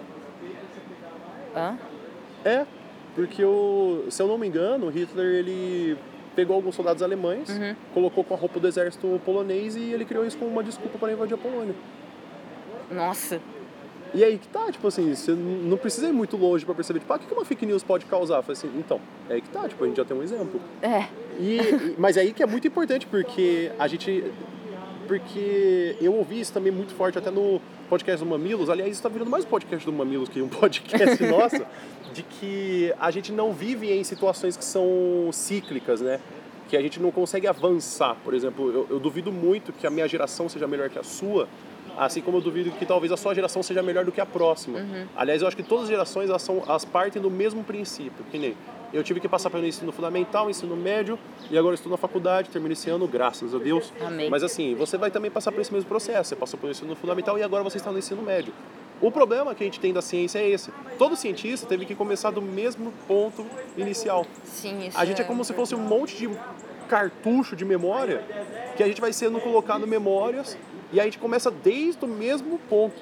Hã? 1.57 1.79
É, 2.45 2.67
porque 3.15 3.43
o, 3.43 4.05
se 4.11 4.21
eu 4.23 4.29
não 4.29 4.37
me 4.37 4.47
engano, 4.47 4.87
o 4.87 4.91
Hitler 4.91 5.37
ele 5.37 5.97
pegou 6.41 6.57
alguns 6.57 6.75
soldados 6.75 7.03
alemães, 7.03 7.51
Uhum. 7.51 7.75
colocou 7.93 8.25
com 8.25 8.33
a 8.33 8.37
roupa 8.37 8.59
do 8.59 8.67
exército 8.67 9.21
polonês 9.27 9.77
e 9.77 9.81
ele 9.93 10.07
criou 10.07 10.25
isso 10.25 10.39
como 10.39 10.51
uma 10.51 10.63
desculpa 10.65 10.97
para 10.99 11.13
invadir 11.13 11.35
a 11.35 11.37
Polônia. 11.39 11.75
Nossa, 12.91 13.39
E 14.13 14.25
aí 14.25 14.39
que 14.39 14.49
tá, 14.49 14.73
tipo 14.73 14.89
assim, 14.89 15.15
você 15.15 15.31
não 15.33 15.77
precisa 15.77 16.09
ir 16.09 16.13
muito 16.13 16.37
longe 16.37 16.65
pra 16.65 16.75
perceber, 16.75 16.99
tipo, 16.99 17.13
ah, 17.13 17.17
o 17.17 17.19
que 17.21 17.33
uma 17.33 17.45
fake 17.45 17.65
news 17.65 17.85
pode 17.85 18.07
causar? 18.07 18.43
Falei 18.43 18.59
assim, 18.59 18.69
então, 18.77 19.01
é 19.29 19.35
aí 19.35 19.41
que 19.41 19.49
tá, 19.51 19.69
tipo, 19.69 19.85
a 19.85 19.87
gente 19.87 19.99
já 19.99 20.05
tem 20.05 20.17
um 20.17 20.23
exemplo. 20.23 20.61
é. 20.83 21.05
E- 21.39 21.95
mas 21.97 22.17
é 22.17 22.23
aí 22.23 22.33
que 22.33 22.43
é 22.43 22.47
muito 22.47 22.67
importante, 22.67 23.07
porque 23.07 23.71
a 23.79 23.87
gente. 23.87 24.25
Porque 25.11 25.97
eu 26.01 26.15
ouvi 26.15 26.39
isso 26.39 26.53
também 26.53 26.71
muito 26.71 26.95
forte 26.95 27.19
até 27.19 27.33
no 27.33 27.61
podcast 27.89 28.25
do 28.25 28.31
Mamilos. 28.31 28.71
Aliás, 28.71 28.93
isso 28.93 29.03
tá 29.03 29.09
virando 29.09 29.29
mais 29.29 29.45
um 29.45 29.49
podcast 29.49 29.85
do 29.85 29.93
Mamilos 29.93 30.29
que 30.29 30.41
um 30.41 30.47
podcast 30.47 31.21
nosso, 31.25 31.67
de 32.13 32.23
que 32.23 32.95
a 32.97 33.11
gente 33.11 33.33
não 33.33 33.53
vive 33.53 33.91
em 33.91 34.05
situações 34.05 34.57
que 34.57 34.65
são 34.65 35.31
cíclicas, 35.33 36.01
né? 36.01 36.21
que 36.69 36.77
a 36.77 36.81
gente 36.81 37.01
não 37.01 37.11
consegue 37.11 37.49
avançar. 37.49 38.17
Por 38.23 38.35
exemplo, 38.35 38.71
eu, 38.71 38.87
eu 38.89 39.01
duvido 39.01 39.33
muito 39.33 39.73
que 39.73 39.85
a 39.85 39.91
minha 39.91 40.07
geração 40.07 40.49
seja 40.49 40.69
melhor 40.69 40.89
que 40.89 40.97
a 41.01 41.03
sua, 41.03 41.49
assim 41.99 42.21
como 42.21 42.37
eu 42.37 42.41
duvido 42.41 42.71
que 42.71 42.87
talvez 42.87 43.11
a 43.11 43.17
sua 43.17 43.35
geração 43.35 43.65
seja 43.65 43.83
melhor 43.83 44.05
do 44.05 44.13
que 44.13 44.21
a 44.21 44.27
próxima. 44.27 44.79
Uhum. 44.79 45.07
Aliás, 45.17 45.43
eu 45.43 45.49
acho 45.49 45.57
que 45.57 45.65
todas 45.65 45.87
as 45.87 45.91
gerações 45.91 46.31
elas, 46.31 46.43
são, 46.43 46.63
elas 46.65 46.85
partem 46.85 47.21
do 47.21 47.29
mesmo 47.29 47.65
princípio, 47.65 48.25
que 48.31 48.39
nem 48.39 48.55
eu 48.93 49.03
tive 49.03 49.21
que 49.21 49.29
passar 49.29 49.51
pelo 49.51 49.67
ensino 49.67 49.93
fundamental, 49.93 50.51
ensino 50.51 50.77
médio 50.77 51.19
e 51.51 51.57
agora 51.57 51.75
estou 51.75 51.91
na 51.91 51.97
faculdade, 51.97 52.51
termino 52.51 52.73
esse 52.73 52.91
ano, 52.91 53.07
graças 53.07 53.55
a 53.55 53.59
Deus. 53.59 53.93
Amém. 54.01 54.29
Mas 54.29 54.43
assim, 54.43 54.75
você 54.75 54.97
vai 54.97 55.11
também 55.11 55.31
passar 55.31 55.53
por 55.53 55.61
esse 55.61 55.73
mesmo 55.73 55.89
processo. 55.89 56.31
Você 56.31 56.37
passou 56.37 56.59
pelo 56.59 56.73
ensino 56.73 56.95
fundamental 56.97 57.39
e 57.39 57.43
agora 57.43 57.63
você 57.63 57.77
está 57.77 57.93
no 57.93 57.99
ensino 57.99 58.23
médio. 58.23 58.53
O 59.01 59.11
problema 59.11 59.55
que 59.55 59.63
a 59.63 59.67
gente 59.67 59.81
tem 59.81 59.93
da 59.93 60.03
ciência 60.03 60.39
é 60.41 60.49
esse. 60.49 60.71
Todo 60.99 61.17
cientista 61.17 61.67
teve 61.67 61.87
que 61.87 61.95
começar 61.95 62.31
do 62.31 62.43
mesmo 62.43 62.93
ponto 63.09 63.47
inicial. 63.77 64.27
Sim, 64.45 64.89
isso 64.89 64.99
A 64.99 65.05
gente 65.05 65.23
é 65.23 65.25
como 65.25 65.43
se 65.45 65.55
fosse 65.55 65.75
um 65.75 65.79
monte 65.79 66.17
de 66.17 66.29
cartucho 66.87 67.57
de 67.57 67.65
memória 67.65 68.23
que 68.77 68.83
a 68.83 68.87
gente 68.87 69.01
vai 69.01 69.13
sendo 69.13 69.41
colocado 69.41 69.87
memórias 69.87 70.59
e 70.93 71.01
a 71.01 71.05
gente 71.05 71.19
começa 71.19 71.51
desde 71.51 72.05
o 72.05 72.09
mesmo 72.09 72.59
ponto. 72.69 73.01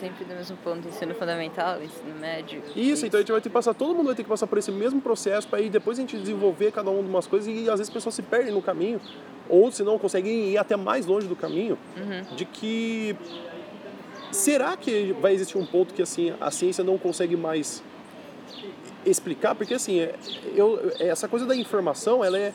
Sempre 0.00 0.24
do 0.24 0.34
mesmo 0.34 0.56
ponto, 0.58 0.86
ensino 0.86 1.14
fundamental, 1.14 1.82
ensino 1.82 2.14
médio. 2.20 2.62
Isso, 2.74 3.06
então 3.06 3.18
a 3.18 3.20
gente 3.22 3.32
vai 3.32 3.40
ter 3.40 3.48
que 3.48 3.52
passar, 3.52 3.72
todo 3.74 3.94
mundo 3.94 4.06
vai 4.06 4.14
ter 4.14 4.22
que 4.22 4.28
passar 4.28 4.46
por 4.46 4.58
esse 4.58 4.70
mesmo 4.70 5.00
processo 5.00 5.48
para 5.48 5.58
aí 5.58 5.70
depois 5.70 5.98
a 5.98 6.02
gente 6.02 6.16
desenvolver 6.18 6.70
cada 6.72 6.90
um 6.90 7.02
de 7.02 7.08
umas 7.08 7.26
coisas 7.26 7.48
e 7.48 7.60
às 7.70 7.78
vezes 7.78 7.80
as 7.82 7.90
pessoas 7.90 8.14
se 8.14 8.22
perdem 8.22 8.52
no 8.52 8.60
caminho, 8.60 9.00
ou 9.48 9.70
se 9.72 9.82
não 9.82 9.98
conseguem 9.98 10.50
ir 10.50 10.58
até 10.58 10.76
mais 10.76 11.06
longe 11.06 11.26
do 11.26 11.36
caminho, 11.36 11.78
de 12.36 12.44
que 12.44 13.16
será 14.32 14.76
que 14.76 15.14
vai 15.20 15.32
existir 15.32 15.56
um 15.56 15.64
ponto 15.64 15.94
que 15.94 16.02
assim 16.02 16.34
a 16.40 16.50
ciência 16.50 16.84
não 16.84 16.98
consegue 16.98 17.36
mais 17.36 17.82
explicar? 19.04 19.54
Porque 19.54 19.74
assim, 19.74 20.00
é- 20.00 20.14
eu, 20.54 20.92
essa 20.98 21.28
coisa 21.28 21.46
da 21.46 21.54
informação, 21.56 22.24
ela 22.24 22.38
é 22.38 22.52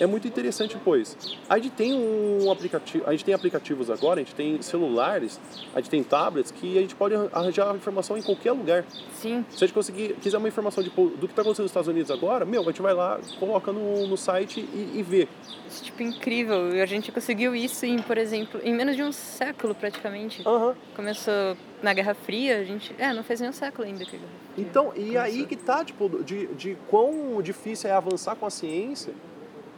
é 0.00 0.06
muito 0.06 0.26
interessante, 0.26 0.76
pois 0.84 1.16
a 1.48 1.56
gente 1.58 1.70
tem 1.70 1.94
um 1.94 2.50
aplicativo, 2.50 3.04
a 3.06 3.12
gente 3.12 3.24
tem 3.24 3.34
aplicativos 3.34 3.90
agora, 3.90 4.20
a 4.20 4.24
gente 4.24 4.34
tem 4.34 4.60
celulares, 4.62 5.40
a 5.74 5.80
gente 5.80 5.90
tem 5.90 6.02
tablets 6.02 6.50
que 6.50 6.78
a 6.78 6.80
gente 6.80 6.94
pode 6.94 7.14
arranjar 7.32 7.74
informação 7.74 8.16
em 8.16 8.22
qualquer 8.22 8.52
lugar. 8.52 8.84
Sim, 9.14 9.44
Se 9.50 9.62
a 9.62 9.66
gente 9.66 9.74
conseguir, 9.74 10.14
quiser 10.20 10.38
uma 10.38 10.48
informação 10.48 10.82
de, 10.82 10.90
pô, 10.90 11.06
do 11.06 11.26
que 11.26 11.32
está 11.32 11.42
acontecendo 11.42 11.64
nos 11.64 11.70
Estados 11.70 11.88
Unidos 11.88 12.10
agora, 12.10 12.44
meu, 12.44 12.62
a 12.62 12.64
gente 12.66 12.82
vai 12.82 12.94
lá, 12.94 13.20
coloca 13.38 13.72
no, 13.72 14.06
no 14.06 14.16
site 14.16 14.60
e, 14.60 14.92
e 14.98 15.02
vê. 15.02 15.28
isso, 15.68 15.84
tipo, 15.84 16.02
incrível. 16.02 16.74
E 16.74 16.80
a 16.80 16.86
gente 16.86 17.12
conseguiu 17.12 17.54
isso 17.54 17.86
em, 17.86 17.98
por 18.00 18.18
exemplo, 18.18 18.60
em 18.64 18.74
menos 18.74 18.96
de 18.96 19.02
um 19.02 19.12
século 19.12 19.74
praticamente. 19.74 20.42
Aham. 20.46 20.74
Começou 20.94 21.56
na 21.82 21.92
Guerra 21.94 22.14
Fria, 22.14 22.58
a 22.58 22.64
gente. 22.64 22.94
É, 22.98 23.12
não 23.12 23.22
fez 23.22 23.40
nem 23.40 23.50
um 23.50 23.52
século 23.52 23.86
ainda 23.86 24.04
que 24.04 24.18
Então, 24.56 24.92
e 24.96 25.16
aí 25.16 25.32
começou. 25.32 25.46
que 25.48 25.56
tá, 25.56 25.84
tipo, 25.84 26.08
de, 26.22 26.46
de 26.48 26.76
quão 26.88 27.40
difícil 27.42 27.90
é 27.90 27.92
avançar 27.92 28.36
com 28.36 28.46
a 28.46 28.50
ciência 28.50 29.12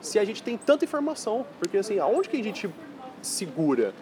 se 0.05 0.19
a 0.19 0.25
gente 0.25 0.43
tem 0.43 0.57
tanta 0.57 0.85
informação. 0.85 1.45
Porque, 1.59 1.79
assim, 1.79 1.99
aonde 1.99 2.29
que 2.29 2.37
a 2.41 2.45
gente 2.45 2.69
segura? 3.23 3.93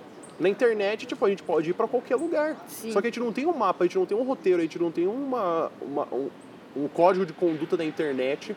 Na 0.40 0.48
internet, 0.48 1.06
tipo, 1.06 1.24
a 1.24 1.28
gente 1.28 1.42
pode 1.42 1.70
ir 1.70 1.74
para 1.74 1.86
qualquer 1.86 2.16
lugar. 2.16 2.56
Sim. 2.66 2.90
Só 2.90 3.00
que 3.00 3.06
a 3.06 3.10
gente 3.10 3.20
não 3.20 3.32
tem 3.32 3.46
um 3.46 3.52
mapa, 3.54 3.84
a 3.84 3.86
gente 3.86 3.96
não 3.98 4.06
tem 4.06 4.16
um 4.16 4.24
roteiro, 4.24 4.58
a 4.58 4.62
gente 4.62 4.78
não 4.78 4.90
tem 4.90 5.06
uma, 5.06 5.70
uma- 5.80 6.08
um, 6.12 6.28
um 6.76 6.88
código 6.88 7.24
de 7.24 7.32
conduta 7.32 7.76
da 7.76 7.84
internet 7.84 8.56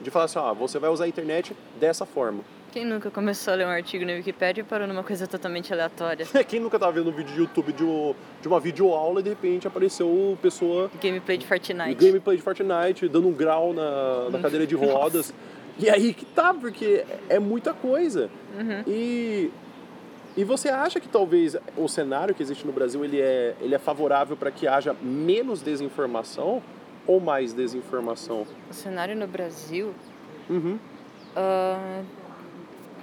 de 0.00 0.10
falar 0.10 0.26
assim, 0.26 0.38
ah, 0.38 0.52
você 0.52 0.78
vai 0.78 0.90
usar 0.90 1.04
a 1.04 1.08
internet 1.08 1.56
dessa 1.80 2.04
forma. 2.04 2.40
Quem 2.74 2.84
nunca 2.84 3.08
começou 3.08 3.52
a 3.52 3.56
ler 3.56 3.66
um 3.66 3.70
artigo 3.70 4.04
na 4.04 4.14
Wikipedia 4.14 4.62
e 4.62 4.64
parou 4.64 4.88
numa 4.88 5.04
coisa 5.04 5.28
totalmente 5.28 5.72
aleatória? 5.72 6.26
Quem 6.48 6.58
nunca 6.58 6.76
tava 6.76 6.90
vendo 6.90 7.08
um 7.08 7.12
vídeo 7.12 7.32
de 7.32 7.38
YouTube 7.38 7.72
de, 7.72 7.84
um- 7.84 8.12
de 8.42 8.48
uma 8.48 8.58
videoaula 8.58 9.20
e 9.20 9.22
de 9.22 9.28
repente 9.28 9.68
apareceu 9.68 10.36
pessoa 10.42 10.90
Gameplay 11.00 11.38
de 11.38 11.46
Fortnite. 11.46 11.94
gameplay 11.94 12.36
de 12.36 12.42
Fortnite, 12.42 13.08
dando 13.08 13.28
um 13.28 13.32
grau 13.32 13.72
na, 13.72 14.28
na 14.28 14.40
cadeira 14.40 14.66
de 14.66 14.74
rodas. 14.74 15.32
E 15.76 15.90
aí 15.90 16.14
que 16.14 16.24
tá, 16.24 16.54
porque 16.54 17.04
é 17.28 17.40
muita 17.40 17.74
coisa. 17.74 18.30
E, 18.86 19.50
e 20.36 20.44
você 20.44 20.68
acha 20.68 21.00
que 21.00 21.08
talvez 21.08 21.56
o 21.76 21.88
cenário 21.88 22.32
que 22.32 22.40
existe 22.44 22.64
no 22.64 22.72
Brasil 22.72 23.04
ele 23.04 23.20
é, 23.20 23.56
ele 23.60 23.74
é 23.74 23.78
favorável 23.80 24.36
para 24.36 24.52
que 24.52 24.68
haja 24.68 24.94
menos 25.02 25.62
desinformação 25.62 26.62
ou 27.08 27.18
mais 27.18 27.52
desinformação? 27.52 28.46
O 28.70 28.72
cenário 28.74 29.16
no 29.16 29.26
Brasil 29.26 29.92
Uhum. 30.48 30.78
ah, 31.34 32.02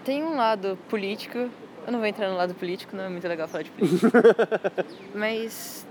tem 0.03 0.23
um 0.23 0.35
lado 0.35 0.77
político. 0.89 1.37
Eu 1.37 1.91
não 1.91 1.99
vou 1.99 2.07
entrar 2.07 2.29
no 2.29 2.35
lado 2.37 2.53
político, 2.53 2.95
não 2.95 3.03
é 3.05 3.09
muito 3.09 3.27
legal 3.27 3.47
falar 3.47 3.63
de 3.63 3.71
política. 3.71 4.11
Mas, 5.15 5.85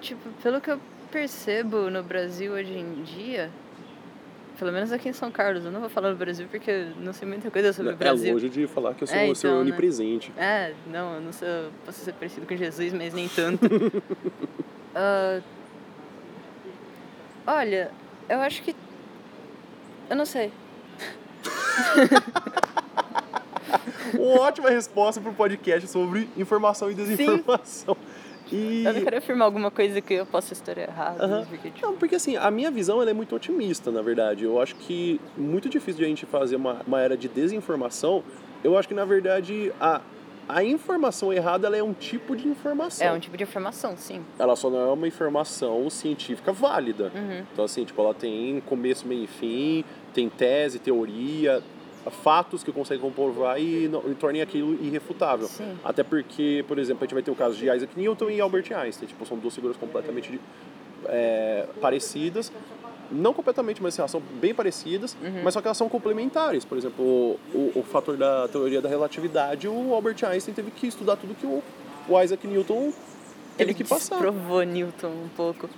tipo, 0.00 0.28
pelo 0.42 0.60
que 0.60 0.70
eu 0.70 0.80
percebo 1.12 1.90
no 1.90 2.02
Brasil 2.02 2.52
hoje 2.52 2.72
em 2.76 3.02
dia, 3.02 3.48
pelo 4.58 4.72
menos 4.72 4.90
aqui 4.92 5.08
em 5.08 5.12
São 5.12 5.30
Carlos, 5.30 5.64
eu 5.64 5.70
não 5.70 5.80
vou 5.80 5.88
falar 5.88 6.10
do 6.10 6.16
Brasil 6.16 6.46
porque 6.50 6.70
eu 6.70 6.90
não 7.00 7.12
sei 7.12 7.28
muita 7.28 7.50
coisa 7.50 7.72
sobre 7.72 7.92
o 7.92 7.94
É 7.94 7.96
Brasil. 7.96 8.32
longe 8.32 8.48
de 8.48 8.66
falar 8.66 8.94
que 8.94 9.02
eu 9.04 9.06
sou, 9.06 9.16
É, 9.16 9.28
eu 9.30 9.34
sou 9.34 9.50
então, 9.50 9.62
né? 9.64 9.70
onipresente. 9.70 10.32
É, 10.36 10.72
não, 10.90 11.14
eu 11.14 11.20
não 11.20 11.32
sou. 11.32 11.46
eu 11.46 11.70
Posso 11.86 12.00
ser 12.04 12.12
parecido 12.14 12.46
com 12.46 12.56
Jesus, 12.56 12.92
mas 12.92 13.12
nem 13.14 13.28
tanto. 13.28 13.64
Ah, 14.94 15.40
olha, 17.46 17.90
eu 18.28 18.40
acho 18.40 18.62
que. 18.62 18.76
Eu 20.10 20.16
não 20.16 20.26
sei. 20.26 20.52
Uma 24.18 24.40
ótima 24.42 24.70
resposta 24.70 25.20
para 25.20 25.30
o 25.30 25.34
podcast 25.34 25.88
sobre 25.88 26.28
informação 26.36 26.90
e 26.90 26.94
desinformação. 26.94 27.96
E... 28.50 28.84
Eu 28.84 28.92
não 28.92 29.00
quero 29.02 29.16
afirmar 29.16 29.46
alguma 29.46 29.70
coisa 29.70 30.00
que 30.00 30.14
eu 30.14 30.26
possa 30.26 30.52
estar 30.52 30.76
errado. 30.76 31.20
Aham. 31.22 31.46
Porque, 31.48 31.70
tipo, 31.70 31.86
Não, 31.86 31.96
porque 31.96 32.14
assim, 32.16 32.36
a 32.36 32.50
minha 32.50 32.70
visão 32.70 33.00
ela 33.00 33.10
é 33.10 33.14
muito 33.14 33.34
otimista, 33.34 33.90
na 33.90 34.02
verdade. 34.02 34.44
Eu 34.44 34.60
acho 34.60 34.76
que 34.76 35.20
muito 35.36 35.68
difícil 35.68 36.00
de 36.00 36.04
a 36.04 36.08
gente 36.08 36.26
fazer 36.26 36.56
uma, 36.56 36.82
uma 36.86 37.00
era 37.00 37.16
de 37.16 37.28
desinformação. 37.28 38.22
Eu 38.62 38.76
acho 38.76 38.86
que, 38.86 38.94
na 38.94 39.06
verdade, 39.06 39.72
a, 39.80 40.02
a 40.48 40.62
informação 40.62 41.32
errada 41.32 41.66
ela 41.66 41.76
é 41.76 41.82
um 41.82 41.94
tipo 41.94 42.36
de 42.36 42.46
informação. 42.46 43.06
é 43.06 43.12
um 43.12 43.18
tipo 43.18 43.36
de 43.36 43.42
informação, 43.42 43.96
sim. 43.96 44.22
Ela 44.38 44.54
só 44.54 44.68
não 44.68 44.80
é 44.80 44.92
uma 44.92 45.08
informação 45.08 45.88
científica 45.88 46.52
válida. 46.52 47.10
Uhum. 47.14 47.44
Então, 47.52 47.64
assim, 47.64 47.84
tipo, 47.84 48.00
ela 48.02 48.12
tem 48.12 48.60
começo, 48.66 49.06
meio 49.06 49.24
e 49.24 49.26
fim, 49.26 49.84
tem 50.12 50.28
tese, 50.28 50.78
teoria, 50.78 51.62
fatos 52.10 52.64
que 52.64 52.72
conseguem 52.72 53.00
comprovar 53.02 53.60
e, 53.60 53.88
não, 53.88 54.02
e 54.10 54.14
tornem 54.14 54.42
aquilo 54.42 54.74
irrefutável. 54.84 55.46
Sim. 55.46 55.76
Até 55.84 56.02
porque, 56.02 56.64
por 56.66 56.78
exemplo, 56.78 57.02
a 57.02 57.06
gente 57.06 57.14
vai 57.14 57.22
ter 57.22 57.30
o 57.30 57.34
caso 57.36 57.56
de 57.56 57.64
Isaac 57.66 57.88
Newton 57.96 58.30
e 58.30 58.40
Albert 58.40 58.72
Einstein. 58.74 59.06
Tipo, 59.08 59.24
são 59.26 59.38
duas 59.38 59.54
figuras 59.54 59.76
completamente 59.76 60.40
é, 61.06 61.66
parecidas. 61.80 62.50
Não 63.10 63.34
completamente, 63.34 63.82
mas 63.82 63.92
assim, 63.94 64.00
elas 64.00 64.10
são 64.10 64.22
bem 64.40 64.54
parecidas, 64.54 65.14
Uhum. 65.22 65.42
mas 65.44 65.52
só 65.52 65.60
que 65.60 65.66
elas 65.68 65.76
são 65.76 65.86
complementares. 65.88 66.64
Por 66.64 66.78
exemplo, 66.78 67.04
o, 67.54 67.72
o 67.74 67.82
fator 67.82 68.16
da 68.16 68.48
teoria 68.48 68.80
da 68.80 68.88
relatividade, 68.88 69.68
o 69.68 69.94
Albert 69.94 70.16
Einstein 70.24 70.54
teve 70.54 70.70
que 70.70 70.86
estudar 70.86 71.16
tudo 71.16 71.34
que 71.34 71.44
o, 71.46 71.62
o 72.08 72.22
Isaac 72.22 72.46
Newton 72.46 72.90
teve 73.58 73.70
Ele 73.70 73.74
que 73.74 73.84
passar. 73.84 74.16
provou 74.16 74.62
Newton 74.62 75.08
um 75.08 75.28
pouco. 75.36 75.68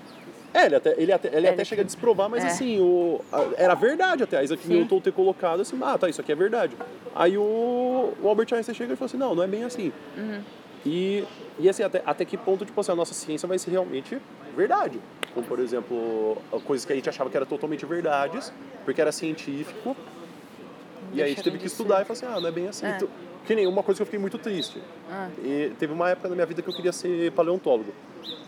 É, 0.54 0.66
ele 0.66 0.76
até, 0.76 0.94
ele 0.96 1.12
até, 1.12 1.36
ele 1.36 1.46
É, 1.48 1.50
até 1.50 1.64
chega 1.64 1.82
a 1.82 1.84
desprovar, 1.84 2.30
mas 2.30 2.44
é. 2.44 2.46
assim, 2.46 2.80
o, 2.80 3.20
a- 3.32 3.44
era 3.56 3.74
verdade 3.74 4.22
até. 4.22 4.42
Isaac 4.44 4.62
Sim. 4.64 4.74
Newton 4.74 5.00
ter 5.00 5.12
colocado 5.12 5.60
assim, 5.60 5.76
ah, 5.82 5.98
tá, 5.98 6.08
isso 6.08 6.20
aqui 6.20 6.30
é 6.30 6.34
verdade. 6.36 6.76
Aí 7.14 7.36
o, 7.36 8.12
o 8.22 8.28
Albert 8.28 8.46
Einstein 8.52 8.74
chega 8.74 8.92
e 8.92 8.96
fala 8.96 9.06
assim, 9.06 9.16
não, 9.16 9.34
não 9.34 9.42
é 9.42 9.48
bem 9.48 9.64
assim. 9.64 9.92
Uhum. 10.16 10.40
E, 10.86 11.24
e 11.58 11.68
assim, 11.68 11.82
até, 11.82 12.02
até 12.06 12.24
que 12.24 12.36
ponto, 12.36 12.64
tipo 12.64 12.80
assim, 12.80 12.92
a 12.92 12.94
nossa 12.94 13.12
ciência 13.14 13.48
vai 13.48 13.58
ser 13.58 13.72
realmente 13.72 14.16
verdade. 14.56 15.00
Como, 15.34 15.44
por 15.44 15.58
exemplo, 15.58 16.38
coisas 16.64 16.86
que 16.86 16.92
a 16.92 16.96
gente 16.96 17.08
achava 17.08 17.28
que 17.28 17.36
eram 17.36 17.46
totalmente 17.46 17.84
verdades, 17.84 18.52
porque 18.84 19.00
era 19.00 19.10
científico, 19.10 19.96
e 21.12 21.20
aí 21.20 21.26
a 21.32 21.34
gente 21.34 21.42
teve 21.42 21.58
que 21.58 21.66
estudar 21.66 21.96
ser. 21.96 22.02
e 22.02 22.04
falar 22.04 22.18
assim, 22.32 22.38
ah, 22.38 22.40
não 22.40 22.48
é 22.48 22.52
bem 22.52 22.68
assim. 22.68 22.86
É. 22.86 22.98
Que 23.46 23.54
nem 23.54 23.66
uma 23.66 23.82
coisa 23.82 23.98
que 23.98 24.02
eu 24.02 24.06
fiquei 24.06 24.18
muito 24.18 24.38
triste. 24.38 24.80
Ah, 25.10 25.28
E 25.42 25.72
teve 25.78 25.92
uma 25.92 26.08
época 26.10 26.28
na 26.28 26.34
minha 26.34 26.46
vida 26.46 26.62
que 26.62 26.68
eu 26.68 26.74
queria 26.74 26.92
ser 26.92 27.30
paleontólogo. 27.32 27.92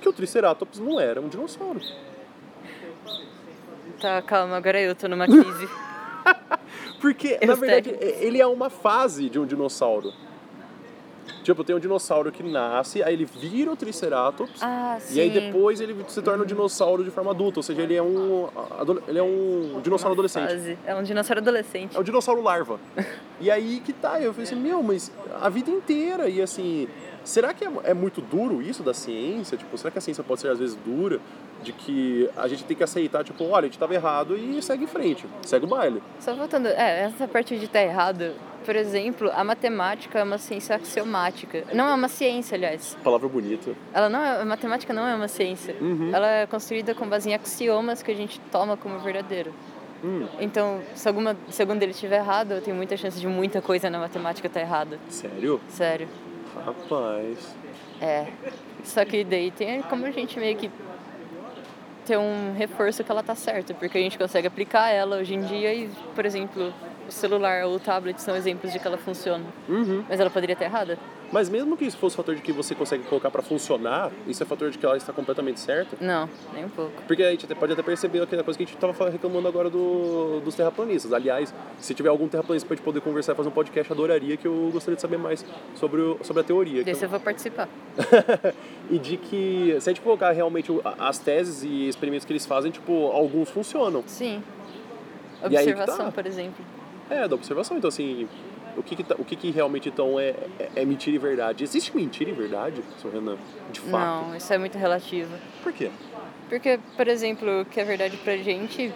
Que 0.00 0.08
o 0.08 0.12
Triceratops 0.12 0.78
não 0.80 0.98
era 0.98 1.20
um 1.20 1.28
dinossauro. 1.28 1.80
tá, 4.00 4.22
calma, 4.22 4.56
agora 4.56 4.80
eu 4.80 4.94
tô 4.94 5.06
numa 5.08 5.26
crise. 5.26 5.68
Porque, 7.00 7.38
Eu 7.40 7.48
na 7.48 7.54
verdade, 7.54 7.94
ele 8.00 8.40
é 8.40 8.46
uma 8.46 8.70
fase 8.70 9.28
de 9.28 9.38
um 9.38 9.46
dinossauro. 9.46 10.12
Tipo, 11.46 11.62
tem 11.62 11.76
um 11.76 11.78
dinossauro 11.78 12.32
que 12.32 12.42
nasce, 12.42 13.04
aí 13.04 13.14
ele 13.14 13.24
vira 13.24 13.70
o 13.70 13.76
Triceratops, 13.76 14.60
ah, 14.60 14.98
e 15.12 15.20
aí 15.20 15.30
depois 15.30 15.80
ele 15.80 15.94
se 16.08 16.20
torna 16.20 16.42
um 16.42 16.46
dinossauro 16.46 17.04
de 17.04 17.10
forma 17.12 17.30
adulta. 17.30 17.60
Ou 17.60 17.62
seja, 17.62 17.82
ele 17.82 17.94
é 17.94 18.02
um, 18.02 18.48
ele 19.06 19.20
é 19.20 19.22
um 19.22 19.80
dinossauro 19.80 20.14
adolescente. 20.14 20.48
Fase. 20.48 20.76
É 20.84 20.92
um 20.92 21.04
dinossauro 21.04 21.40
adolescente. 21.40 21.96
É 21.96 22.00
o 22.00 22.02
dinossauro 22.02 22.42
larva. 22.42 22.80
e 23.40 23.48
aí 23.48 23.80
que 23.84 23.92
tá, 23.92 24.20
eu 24.20 24.32
falei 24.32 24.42
assim, 24.42 24.56
meu, 24.56 24.82
mas 24.82 25.12
a 25.40 25.48
vida 25.48 25.70
inteira, 25.70 26.28
e 26.28 26.42
assim, 26.42 26.88
será 27.22 27.54
que 27.54 27.64
é, 27.64 27.70
é 27.84 27.94
muito 27.94 28.20
duro 28.20 28.60
isso 28.60 28.82
da 28.82 28.92
ciência? 28.92 29.56
Tipo, 29.56 29.78
será 29.78 29.92
que 29.92 29.98
a 29.98 30.00
ciência 30.00 30.24
pode 30.24 30.40
ser 30.40 30.48
às 30.48 30.58
vezes 30.58 30.76
dura? 30.84 31.20
De 31.62 31.72
que 31.72 32.30
a 32.36 32.46
gente 32.46 32.64
tem 32.64 32.76
que 32.76 32.84
aceitar, 32.84 33.24
tipo, 33.24 33.44
olha, 33.44 33.64
a 33.64 33.68
gente 33.68 33.78
tava 33.78 33.94
errado 33.94 34.36
e 34.36 34.62
segue 34.62 34.84
em 34.84 34.86
frente, 34.86 35.26
segue 35.42 35.64
o 35.64 35.68
baile. 35.68 36.02
Só 36.20 36.34
voltando, 36.34 36.68
é, 36.68 37.04
essa 37.04 37.26
parte 37.26 37.58
de 37.58 37.64
estar 37.64 37.82
errado, 37.82 38.34
por 38.64 38.76
exemplo, 38.76 39.30
a 39.34 39.42
matemática 39.42 40.18
é 40.18 40.22
uma 40.22 40.38
ciência 40.38 40.76
axiomática. 40.76 41.64
Não 41.72 41.88
é 41.88 41.94
uma 41.94 42.08
ciência, 42.08 42.56
aliás. 42.56 42.96
Palavra 43.02 43.28
bonita. 43.28 43.72
Ela 43.92 44.08
não 44.08 44.20
é, 44.20 44.42
a 44.42 44.44
matemática 44.44 44.92
não 44.92 45.06
é 45.06 45.14
uma 45.14 45.28
ciência. 45.28 45.74
Uhum. 45.80 46.10
Ela 46.14 46.28
é 46.28 46.46
construída 46.46 46.94
com 46.94 47.08
base 47.08 47.30
em 47.30 47.34
axiomas 47.34 48.02
que 48.02 48.10
a 48.10 48.14
gente 48.14 48.40
toma 48.52 48.76
como 48.76 48.98
verdadeiro. 48.98 49.52
Hum. 50.04 50.26
Então, 50.38 50.80
se, 50.94 51.08
alguma, 51.08 51.36
se 51.48 51.62
algum 51.62 51.76
deles 51.76 51.96
estiver 51.96 52.18
errado, 52.18 52.52
eu 52.52 52.60
tenho 52.60 52.76
muita 52.76 52.96
chance 52.96 53.18
de 53.18 53.26
muita 53.26 53.62
coisa 53.62 53.88
na 53.88 53.98
matemática 53.98 54.46
estar 54.46 54.60
errada. 54.60 54.98
Sério? 55.08 55.60
Sério. 55.68 56.08
Rapaz. 56.64 57.56
É. 58.00 58.26
Só 58.84 59.04
que 59.04 59.24
daí 59.24 59.50
tem 59.50 59.82
como 59.82 60.06
a 60.06 60.10
gente 60.10 60.38
meio 60.38 60.56
que 60.56 60.70
ter 62.06 62.16
um 62.16 62.54
reforço 62.56 63.02
que 63.02 63.10
ela 63.10 63.22
tá 63.22 63.34
certa, 63.34 63.74
porque 63.74 63.98
a 63.98 64.00
gente 64.00 64.16
consegue 64.16 64.46
aplicar 64.46 64.90
ela 64.90 65.16
hoje 65.16 65.34
em 65.34 65.40
dia 65.40 65.74
e, 65.74 65.90
por 66.14 66.24
exemplo, 66.24 66.72
o 67.08 67.12
celular 67.12 67.64
ou 67.64 67.76
o 67.76 67.80
tablet 67.80 68.20
são 68.20 68.34
exemplos 68.36 68.72
de 68.72 68.78
que 68.78 68.86
ela 68.86 68.98
funciona. 68.98 69.44
Uhum. 69.68 70.04
Mas 70.08 70.20
ela 70.20 70.30
poderia 70.30 70.54
estar 70.54 70.64
errada? 70.64 70.98
Mas 71.32 71.48
mesmo 71.48 71.76
que 71.76 71.84
isso 71.84 71.96
fosse 71.96 72.16
fator 72.16 72.34
de 72.34 72.40
que 72.40 72.52
você 72.52 72.74
consegue 72.74 73.02
colocar 73.04 73.30
para 73.30 73.42
funcionar, 73.42 74.12
isso 74.28 74.42
é 74.42 74.46
fator 74.46 74.70
de 74.70 74.78
que 74.78 74.86
ela 74.86 74.96
está 74.96 75.12
completamente 75.12 75.58
certa? 75.58 75.96
Não, 76.00 76.28
nem 76.54 76.64
um 76.64 76.68
pouco. 76.68 77.02
Porque 77.06 77.22
a 77.22 77.30
gente 77.30 77.44
até 77.44 77.54
pode 77.54 77.72
até 77.72 77.82
perceber 77.82 78.22
aquela 78.22 78.44
coisa 78.44 78.56
que 78.56 78.62
a 78.62 78.66
gente 78.66 78.76
estava 78.76 79.10
reclamando 79.10 79.48
agora 79.48 79.68
do, 79.68 80.40
dos 80.40 80.54
terraplanistas. 80.54 81.12
Aliás, 81.12 81.52
se 81.80 81.94
tiver 81.94 82.08
algum 82.10 82.28
terraplanista 82.28 82.66
para 82.66 82.76
gente 82.76 82.84
poder 82.84 83.00
conversar 83.00 83.32
e 83.32 83.34
fazer 83.34 83.48
um 83.48 83.52
podcast, 83.52 83.92
adoraria 83.92 84.36
que 84.36 84.46
eu 84.46 84.70
gostaria 84.72 84.94
de 84.94 85.02
saber 85.02 85.18
mais 85.18 85.44
sobre, 85.74 86.00
o, 86.00 86.18
sobre 86.22 86.42
a 86.42 86.44
teoria. 86.44 86.84
Desse 86.84 87.04
eu 87.04 87.08
vou 87.08 87.20
participar. 87.20 87.68
e 88.88 88.98
de 88.98 89.16
que, 89.16 89.76
se 89.80 89.90
a 89.90 89.92
gente 89.92 90.02
colocar 90.02 90.30
realmente 90.30 90.70
as 90.98 91.18
teses 91.18 91.64
e 91.64 91.88
experimentos 91.88 92.24
que 92.24 92.32
eles 92.32 92.46
fazem, 92.46 92.70
tipo, 92.70 93.06
alguns 93.06 93.50
funcionam. 93.50 94.04
Sim. 94.06 94.42
Que 95.40 95.46
Observação, 95.46 96.06
tá. 96.06 96.12
por 96.12 96.26
exemplo. 96.26 96.64
É, 97.10 97.26
da 97.28 97.34
observação. 97.34 97.76
Então, 97.76 97.88
assim, 97.88 98.28
o 98.76 98.82
que, 98.82 98.96
que, 98.96 99.02
tá- 99.04 99.16
o 99.18 99.24
que, 99.24 99.36
que 99.36 99.50
realmente 99.50 99.88
então 99.88 100.18
é, 100.18 100.34
é, 100.58 100.70
é 100.76 100.84
mentira 100.84 101.16
e 101.16 101.18
verdade? 101.18 101.64
Existe 101.64 101.94
mentira 101.96 102.30
e 102.30 102.32
verdade, 102.32 102.82
seu 103.00 103.10
Renan? 103.10 103.36
De 103.72 103.80
fato? 103.80 104.26
Não, 104.28 104.36
isso 104.36 104.52
é 104.52 104.58
muito 104.58 104.76
relativo. 104.76 105.32
Por 105.62 105.72
quê? 105.72 105.90
Porque, 106.48 106.78
por 106.96 107.08
exemplo, 107.08 107.62
o 107.62 107.64
que 107.64 107.80
é 107.80 107.84
verdade 107.84 108.16
pra 108.18 108.36
gente, 108.36 108.92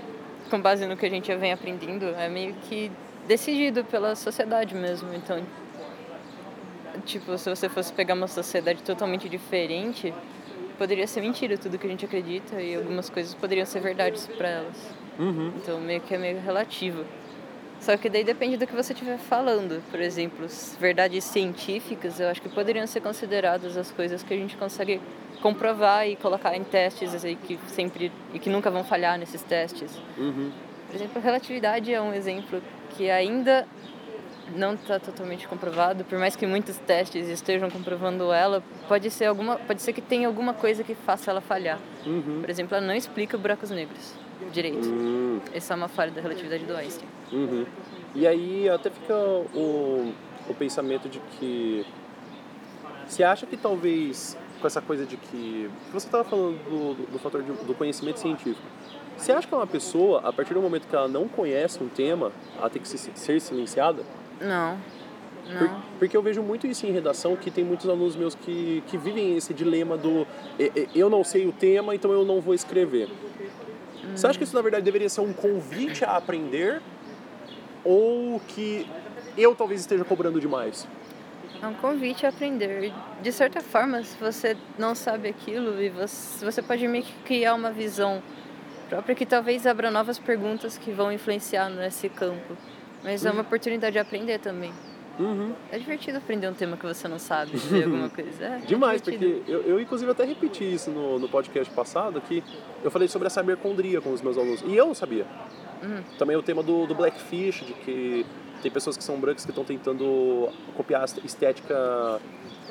com 0.50 0.60
base 0.60 0.86
no 0.86 0.96
que 0.96 1.06
a 1.06 1.10
gente 1.10 1.28
já 1.28 1.36
vem 1.36 1.52
aprendendo, 1.52 2.04
é 2.16 2.28
meio 2.28 2.54
que 2.68 2.90
decidido 3.26 3.84
pela 3.84 4.14
sociedade 4.14 4.74
mesmo. 4.74 5.12
Então, 5.14 5.42
tipo, 7.04 7.36
se 7.38 7.48
você 7.48 7.68
fosse 7.68 7.92
pegar 7.92 8.14
uma 8.14 8.28
sociedade 8.28 8.82
totalmente 8.82 9.28
diferente, 9.28 10.12
poderia 10.78 11.06
ser 11.06 11.20
mentira 11.20 11.56
tudo 11.58 11.78
que 11.78 11.86
a 11.86 11.90
gente 11.90 12.04
acredita 12.04 12.60
e 12.60 12.74
algumas 12.74 13.08
coisas 13.08 13.34
poderiam 13.34 13.66
ser 13.66 13.80
verdades 13.80 14.26
pra 14.26 14.48
elas. 14.48 14.76
Uhum. 15.18 15.52
Então, 15.56 15.80
meio 15.80 16.00
que 16.00 16.14
é 16.14 16.18
meio 16.18 16.40
relativo. 16.40 17.04
Só 17.80 17.96
que 17.96 18.10
daí 18.10 18.22
depende 18.22 18.58
do 18.58 18.66
que 18.66 18.76
você 18.76 18.92
estiver 18.92 19.18
falando. 19.18 19.82
Por 19.90 20.00
exemplo, 20.00 20.46
verdades 20.78 21.24
científicas, 21.24 22.20
eu 22.20 22.28
acho 22.28 22.42
que 22.42 22.48
poderiam 22.48 22.86
ser 22.86 23.00
consideradas 23.00 23.76
as 23.76 23.90
coisas 23.90 24.22
que 24.22 24.34
a 24.34 24.36
gente 24.36 24.56
consegue 24.56 25.00
comprovar 25.40 26.06
e 26.06 26.14
colocar 26.16 26.54
em 26.54 26.62
testes 26.62 27.24
aí 27.24 27.34
que 27.34 27.58
sempre 27.68 28.12
e 28.34 28.38
que 28.38 28.50
nunca 28.50 28.70
vão 28.70 28.84
falhar 28.84 29.18
nesses 29.18 29.42
testes. 29.42 29.90
Uhum. 30.18 30.52
Por 30.88 30.96
exemplo, 30.96 31.18
a 31.18 31.20
relatividade 31.20 31.92
é 31.92 32.00
um 32.02 32.12
exemplo 32.12 32.62
que 32.90 33.10
ainda 33.10 33.66
não 34.54 34.74
está 34.74 34.98
totalmente 34.98 35.48
comprovado, 35.48 36.04
por 36.04 36.18
mais 36.18 36.36
que 36.36 36.46
muitos 36.46 36.76
testes 36.78 37.28
estejam 37.28 37.70
comprovando 37.70 38.30
ela, 38.32 38.62
pode 38.88 39.08
ser 39.10 39.26
alguma, 39.26 39.56
pode 39.56 39.80
ser 39.80 39.92
que 39.94 40.02
tenha 40.02 40.26
alguma 40.26 40.52
coisa 40.52 40.84
que 40.84 40.94
faça 40.94 41.30
ela 41.30 41.40
falhar. 41.40 41.78
Uhum. 42.04 42.40
Por 42.40 42.50
exemplo, 42.50 42.76
ela 42.76 42.86
não 42.86 42.94
explica 42.94 43.38
buracos 43.38 43.70
negros 43.70 44.19
direito. 44.52 44.88
Hum. 44.88 45.40
Essa 45.52 45.74
é 45.74 45.76
uma 45.76 45.88
falha 45.88 46.10
da 46.10 46.20
relatividade 46.20 46.64
do 46.64 46.74
Einstein. 46.76 47.08
Uhum. 47.32 47.66
E 48.14 48.26
aí 48.26 48.68
até 48.68 48.90
fica 48.90 49.14
o, 49.14 50.12
o 50.48 50.54
pensamento 50.54 51.08
de 51.08 51.20
que 51.38 51.84
você 53.06 53.22
acha 53.24 53.46
que 53.46 53.56
talvez 53.56 54.36
com 54.60 54.66
essa 54.66 54.80
coisa 54.82 55.06
de 55.06 55.16
que, 55.16 55.70
você 55.92 56.06
estava 56.06 56.22
falando 56.24 56.58
do, 56.68 56.94
do, 56.94 57.12
do 57.12 57.18
fator 57.18 57.42
de- 57.42 57.52
do 57.64 57.74
conhecimento 57.74 58.20
científico, 58.20 58.60
você 59.16 59.32
acha 59.32 59.48
que 59.48 59.54
uma 59.54 59.66
pessoa, 59.66 60.20
a 60.22 60.32
partir 60.32 60.52
do 60.54 60.60
momento 60.60 60.86
que 60.86 60.94
ela 60.94 61.08
não 61.08 61.26
conhece 61.26 61.82
um 61.82 61.88
tema, 61.88 62.30
ela 62.58 62.68
tem 62.68 62.80
que 62.82 62.86
se- 62.88 63.10
ser 63.14 63.40
silenciada? 63.40 64.02
Não. 64.40 64.76
Por- 65.58 65.68
Não. 65.68 65.82
porque 65.98 66.14
eu 66.16 66.22
vejo 66.22 66.42
muito 66.42 66.66
isso 66.66 66.86
em 66.86 66.90
redação, 66.92 67.34
que 67.36 67.50
tem 67.50 67.64
muitos 67.64 67.88
alunos 67.88 68.14
meus 68.16 68.34
que, 68.34 68.82
que 68.86 68.98
vivem 68.98 69.34
esse 69.36 69.54
dilema 69.54 69.96
do 69.96 70.26
"E- 70.58 70.70
e- 70.76 70.88
eu 70.98 71.08
não 71.08 71.24
sei 71.24 71.46
o 71.46 71.52
tema, 71.52 71.94
então 71.94 72.12
eu 72.12 72.24
não 72.24 72.40
vou 72.40 72.54
escrever. 72.54 73.08
Você 74.14 74.26
acha 74.26 74.38
que 74.38 74.44
isso 74.44 74.54
na 74.54 74.62
verdade 74.62 74.84
deveria 74.84 75.08
ser 75.08 75.20
um 75.20 75.32
convite 75.32 76.04
a 76.04 76.16
aprender 76.16 76.80
ou 77.84 78.40
que 78.40 78.86
eu 79.36 79.54
talvez 79.54 79.80
esteja 79.80 80.04
cobrando 80.04 80.40
demais? 80.40 80.86
É 81.62 81.66
um 81.66 81.74
convite 81.74 82.24
a 82.24 82.30
aprender. 82.30 82.92
De 83.22 83.32
certa 83.32 83.60
forma, 83.60 84.02
se 84.02 84.16
você 84.18 84.56
não 84.78 84.94
sabe 84.94 85.28
aquilo, 85.28 85.80
e 85.80 85.90
você, 85.90 86.44
você 86.44 86.62
pode 86.62 86.86
meio 86.88 87.04
que 87.04 87.12
criar 87.24 87.54
uma 87.54 87.70
visão 87.70 88.22
própria 88.88 89.14
que 89.14 89.26
talvez 89.26 89.66
abra 89.66 89.90
novas 89.90 90.18
perguntas 90.18 90.78
que 90.78 90.90
vão 90.90 91.12
influenciar 91.12 91.68
nesse 91.68 92.08
campo. 92.08 92.56
Mas 93.04 93.24
é 93.24 93.30
uma 93.30 93.42
oportunidade 93.42 93.92
de 93.92 93.98
aprender 93.98 94.38
também. 94.38 94.72
Uhum. 95.20 95.52
É 95.70 95.78
divertido 95.78 96.18
aprender 96.18 96.48
um 96.48 96.54
tema 96.54 96.76
que 96.76 96.86
você 96.86 97.06
não 97.06 97.18
sabe, 97.18 97.56
ver 97.56 97.84
alguma 97.86 98.08
coisa. 98.08 98.44
É, 98.44 98.56
é 98.56 98.58
Demais, 98.66 99.02
divertido. 99.02 99.34
porque 99.36 99.52
eu, 99.52 99.60
eu 99.62 99.80
inclusive 99.80 100.10
até 100.10 100.24
repeti 100.24 100.64
isso 100.64 100.90
no, 100.90 101.18
no 101.18 101.28
podcast 101.28 101.72
passado, 101.74 102.20
que 102.22 102.42
eu 102.82 102.90
falei 102.90 103.06
sobre 103.06 103.26
a 103.28 103.30
sabercondria 103.30 104.00
com 104.00 104.12
os 104.12 104.22
meus 104.22 104.38
alunos. 104.38 104.62
E 104.66 104.74
eu 104.74 104.86
não 104.86 104.94
sabia. 104.94 105.26
Também 106.18 106.36
o 106.36 106.42
tema 106.42 106.62
do, 106.62 106.86
do 106.86 106.94
blackfish, 106.94 107.64
de 107.64 107.72
que 107.72 108.26
tem 108.62 108.70
pessoas 108.70 108.96
que 108.96 109.04
são 109.04 109.18
brancas 109.18 109.44
que 109.44 109.50
estão 109.50 109.64
tentando 109.64 110.48
copiar 110.76 111.02
a 111.02 111.04
estética, 111.24 112.20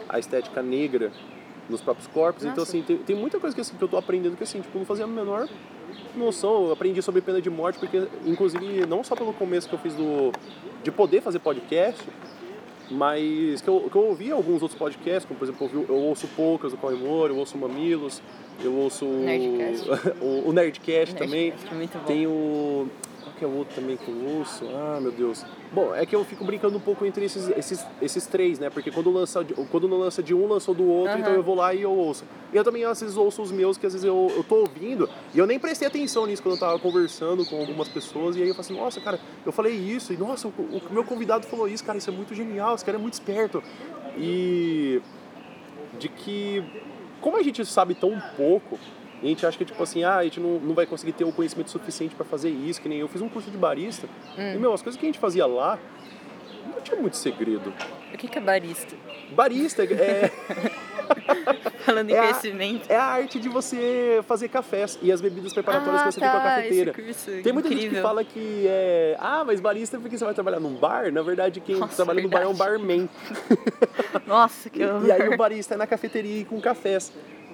a 0.08 0.20
estética 0.20 0.62
negra 0.62 1.12
nos 1.68 1.82
próprios 1.82 2.08
corpos. 2.08 2.44
Então, 2.44 2.58
Nossa. 2.58 2.72
assim, 2.72 2.82
tem, 2.84 2.98
tem 2.98 3.16
muita 3.16 3.40
coisa 3.40 3.56
que, 3.56 3.62
assim, 3.62 3.76
que 3.76 3.84
eu 3.84 3.88
tô 3.88 3.98
aprendendo 3.98 4.36
que, 4.36 4.44
assim, 4.44 4.62
tipo, 4.62 4.78
não 4.78 4.86
fazia 4.86 5.06
a 5.06 5.08
menor 5.08 5.48
noção. 6.16 6.66
Eu 6.68 6.72
aprendi 6.72 7.02
sobre 7.02 7.22
pena 7.22 7.42
de 7.42 7.50
morte, 7.50 7.80
porque, 7.80 8.08
inclusive, 8.26 8.86
não 8.86 9.04
só 9.04 9.16
pelo 9.16 9.34
começo 9.34 9.68
que 9.68 9.74
eu 9.74 9.80
fiz 9.80 9.94
do, 9.96 10.32
de 10.84 10.92
poder 10.92 11.22
fazer 11.22 11.40
podcast, 11.40 12.04
mas 12.92 13.62
que 13.62 13.68
eu, 13.68 13.88
que 13.90 13.96
eu 13.96 14.06
ouvi 14.08 14.32
alguns 14.32 14.62
outros 14.62 14.78
podcasts, 14.78 15.26
como 15.26 15.38
por 15.40 15.46
exemplo, 15.46 15.70
eu, 15.74 15.86
eu 15.90 15.96
ouço 15.96 16.28
Poucas 16.36 16.72
do 16.72 16.78
Corre 16.78 16.96
eu 17.30 17.38
ouço 17.38 17.58
Mamilos, 17.58 18.22
eu 18.64 18.74
ouço 18.74 19.06
o- 19.06 19.20
Nerdcast. 19.26 19.90
o, 20.22 20.50
o 20.50 20.54
Nerdcast 20.54 21.16
também. 21.16 21.50
Nerdcast, 21.52 21.76
muito 21.76 21.98
bom. 21.98 22.04
Tem 22.06 22.28
o. 22.28 22.88
Que 23.40 23.46
é 23.46 23.48
o 23.48 23.56
outro 23.56 23.74
também 23.74 23.96
que 23.96 24.06
eu 24.06 24.38
ouço? 24.38 24.66
Ah, 24.68 25.00
meu 25.02 25.14
Deus. 25.14 25.46
Bom, 25.72 25.96
é 25.96 26.06
que 26.06 26.14
eu 26.14 26.26
fico 26.26 26.44
brincando 26.44 26.76
um 26.76 26.82
pouco 26.82 27.06
entre 27.06 27.24
esses, 27.24 27.48
esses, 27.50 27.88
esses 28.02 28.28
três, 28.28 28.60
né? 28.60 28.70
Porque 28.70 28.92
quando 28.92 29.10
lança, 29.10 29.46
quando 29.72 29.88
não 29.88 29.98
lança 29.98 30.22
de 30.22 30.34
um, 30.34 30.46
lançou 30.46 30.76
do 30.76 30.86
outro, 30.86 31.14
Aham. 31.14 31.22
então 31.22 31.34
eu 31.34 31.42
vou 31.42 31.56
lá 31.56 31.74
e 31.74 31.82
eu 31.82 31.92
ouço. 31.92 32.26
E 32.52 32.58
eu 32.58 32.66
também 32.66 32.84
às 32.84 33.00
vezes 33.00 33.16
ouço 33.16 33.42
os 33.42 33.50
meus, 33.50 33.78
que 33.78 33.86
às 33.86 33.94
vezes 33.94 34.06
eu, 34.06 34.30
eu 34.36 34.44
tô 34.44 34.56
ouvindo, 34.56 35.10
e 35.34 35.40
eu 35.40 35.48
nem 35.48 35.58
prestei 35.58 35.88
atenção 35.88 36.26
nisso 36.26 36.44
quando 36.44 36.56
eu 36.56 36.60
tava 36.60 36.78
conversando 36.80 37.46
com 37.46 37.62
algumas 37.62 37.88
pessoas, 37.88 38.36
e 38.36 38.42
aí 38.42 38.50
eu 38.50 38.54
falo 38.54 38.66
assim, 38.66 38.76
nossa, 38.76 39.00
cara, 39.00 39.18
eu 39.46 39.54
falei 39.54 39.74
isso, 39.74 40.12
e 40.12 40.18
nossa, 40.18 40.50
o, 40.50 40.52
o 40.52 40.82
meu 40.92 41.06
convidado 41.06 41.48
falou 41.48 41.66
isso, 41.66 41.86
cara, 41.86 41.98
isso 41.98 42.10
é 42.10 42.14
muito 42.14 42.36
genial, 42.36 42.76
esse 42.76 42.84
cara 42.84 42.98
é 42.98 43.02
muito 43.02 43.14
esperto. 43.14 43.64
E 44.18 45.02
de 45.98 46.10
que 46.10 46.62
como 47.22 47.38
a 47.38 47.44
gente 47.44 47.66
sabe 47.66 47.96
tão 47.96 48.22
pouco, 48.36 48.78
e 49.22 49.26
a 49.26 49.30
gente 49.30 49.46
acha 49.46 49.58
que 49.58 49.66
tipo 49.66 49.82
assim, 49.84 50.04
ah, 50.04 50.18
a 50.18 50.24
gente 50.24 50.40
não, 50.40 50.60
não 50.60 50.74
vai 50.74 50.86
conseguir 50.86 51.14
ter 51.14 51.24
o 51.26 51.32
conhecimento 51.32 51.70
suficiente 51.70 52.16
para 52.16 52.26
fazer 52.26 52.50
isso, 52.50 52.82
que 52.82 52.88
nem 52.90 53.00
eu 53.00 53.08
fiz 53.08 53.22
um 53.22 53.30
curso 53.30 53.50
de 53.52 53.58
barista. 53.58 54.08
E 54.38 54.58
meu, 54.58 54.74
as 54.74 54.82
coisas 54.82 55.00
que 55.00 55.06
a 55.06 55.10
gente 55.10 55.20
fazia 55.20 55.46
lá 55.46 55.78
não 56.74 56.82
tinha 56.82 57.00
muito 57.00 57.18
segredo. 57.18 57.74
O 58.14 58.18
que 58.18 58.28
que 58.28 58.38
é 58.38 58.42
barista? 58.42 58.96
Barista 59.32 59.84
é, 59.84 60.32
Falando 61.86 62.10
em 62.10 62.14
É 62.14 62.20
a- 62.20 62.22
conhecimento. 62.22 62.86
é 62.90 62.96
a 62.96 63.04
arte 63.04 63.40
de 63.40 63.50
você 63.50 64.22
fazer 64.28 64.48
cafés 64.50 64.98
e 65.02 65.12
as 65.12 65.22
bebidas 65.22 65.54
preparatórias 65.54 66.02
ah, 66.02 66.06
que 66.06 66.12
você 66.14 66.20
tá, 66.20 66.32
tem 66.32 66.40
com 66.42 66.48
a 66.48 66.50
cafeteira. 66.50 66.92
Esse 66.92 67.02
curso 67.32 67.44
Tem 67.44 67.54
muita 67.54 67.70
gente 67.70 67.78
que 67.80 67.86
incrível. 67.86 68.04
fala 68.04 68.24
que 68.24 68.66
é. 68.68 69.16
Ah, 69.20 69.44
mas 69.46 69.60
barista 69.60 69.98
é 69.98 70.00
porque 70.00 70.18
você 70.18 70.26
vai 70.26 70.34
trabalhar 70.34 70.60
num 70.60 70.74
bar? 70.76 71.12
Na 71.12 71.22
verdade, 71.22 71.60
quem 71.60 71.76
Nossa, 71.78 71.96
trabalha 71.96 72.22
no 72.22 72.30
bar 72.30 72.42
é 72.42 72.48
um 72.48 72.54
verdade. 72.54 72.78
barman. 72.78 73.10
Nossa, 74.28 74.70
que 74.70 74.82
E, 74.82 74.86
horror. 74.86 75.06
e 75.06 75.12
aí 75.12 75.30
o 75.30 75.38
barista 75.38 75.74
é 75.74 75.78
na 75.78 75.88
cafeteria 75.88 76.42
e 76.42 76.46
com 76.46 76.60
cafés. 76.62 77.12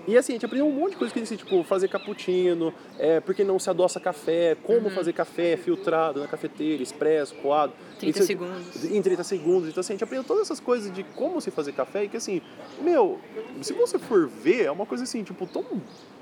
E 0.07 0.15
assim, 0.17 0.33
a 0.33 0.35
gente 0.35 0.45
aprendeu 0.45 0.67
um 0.67 0.71
monte 0.71 0.91
de 0.91 0.97
coisa 0.97 1.11
que 1.13 1.19
assim, 1.19 1.35
tipo, 1.35 1.63
fazer 1.63 1.87
cappuccino, 1.87 2.71
é, 2.99 3.19
por 3.19 3.33
que 3.33 3.43
não 3.43 3.57
se 3.57 3.69
adoça 3.69 3.99
café, 3.99 4.51
Uhum. 4.55 4.61
como 4.61 4.89
fazer 4.91 5.13
café 5.13 5.57
filtrado 5.57 6.19
na 6.19 6.27
cafeteira, 6.27 6.83
expresso, 6.83 7.33
coado. 7.35 7.73
30 7.99 8.19
Isso- 8.19 8.27
segundos. 8.27 8.85
Em 8.85 9.01
30 9.01 9.23
segundos. 9.23 9.69
Então 9.69 9.81
assim, 9.81 9.93
a 9.93 9.95
gente 9.95 10.03
aprendeu 10.03 10.23
todas 10.23 10.43
essas 10.43 10.59
coisas 10.59 10.93
de 10.93 11.03
como 11.03 11.41
se 11.41 11.49
fazer 11.49 11.71
café 11.71 12.03
e 12.03 12.09
que 12.09 12.17
assim, 12.17 12.39
meu, 12.81 13.19
se 13.61 13.73
você 13.73 13.97
for 13.97 14.27
ver, 14.27 14.65
é 14.65 14.71
uma 14.71 14.85
coisa 14.85 15.03
assim, 15.05 15.23
tipo, 15.23 15.47
tão 15.47 15.63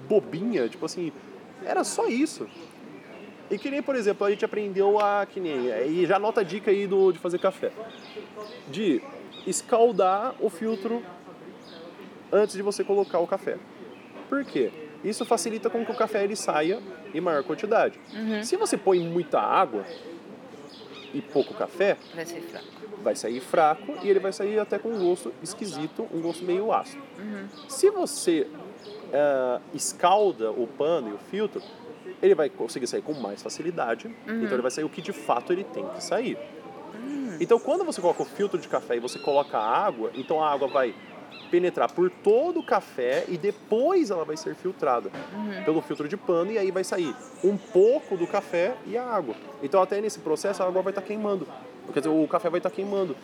bobinha, 0.07 0.69
tipo 0.69 0.86
assim, 0.86 1.11
era 1.65 1.84
só 1.84 2.07
isso. 2.07 2.47
E 3.51 3.57
que 3.57 3.69
nem, 3.69 3.81
por 3.84 3.95
exemplo, 3.95 4.25
a 4.25 4.29
gente 4.31 4.45
aprendeu 4.45 4.97
a, 4.97 5.25
que 5.25 5.39
nem, 5.41 5.67
e 5.89 6.05
já 6.05 6.15
anota 6.15 6.39
a 6.39 6.43
dica 6.43 6.71
aí 6.71 6.88
do, 6.88 7.11
de 7.11 7.19
fazer 7.19 7.38
café. 7.39 7.71
De 8.71 9.01
escaldar 9.45 10.34
o 10.39 10.49
filtro 10.49 11.03
antes 12.31 12.55
de 12.55 12.61
você 12.61 12.84
colocar 12.84 13.19
o 13.19 13.27
café. 13.27 13.57
Por 14.34 14.43
quê? 14.45 14.71
Isso 15.03 15.23
facilita 15.25 15.69
com 15.69 15.86
que 15.86 15.91
o 15.91 15.95
café 15.95 16.23
ele 16.23 16.36
saia 16.36 16.79
em 17.13 17.21
maior 17.21 17.43
quantidade. 17.43 17.99
Se 18.41 18.57
você 18.57 18.75
põe 18.75 18.99
muita 18.99 19.39
água 19.39 19.86
e 21.13 21.21
pouco 21.21 21.53
café, 21.53 21.97
Vai 22.15 22.25
ser 22.25 22.41
fraco. 22.41 22.65
vai 23.03 23.15
sair 23.15 23.39
fraco 23.39 23.93
e 24.01 24.09
ele 24.09 24.19
vai 24.19 24.34
sair 24.34 24.57
até 24.57 24.79
com 24.79 24.89
um 24.89 25.07
gosto 25.07 25.31
esquisito, 25.43 26.07
um 26.11 26.19
gosto 26.19 26.43
meio 26.43 26.73
ácido. 26.73 27.03
Se 27.69 27.91
você 27.91 28.47
ah, 29.13 29.61
escalda 29.71 30.49
o 30.49 30.65
pano 30.65 31.09
e 31.09 31.13
o 31.13 31.19
filtro, 31.29 31.61
ele 32.19 32.34
vai 32.34 32.49
conseguir 32.49 32.88
sair 32.88 33.03
com 33.03 33.13
mais 33.13 33.43
facilidade. 33.43 34.07
Uhum. 34.07 34.41
Então 34.41 34.53
ele 34.53 34.63
vai 34.63 34.71
sair 34.71 34.84
o 34.84 34.89
que 34.89 35.01
de 35.03 35.13
fato 35.13 35.53
ele 35.53 35.63
tem 35.63 35.88
que 35.89 36.03
sair. 36.03 36.39
Hum. 36.95 37.38
Então 37.39 37.59
quando 37.59 37.86
você 37.86 38.01
coloca 38.01 38.23
o 38.23 38.25
filtro 38.25 38.59
de 38.59 38.67
café 38.67 38.95
e 38.95 38.99
você 38.99 39.19
coloca 39.19 39.59
a 39.59 39.86
água, 39.86 40.09
então 40.15 40.43
a 40.43 40.51
água 40.51 40.67
vai 40.67 40.95
penetrar 41.51 41.91
por 41.91 42.09
todo 42.09 42.59
o 42.59 42.63
café 42.63 43.25
e 43.27 43.38
depois 43.38 44.09
ela 44.09 44.25
vai 44.25 44.36
ser 44.38 44.55
filtrada 44.55 45.11
Uhum. 45.34 45.63
pelo 45.63 45.81
filtro 45.81 46.07
de 46.07 46.17
pano 46.17 46.51
e 46.51 46.57
aí 46.57 46.71
vai 46.71 46.84
sair 46.84 47.15
um 47.43 47.55
pouco 47.57 48.17
do 48.17 48.25
café 48.25 48.75
e 48.88 48.97
a 48.97 49.03
água. 49.03 49.36
Então 49.61 49.81
até 49.81 49.99
nesse 50.01 50.19
processo 50.19 50.63
a 50.63 50.67
água 50.67 50.81
vai 50.81 50.91
estar 50.91 51.01
queimando. 51.01 51.47
Quer 51.93 51.99
dizer, 51.99 52.09
o 52.09 52.27
café 52.27 52.49
vai 52.49 52.59
estar 52.59 52.69
queimando. 52.69 53.15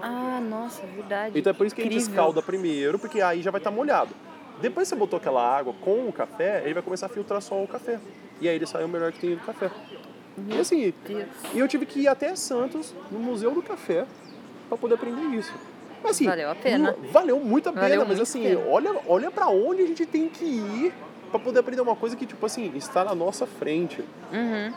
Ah, 0.00 0.40
nossa, 0.40 0.82
verdade. 0.86 1.38
Então 1.38 1.50
é 1.50 1.54
por 1.54 1.66
isso 1.66 1.74
que 1.74 1.80
a 1.82 1.84
gente 1.84 1.94
Incrível. 1.94 2.12
escalda 2.14 2.42
primeiro, 2.42 2.98
porque 2.98 3.20
aí 3.20 3.42
já 3.42 3.50
vai 3.50 3.60
estar 3.60 3.70
molhado. 3.70 4.14
Depois 4.60 4.88
que 4.88 4.94
você 4.94 4.98
botou 4.98 5.18
aquela 5.18 5.42
água 5.56 5.74
com 5.82 6.08
o 6.08 6.12
café, 6.12 6.62
ele 6.64 6.74
vai 6.74 6.82
começar 6.82 7.06
a 7.06 7.08
filtrar 7.08 7.40
só 7.42 7.62
o 7.62 7.68
café. 7.68 7.98
E 8.40 8.48
aí 8.48 8.56
ele 8.56 8.66
sai 8.66 8.84
o 8.84 8.88
melhor 8.88 9.12
que 9.12 9.20
tem 9.20 9.34
do 9.36 9.40
café. 9.42 9.70
E 10.48 10.58
assim, 10.58 10.92
Deus. 11.06 11.26
e 11.54 11.58
eu 11.58 11.68
tive 11.68 11.86
que 11.86 12.00
ir 12.00 12.08
até 12.08 12.34
Santos, 12.36 12.94
no 13.10 13.18
Museu 13.18 13.52
do 13.54 13.62
Café, 13.62 14.06
para 14.68 14.76
poder 14.76 14.94
aprender 14.96 15.22
isso. 15.34 15.52
Mas, 16.02 16.12
assim, 16.12 16.26
Valeu 16.26 16.50
a 16.50 16.54
pena. 16.54 16.96
Valeu 17.12 17.40
muito 17.40 17.68
a 17.68 17.72
pena, 17.72 17.88
Valeu 17.88 18.06
mas 18.06 18.20
assim, 18.20 18.42
pena. 18.42 18.60
olha, 18.68 18.94
olha 19.06 19.30
para 19.30 19.48
onde 19.48 19.82
a 19.82 19.86
gente 19.86 20.06
tem 20.06 20.28
que 20.28 20.44
ir 20.44 20.92
para 21.30 21.40
poder 21.40 21.58
aprender 21.60 21.80
uma 21.82 21.96
coisa 21.96 22.14
que, 22.16 22.24
tipo 22.26 22.44
assim, 22.46 22.72
está 22.76 23.04
na 23.04 23.14
nossa 23.14 23.46
frente. 23.46 24.02
Uhum. 24.32 24.72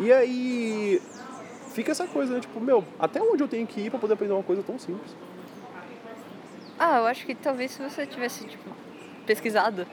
E 0.00 0.12
aí 0.12 1.00
fica 1.72 1.92
essa 1.92 2.06
coisa, 2.06 2.34
né? 2.34 2.40
Tipo, 2.40 2.60
meu, 2.60 2.84
até 2.98 3.20
onde 3.22 3.42
eu 3.42 3.48
tenho 3.48 3.66
que 3.66 3.80
ir 3.80 3.90
para 3.90 3.98
poder 3.98 4.14
aprender 4.14 4.32
uma 4.34 4.42
coisa 4.42 4.62
tão 4.62 4.78
simples? 4.78 5.14
Ah, 6.78 6.98
eu 6.98 7.06
acho 7.06 7.24
que 7.26 7.34
talvez 7.34 7.70
se 7.72 7.82
você 7.82 8.06
tivesse, 8.06 8.44
tipo, 8.46 8.70
pesquisado 9.26 9.86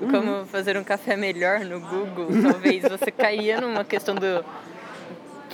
Uhum. 0.00 0.10
como 0.10 0.46
fazer 0.46 0.76
um 0.76 0.82
café 0.82 1.16
melhor 1.16 1.60
no 1.60 1.78
Google, 1.78 2.26
talvez 2.50 2.82
você 2.82 3.10
cairia 3.12 3.60
numa 3.60 3.84
questão 3.84 4.14
do 4.16 4.44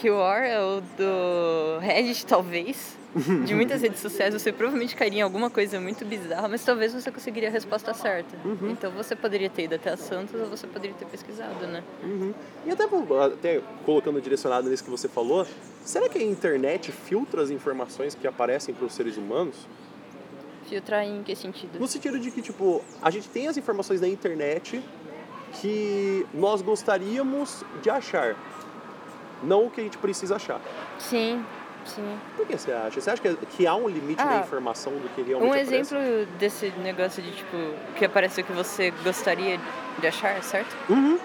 QR 0.01 0.63
ou 0.63 0.81
do 0.81 1.79
Reddit, 1.81 2.25
talvez. 2.25 2.97
De 3.47 3.55
muitas 3.55 3.81
redes 3.81 4.01
sociais, 4.01 4.35
você 4.35 4.53
provavelmente 4.53 4.95
cairia 4.95 5.21
em 5.21 5.23
alguma 5.23 5.49
coisa 5.49 5.81
muito 5.81 6.05
bizarra, 6.05 6.47
mas 6.49 6.65
talvez 6.65 6.93
você 6.93 7.11
conseguiria 7.11 7.49
a 7.49 7.53
resposta 7.53 7.95
certa. 7.95 8.37
Uhum. 8.45 8.71
Então 8.71 8.91
você 8.91 9.17
poderia 9.17 9.49
ter 9.49 9.65
ido 9.65 9.75
até 9.75 9.91
a 9.91 9.97
Santos 9.97 10.39
ou 10.39 10.47
você 10.47 10.67
poderia 10.67 10.95
ter 10.95 11.07
pesquisado, 11.07 11.67
né? 11.67 11.83
Uhum. 12.03 12.35
E 12.67 12.71
até, 12.71 12.85
até 12.85 13.63
colocando 13.85 14.21
direcionado 14.21 14.69
nisso 14.69 14.85
que 14.85 14.91
você 14.91 15.09
falou, 15.09 15.47
será 15.85 16.09
que 16.09 16.19
a 16.19 16.23
internet 16.23 16.93
filtra 16.93 17.43
as 17.43 17.51
informações 17.51 18.15
que 18.15 18.27
aparecem 18.27 18.75
para 18.75 18.85
os 18.87 18.93
seres 18.93 19.17
humanos? 19.17 19.57
Filtrar 20.69 21.03
em 21.03 21.23
que 21.23 21.35
sentido? 21.35 21.79
No 21.79 21.87
sentido 21.87 22.19
de 22.19 22.31
que, 22.31 22.43
tipo, 22.43 22.85
a 23.01 23.11
gente 23.11 23.29
tem 23.31 23.49
as 23.49 23.57
informações 23.57 24.03
na 24.03 24.09
internet 24.09 24.83
que 25.63 26.27
nós 26.35 26.61
gostaríamos 26.61 27.65
de 27.81 27.89
achar, 27.89 28.37
não 29.43 29.67
o 29.67 29.71
que 29.71 29.81
a 29.81 29.85
gente 29.85 29.97
precisa 29.97 30.37
achar. 30.37 30.61
Sim, 30.99 31.43
sim. 31.89 32.19
Por 32.37 32.47
que 32.47 32.57
você 32.57 32.73
acha? 32.73 33.01
Você 33.01 33.11
acha 33.11 33.21
que, 33.23 33.35
que 33.47 33.67
há 33.67 33.75
um 33.75 33.89
limite 33.89 34.23
na 34.25 34.37
Ah, 34.37 34.41
informação 34.41 34.93
do 34.93 35.09
que 35.15 35.23
realmente 35.23 35.49
Um 35.49 35.53
aparece? 35.53 35.75
exemplo 35.75 36.27
desse 36.39 36.71
negócio 36.83 37.23
de, 37.23 37.33
tipo, 37.33 37.57
que 37.97 38.05
apareceu 38.05 38.45
que 38.45 38.53
você 38.53 38.93
gostaria 39.03 39.59
de 39.99 40.07
achar, 40.07 40.41
certo? 40.43 40.77
Uhum. 40.89 41.19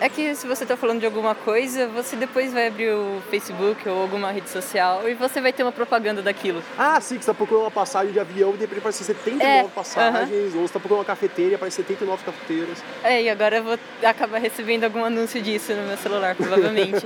É 0.00 0.08
que 0.08 0.34
se 0.34 0.46
você 0.46 0.64
tá 0.64 0.78
falando 0.78 0.98
de 1.00 1.04
alguma 1.04 1.34
coisa, 1.34 1.86
você 1.88 2.16
depois 2.16 2.54
vai 2.54 2.68
abrir 2.68 2.90
o 2.94 3.20
Facebook 3.28 3.86
ou 3.86 4.00
alguma 4.00 4.30
rede 4.30 4.48
social 4.48 5.06
e 5.06 5.12
você 5.12 5.42
vai 5.42 5.52
ter 5.52 5.62
uma 5.62 5.72
propaganda 5.72 6.22
daquilo. 6.22 6.62
Ah, 6.78 6.98
sim, 7.02 7.18
que 7.18 7.24
você 7.24 7.30
tá 7.30 7.34
procurando 7.34 7.64
uma 7.64 7.70
passagem 7.70 8.10
de 8.10 8.18
avião 8.18 8.50
e 8.50 8.54
de 8.54 8.60
repente 8.60 8.78
aparece 8.78 9.04
79 9.04 9.44
É, 9.44 9.64
passagens, 9.64 10.54
ou 10.54 10.62
você 10.62 10.72
tá 10.72 10.80
procurando 10.80 11.00
uma 11.00 11.04
cafeteira 11.04 11.52
e 11.52 11.54
aparece 11.54 11.76
79 11.76 12.24
cafeteiras. 12.24 12.82
É, 13.04 13.22
e 13.22 13.28
agora 13.28 13.58
eu 13.58 13.64
vou 13.64 13.78
acabar 14.02 14.38
recebendo 14.38 14.84
algum 14.84 15.04
anúncio 15.04 15.42
disso 15.42 15.74
no 15.74 15.82
meu 15.86 15.98
celular, 15.98 16.34
provavelmente. 16.34 17.04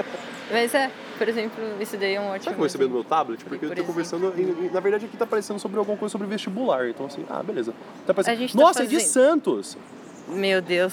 Mas 0.52 0.74
é, 0.74 0.90
por 1.16 1.26
exemplo, 1.26 1.64
isso 1.80 1.96
daí 1.96 2.14
é 2.14 2.20
um 2.20 2.26
ótimo. 2.26 2.44
Sabe 2.44 2.44
que 2.44 2.48
eu 2.50 2.56
vou 2.56 2.64
receber 2.66 2.84
no 2.84 2.90
meu 2.90 3.04
tablet? 3.04 3.42
Porque 3.42 3.66
Por 3.66 3.72
eu 3.72 3.82
tô 3.82 3.84
conversando. 3.84 4.34
em- 4.36 4.66
em- 4.66 4.70
na 4.70 4.80
verdade, 4.80 5.06
aqui 5.06 5.16
tá 5.16 5.24
aparecendo 5.24 5.58
sobre 5.58 5.78
alguma 5.78 5.96
coisa 5.96 6.12
sobre 6.12 6.26
vestibular. 6.26 6.86
Então, 6.90 7.06
assim, 7.06 7.24
ah, 7.30 7.42
beleza. 7.42 7.72
Tá 8.06 8.12
aparecendo. 8.12 8.34
A 8.34 8.36
gente 8.36 8.54
tá 8.54 8.62
Nossa, 8.62 8.82
é 8.82 8.86
de 8.86 8.96
fazendo- 8.96 9.08
Santos! 9.10 9.78
Meu 10.28 10.60
Deus, 10.60 10.92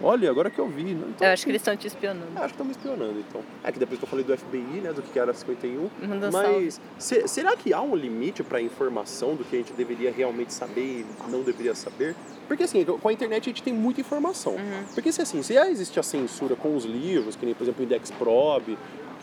Olha, 0.00 0.30
agora 0.30 0.50
que 0.50 0.58
eu 0.58 0.68
vi. 0.68 0.94
né? 0.94 1.04
Então, 1.10 1.26
eu 1.26 1.32
acho 1.32 1.44
que 1.44 1.50
eles 1.50 1.60
estão 1.60 1.76
te 1.76 1.86
espionando. 1.86 2.26
Acho 2.36 2.44
que 2.46 2.50
estão 2.52 2.66
me 2.66 2.72
espionando, 2.72 3.18
então. 3.18 3.42
É 3.62 3.70
que 3.72 3.78
depois 3.78 3.98
que 3.98 4.04
eu 4.04 4.08
falei 4.08 4.24
do 4.24 4.36
FBI, 4.36 4.80
né, 4.82 4.92
do 4.92 5.02
que 5.02 5.18
era 5.18 5.32
51. 5.34 5.90
Manda 6.06 6.30
mas 6.30 6.80
se- 6.98 7.26
será 7.28 7.56
que 7.56 7.72
há 7.72 7.80
um 7.80 7.94
limite 7.94 8.42
para 8.42 8.58
a 8.58 8.62
informação 8.62 9.34
do 9.34 9.44
que 9.44 9.56
a 9.56 9.58
gente 9.58 9.72
deveria 9.72 10.10
realmente 10.10 10.52
saber 10.52 10.80
e 10.82 11.06
não 11.30 11.42
deveria 11.42 11.74
saber? 11.74 12.14
Porque 12.48 12.64
assim, 12.64 12.84
com 12.84 13.08
a 13.08 13.12
internet 13.12 13.42
a 13.42 13.50
gente 13.50 13.62
tem 13.62 13.72
muita 13.72 14.00
informação. 14.00 14.54
Uhum. 14.54 14.84
Porque 14.94 15.10
se 15.12 15.22
assim, 15.22 15.42
se 15.42 15.54
já 15.54 15.70
existe 15.70 15.98
a 15.98 16.02
censura 16.02 16.54
com 16.56 16.74
os 16.76 16.84
livros, 16.84 17.36
que 17.36 17.46
nem 17.46 17.54
por 17.54 17.62
exemplo 17.64 17.80
o 17.82 17.84
Index 17.84 18.10
Probe, 18.10 18.76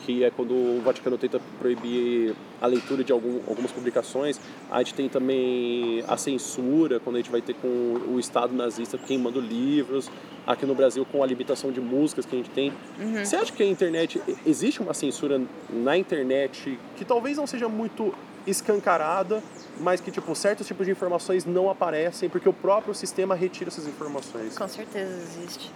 que 0.04 0.24
é 0.24 0.30
quando 0.30 0.52
o 0.52 0.80
Vaticano 0.82 1.16
tenta 1.18 1.40
proibir 1.58 2.34
a 2.60 2.66
leitura 2.66 3.04
de 3.04 3.12
algum, 3.12 3.40
algumas 3.48 3.70
publicações, 3.70 4.40
a 4.70 4.78
gente 4.78 4.94
tem 4.94 5.08
também 5.08 6.02
a 6.08 6.16
censura, 6.16 7.00
quando 7.00 7.16
a 7.16 7.18
gente 7.18 7.30
vai 7.30 7.40
ter 7.40 7.54
com 7.54 7.68
o 8.08 8.18
Estado 8.18 8.54
nazista 8.54 8.98
queimando 8.98 9.40
livros, 9.40 10.10
aqui 10.46 10.66
no 10.66 10.74
Brasil 10.74 11.04
com 11.04 11.22
a 11.22 11.26
limitação 11.26 11.70
de 11.70 11.80
músicas 11.80 12.26
que 12.26 12.34
a 12.34 12.38
gente 12.38 12.50
tem. 12.50 12.72
Uhum. 12.98 13.24
Você 13.24 13.36
acha 13.36 13.52
que 13.52 13.62
a 13.62 13.66
internet, 13.66 14.20
existe 14.46 14.80
uma 14.80 14.94
censura 14.94 15.40
na 15.68 15.96
internet 15.96 16.78
que 16.96 17.04
talvez 17.04 17.36
não 17.36 17.46
seja 17.46 17.68
muito 17.68 18.14
escancarada, 18.46 19.42
mas 19.78 20.00
que 20.00 20.10
tipo 20.10 20.34
certos 20.34 20.66
tipos 20.66 20.86
de 20.86 20.92
informações 20.92 21.44
não 21.44 21.70
aparecem 21.70 22.28
porque 22.28 22.48
o 22.48 22.52
próprio 22.52 22.94
sistema 22.94 23.34
retira 23.34 23.68
essas 23.68 23.86
informações? 23.86 24.56
Com 24.56 24.68
certeza 24.68 25.12
existe. 25.12 25.70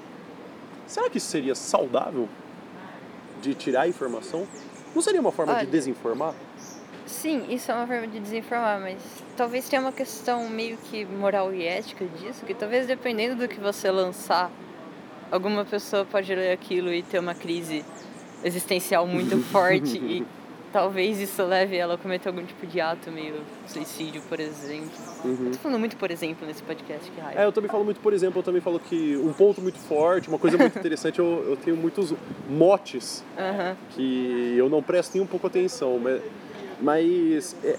Será 0.87 1.09
que 1.09 1.19
isso 1.19 1.29
seria 1.29 1.55
saudável 1.55 2.29
de 3.45 3.55
tirar 3.55 3.83
a 3.83 3.89
informação? 3.89 4.47
Não 4.95 5.03
seria 5.03 5.21
uma 5.21 5.33
forma 5.33 5.53
de 5.53 5.61
Olha. 5.61 5.69
desinformar? 5.69 6.35
Sim, 7.07 7.45
isso 7.51 7.71
é 7.71 7.75
uma 7.75 7.87
forma 7.87 8.07
de 8.07 8.19
desinformar, 8.19 8.81
mas 8.81 8.97
talvez 9.37 9.69
tenha 9.69 9.83
uma 9.83 9.93
questão 9.93 10.49
meio 10.49 10.79
que 10.79 11.05
moral 11.05 11.53
e 11.53 11.65
ética 11.65 12.07
disso, 12.07 12.47
que 12.47 12.55
talvez 12.55 12.87
dependendo 12.87 13.37
do 13.37 13.49
que 13.49 13.61
você 13.61 13.91
lançar, 13.91 14.51
alguma 15.31 15.65
pessoa 15.65 16.05
pode 16.05 16.35
ler 16.35 16.53
aquilo 16.53 16.93
e 16.93 17.03
ter 17.03 17.19
uma 17.19 17.35
crise 17.35 17.85
existencial 18.43 19.07
muito 19.07 19.37
forte 19.51 19.99
e 19.99 20.27
talvez 20.75 21.21
isso 21.21 21.41
leve 21.45 21.77
ela 21.77 21.95
a 21.95 21.97
cometer 21.97 22.29
algum 22.29 22.45
tipo 22.45 22.67
de 22.67 22.81
ato 22.81 23.09
meio 23.09 23.37
suicídio, 23.65 24.21
por 24.23 24.41
exemplo. 24.41 24.91
Eu 25.25 25.53
tô 25.53 25.59
falando 25.59 25.79
muito 25.79 25.97
por 25.97 26.11
exemplo 26.11 26.45
nesse 26.45 26.65
podcast, 26.65 27.09
que 27.13 27.21
raiva. 27.21 27.41
É, 27.41 27.45
eu 27.47 27.53
também 27.53 27.71
falo 27.71 27.85
muito, 27.85 28.01
por 28.01 28.13
exemplo, 28.13 28.41
eu 28.41 28.43
também 28.43 28.61
falo 28.61 28.81
que 28.81 29.17
um 29.17 29.33
ponto 29.33 29.63
muito 29.63 29.79
forte, 29.79 30.29
uma 30.29 30.39
coisa 30.39 30.59
muito 30.59 30.77
interessante, 30.77 31.21
eu, 31.21 31.45
eu 31.49 31.57
tenho 31.57 31.77
muitos 31.77 32.13
motes 32.51 33.23
Aham. 33.39 33.77
que 33.91 34.57
eu 34.59 34.69
não 34.69 34.83
presto 34.83 35.15
nem 35.15 35.23
um 35.23 35.29
pouco 35.29 35.47
atenção, 35.47 35.97
mas, 35.97 36.21
mas 36.81 37.57
é, 37.63 37.79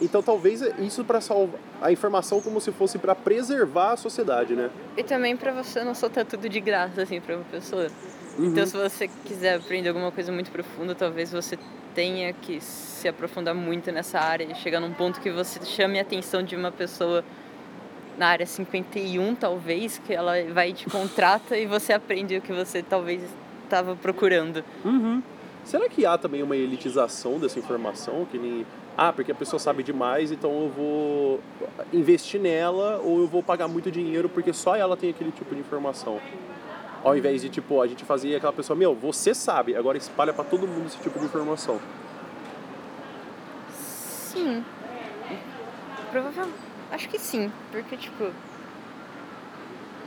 então 0.00 0.20
talvez 0.20 0.60
isso 0.80 1.04
para 1.04 1.20
salvar 1.20 1.60
a 1.80 1.92
informação 1.92 2.40
como 2.40 2.60
se 2.60 2.72
fosse 2.72 2.98
para 2.98 3.14
preservar 3.14 3.92
a 3.92 3.96
sociedade, 3.96 4.56
né? 4.56 4.70
E 4.96 5.04
também 5.04 5.36
pra 5.36 5.52
você 5.52 5.84
não 5.84 5.94
soltar 5.94 6.24
tudo 6.24 6.48
de 6.48 6.58
graça, 6.58 7.02
assim, 7.02 7.20
pra 7.20 7.36
uma 7.36 7.44
pessoa. 7.44 7.86
Uhum. 8.38 8.46
Então, 8.46 8.64
se 8.66 8.76
você 8.76 9.10
quiser 9.24 9.56
aprender 9.56 9.88
alguma 9.88 10.12
coisa 10.12 10.30
muito 10.30 10.50
profunda, 10.50 10.94
talvez 10.94 11.32
você 11.32 11.58
tenha 11.94 12.32
que 12.32 12.60
se 12.60 13.08
aprofundar 13.08 13.54
muito 13.54 13.90
nessa 13.90 14.20
área 14.20 14.44
e 14.44 14.54
chegar 14.54 14.78
num 14.78 14.92
ponto 14.92 15.20
que 15.20 15.30
você 15.30 15.64
chame 15.64 15.98
a 15.98 16.02
atenção 16.02 16.42
de 16.42 16.54
uma 16.54 16.70
pessoa 16.70 17.24
na 18.16 18.28
área 18.28 18.46
51, 18.46 19.34
talvez, 19.34 20.00
que 20.04 20.12
ela 20.12 20.34
vai 20.52 20.70
e 20.70 20.72
te 20.72 20.88
contrata 20.88 21.56
e 21.56 21.66
você 21.66 21.92
aprende 21.92 22.36
o 22.36 22.40
que 22.40 22.52
você 22.52 22.82
talvez 22.82 23.22
estava 23.64 23.94
procurando. 23.96 24.64
Será 25.64 25.88
que 25.88 26.06
há 26.06 26.16
também 26.16 26.42
uma 26.42 26.56
elitização 26.56 27.38
dessa 27.38 27.58
informação 27.58 28.26
que 28.30 28.38
nem 28.38 28.64
ah, 28.96 29.12
porque 29.12 29.30
a 29.30 29.34
pessoa 29.34 29.60
sabe 29.60 29.84
demais, 29.84 30.32
então 30.32 30.50
eu 30.62 30.68
vou 30.68 31.40
investir 31.92 32.40
nela 32.40 32.98
ou 32.98 33.20
eu 33.20 33.28
vou 33.28 33.44
pagar 33.44 33.68
muito 33.68 33.92
dinheiro 33.92 34.28
porque 34.28 34.52
só 34.52 34.74
ela 34.74 34.96
tem 34.96 35.10
aquele 35.10 35.30
tipo 35.30 35.54
de 35.54 35.60
informação. 35.60 36.20
Ao 37.02 37.16
invés 37.16 37.42
de, 37.42 37.48
tipo, 37.48 37.80
a 37.80 37.86
gente 37.86 38.04
fazer 38.04 38.36
aquela 38.36 38.52
pessoa, 38.52 38.76
meu, 38.76 38.94
você 38.94 39.34
sabe, 39.34 39.76
agora 39.76 39.96
espalha 39.96 40.32
pra 40.32 40.44
todo 40.44 40.66
mundo 40.66 40.86
esse 40.86 40.98
tipo 40.98 41.18
de 41.18 41.26
informação. 41.26 41.80
Sim. 43.70 44.64
Provavelmente. 46.10 46.58
Acho 46.90 47.08
que 47.08 47.18
sim, 47.18 47.52
porque, 47.70 47.96
tipo. 47.96 48.32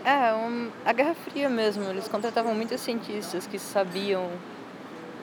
É, 0.04 0.34
um, 0.34 0.72
a 0.84 0.92
Guerra 0.94 1.14
Fria 1.14 1.48
mesmo, 1.48 1.84
eles 1.84 2.08
contratavam 2.08 2.56
muitos 2.56 2.82
cientistas 2.82 3.46
que 3.46 3.60
sabiam 3.60 4.32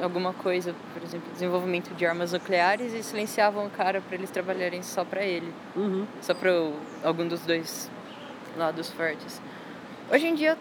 alguma 0.01 0.33
coisa, 0.33 0.75
por 0.95 1.03
exemplo, 1.03 1.29
desenvolvimento 1.33 1.93
de 1.95 2.07
armas 2.07 2.33
nucleares 2.33 2.93
e 2.93 3.03
silenciavam 3.03 3.67
o 3.67 3.71
cara 3.71 4.01
para 4.01 4.15
eles 4.15 4.31
trabalharem 4.31 4.83
só 4.83 5.05
para 5.05 5.25
ele, 5.25 5.53
só 6.23 6.33
para 6.33 6.51
algum 7.03 7.27
dos 7.27 7.41
dois 7.41 7.91
lados 8.57 8.91
fortes. 8.91 9.41
Hoje 10.11 10.27
em 10.27 10.35
dia, 10.35 10.57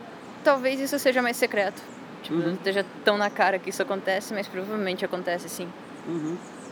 talvez 0.48 0.80
isso 0.80 0.98
seja 0.98 1.22
mais 1.22 1.36
secreto. 1.38 1.82
Tipo, 2.24 2.36
Uhum. 2.39 2.54
esteja 2.54 2.86
tão 3.06 3.18
na 3.18 3.30
cara 3.30 3.60
que 3.60 3.70
isso 3.70 3.82
acontece, 3.82 4.34
mas 4.34 4.48
provavelmente 4.48 5.04
acontece 5.06 5.50
sim. 5.50 5.68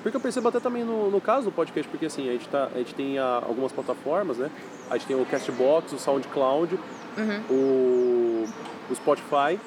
Porque 0.02 0.16
eu 0.16 0.22
percebo 0.22 0.48
até 0.48 0.60
também 0.62 0.84
no, 0.84 1.10
no 1.12 1.20
caso 1.20 1.46
do 1.46 1.52
podcast, 1.52 1.90
porque 1.90 2.06
assim, 2.06 2.30
a 2.30 2.32
gente, 2.34 2.48
tá, 2.48 2.70
a 2.74 2.78
gente 2.78 2.94
tem 2.96 3.18
ah, 3.20 3.42
algumas 3.46 3.72
plataformas, 3.74 4.38
né? 4.38 4.50
A 4.90 4.98
gente 4.98 5.08
tem 5.08 5.16
o 5.20 5.26
Castbox, 5.26 5.92
o 5.94 6.00
SoundCloud, 6.00 6.80
o 7.50 8.46
o 8.90 8.94
Spotify, 8.96 9.60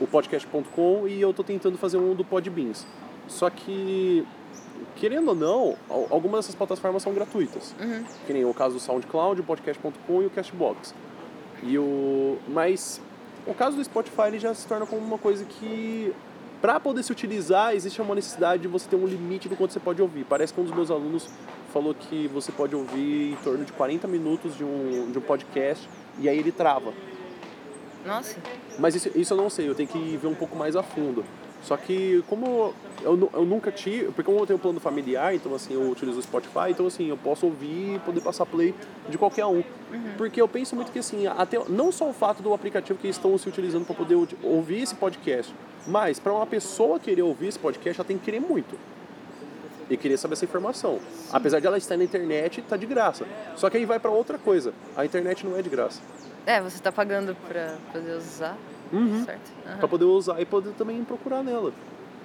o 0.00 0.06
podcast.com 0.06 1.08
e 1.08 1.18
eu 1.20 1.32
tô 1.32 1.42
tentando 1.42 1.78
fazer 1.78 1.96
um 1.96 2.14
do 2.14 2.22
Podbeans. 2.24 2.86
Só 3.26 3.48
que, 3.48 4.26
querendo 4.96 5.28
ou 5.28 5.34
não, 5.34 5.76
al- 5.88 6.08
algumas 6.10 6.40
dessas 6.44 6.54
plataformas 6.54 7.02
são 7.02 7.14
gratuitas. 7.14 7.74
Uhum. 7.80 8.04
Que 8.26 8.32
nem 8.34 8.44
o 8.44 8.52
caso 8.52 8.74
do 8.74 8.80
SoundCloud, 8.80 9.40
o 9.40 9.44
podcast.com 9.44 10.22
e 10.22 10.26
o 10.26 10.30
Castbox. 10.30 10.94
E 11.62 11.78
o... 11.78 12.36
Mas 12.48 13.00
o 13.46 13.54
caso 13.54 13.76
do 13.76 13.84
Spotify 13.84 14.28
ele 14.28 14.38
já 14.38 14.54
se 14.54 14.66
torna 14.66 14.86
como 14.86 15.04
uma 15.04 15.18
coisa 15.18 15.44
que, 15.44 16.12
para 16.60 16.80
poder 16.80 17.02
se 17.02 17.12
utilizar, 17.12 17.74
existe 17.74 18.00
uma 18.00 18.14
necessidade 18.14 18.62
de 18.62 18.68
você 18.68 18.88
ter 18.88 18.96
um 18.96 19.06
limite 19.06 19.48
do 19.48 19.56
quanto 19.56 19.72
você 19.72 19.80
pode 19.80 20.00
ouvir. 20.00 20.24
Parece 20.24 20.52
que 20.52 20.60
um 20.60 20.64
dos 20.64 20.74
meus 20.74 20.90
alunos 20.90 21.28
falou 21.72 21.94
que 21.94 22.28
você 22.28 22.52
pode 22.52 22.74
ouvir 22.74 23.32
em 23.32 23.36
torno 23.42 23.64
de 23.64 23.72
40 23.72 24.06
minutos 24.06 24.56
de 24.56 24.64
um, 24.64 25.10
de 25.10 25.18
um 25.18 25.22
podcast 25.22 25.88
e 26.18 26.28
aí 26.28 26.38
ele 26.38 26.52
trava. 26.52 26.92
Nossa. 28.06 28.38
Mas 28.78 28.94
isso, 28.94 29.10
isso 29.14 29.32
eu 29.32 29.36
não 29.36 29.50
sei, 29.50 29.68
eu 29.68 29.74
tenho 29.74 29.88
que 29.88 30.16
ver 30.16 30.26
um 30.26 30.34
pouco 30.34 30.56
mais 30.56 30.76
a 30.76 30.82
fundo. 30.82 31.24
Só 31.64 31.78
que 31.78 32.22
como 32.28 32.74
eu, 33.02 33.30
eu 33.32 33.44
nunca 33.44 33.72
tive, 33.72 34.06
porque 34.06 34.22
como 34.22 34.38
eu 34.38 34.46
tenho 34.46 34.58
plano 34.58 34.78
familiar, 34.78 35.34
então 35.34 35.54
assim, 35.54 35.72
eu 35.72 35.90
utilizo 35.90 36.18
o 36.18 36.22
Spotify, 36.22 36.70
então 36.70 36.86
assim, 36.86 37.08
eu 37.08 37.16
posso 37.16 37.46
ouvir 37.46 37.96
e 37.96 37.98
poder 38.00 38.20
passar 38.20 38.44
play 38.44 38.74
de 39.08 39.16
qualquer 39.16 39.46
um. 39.46 39.64
Porque 40.18 40.40
eu 40.40 40.46
penso 40.46 40.76
muito 40.76 40.92
que 40.92 40.98
assim, 40.98 41.26
até 41.26 41.58
não 41.68 41.90
só 41.90 42.08
o 42.08 42.12
fato 42.12 42.42
do 42.42 42.52
aplicativo 42.52 42.98
que 42.98 43.08
estão 43.08 43.36
se 43.38 43.48
utilizando 43.48 43.86
para 43.86 43.94
poder 43.94 44.14
ouvir 44.42 44.82
esse 44.82 44.94
podcast, 44.94 45.54
mas 45.86 46.20
para 46.20 46.32
uma 46.34 46.46
pessoa 46.46 47.00
querer 47.00 47.22
ouvir 47.22 47.48
esse 47.48 47.58
podcast, 47.58 47.98
ela 47.98 48.06
tem 48.06 48.18
que 48.18 48.24
querer 48.24 48.40
muito. 48.40 48.78
E 49.88 49.96
querer 49.96 50.16
saber 50.16 50.32
essa 50.32 50.44
informação. 50.44 50.98
Apesar 51.30 51.60
de 51.60 51.66
ela 51.66 51.76
estar 51.76 51.96
na 51.96 52.04
internet, 52.04 52.62
tá 52.62 52.76
de 52.76 52.86
graça. 52.86 53.26
Só 53.54 53.68
que 53.68 53.76
aí 53.76 53.84
vai 53.84 53.98
para 53.98 54.10
outra 54.10 54.38
coisa. 54.38 54.72
A 54.96 55.04
internet 55.04 55.46
não 55.46 55.58
é 55.58 55.62
de 55.62 55.68
graça. 55.68 56.00
É, 56.46 56.60
você 56.60 56.78
tá 56.78 56.90
pagando 56.90 57.36
pra 57.48 57.76
poder 57.92 58.16
usar. 58.16 58.56
Uhum. 58.92 59.24
Certo. 59.24 59.50
Para 59.78 59.88
poder 59.88 60.04
usar 60.04 60.40
e 60.40 60.44
poder 60.44 60.72
também 60.74 61.02
procurar 61.04 61.42
nela. 61.42 61.72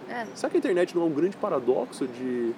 É, 0.09 0.25
Será 0.35 0.49
que 0.49 0.57
a 0.57 0.59
internet 0.59 0.95
não 0.95 1.03
é 1.03 1.05
um 1.05 1.13
grande 1.13 1.37
paradoxo 1.37 2.07
de 2.07 2.51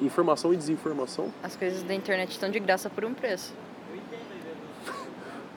informação 0.00 0.52
e 0.52 0.56
desinformação? 0.56 1.32
as 1.42 1.56
coisas 1.56 1.82
da 1.82 1.94
internet 1.94 2.30
estão 2.32 2.50
de 2.50 2.58
graça 2.60 2.88
por 2.90 3.04
um 3.04 3.14
preço. 3.14 3.52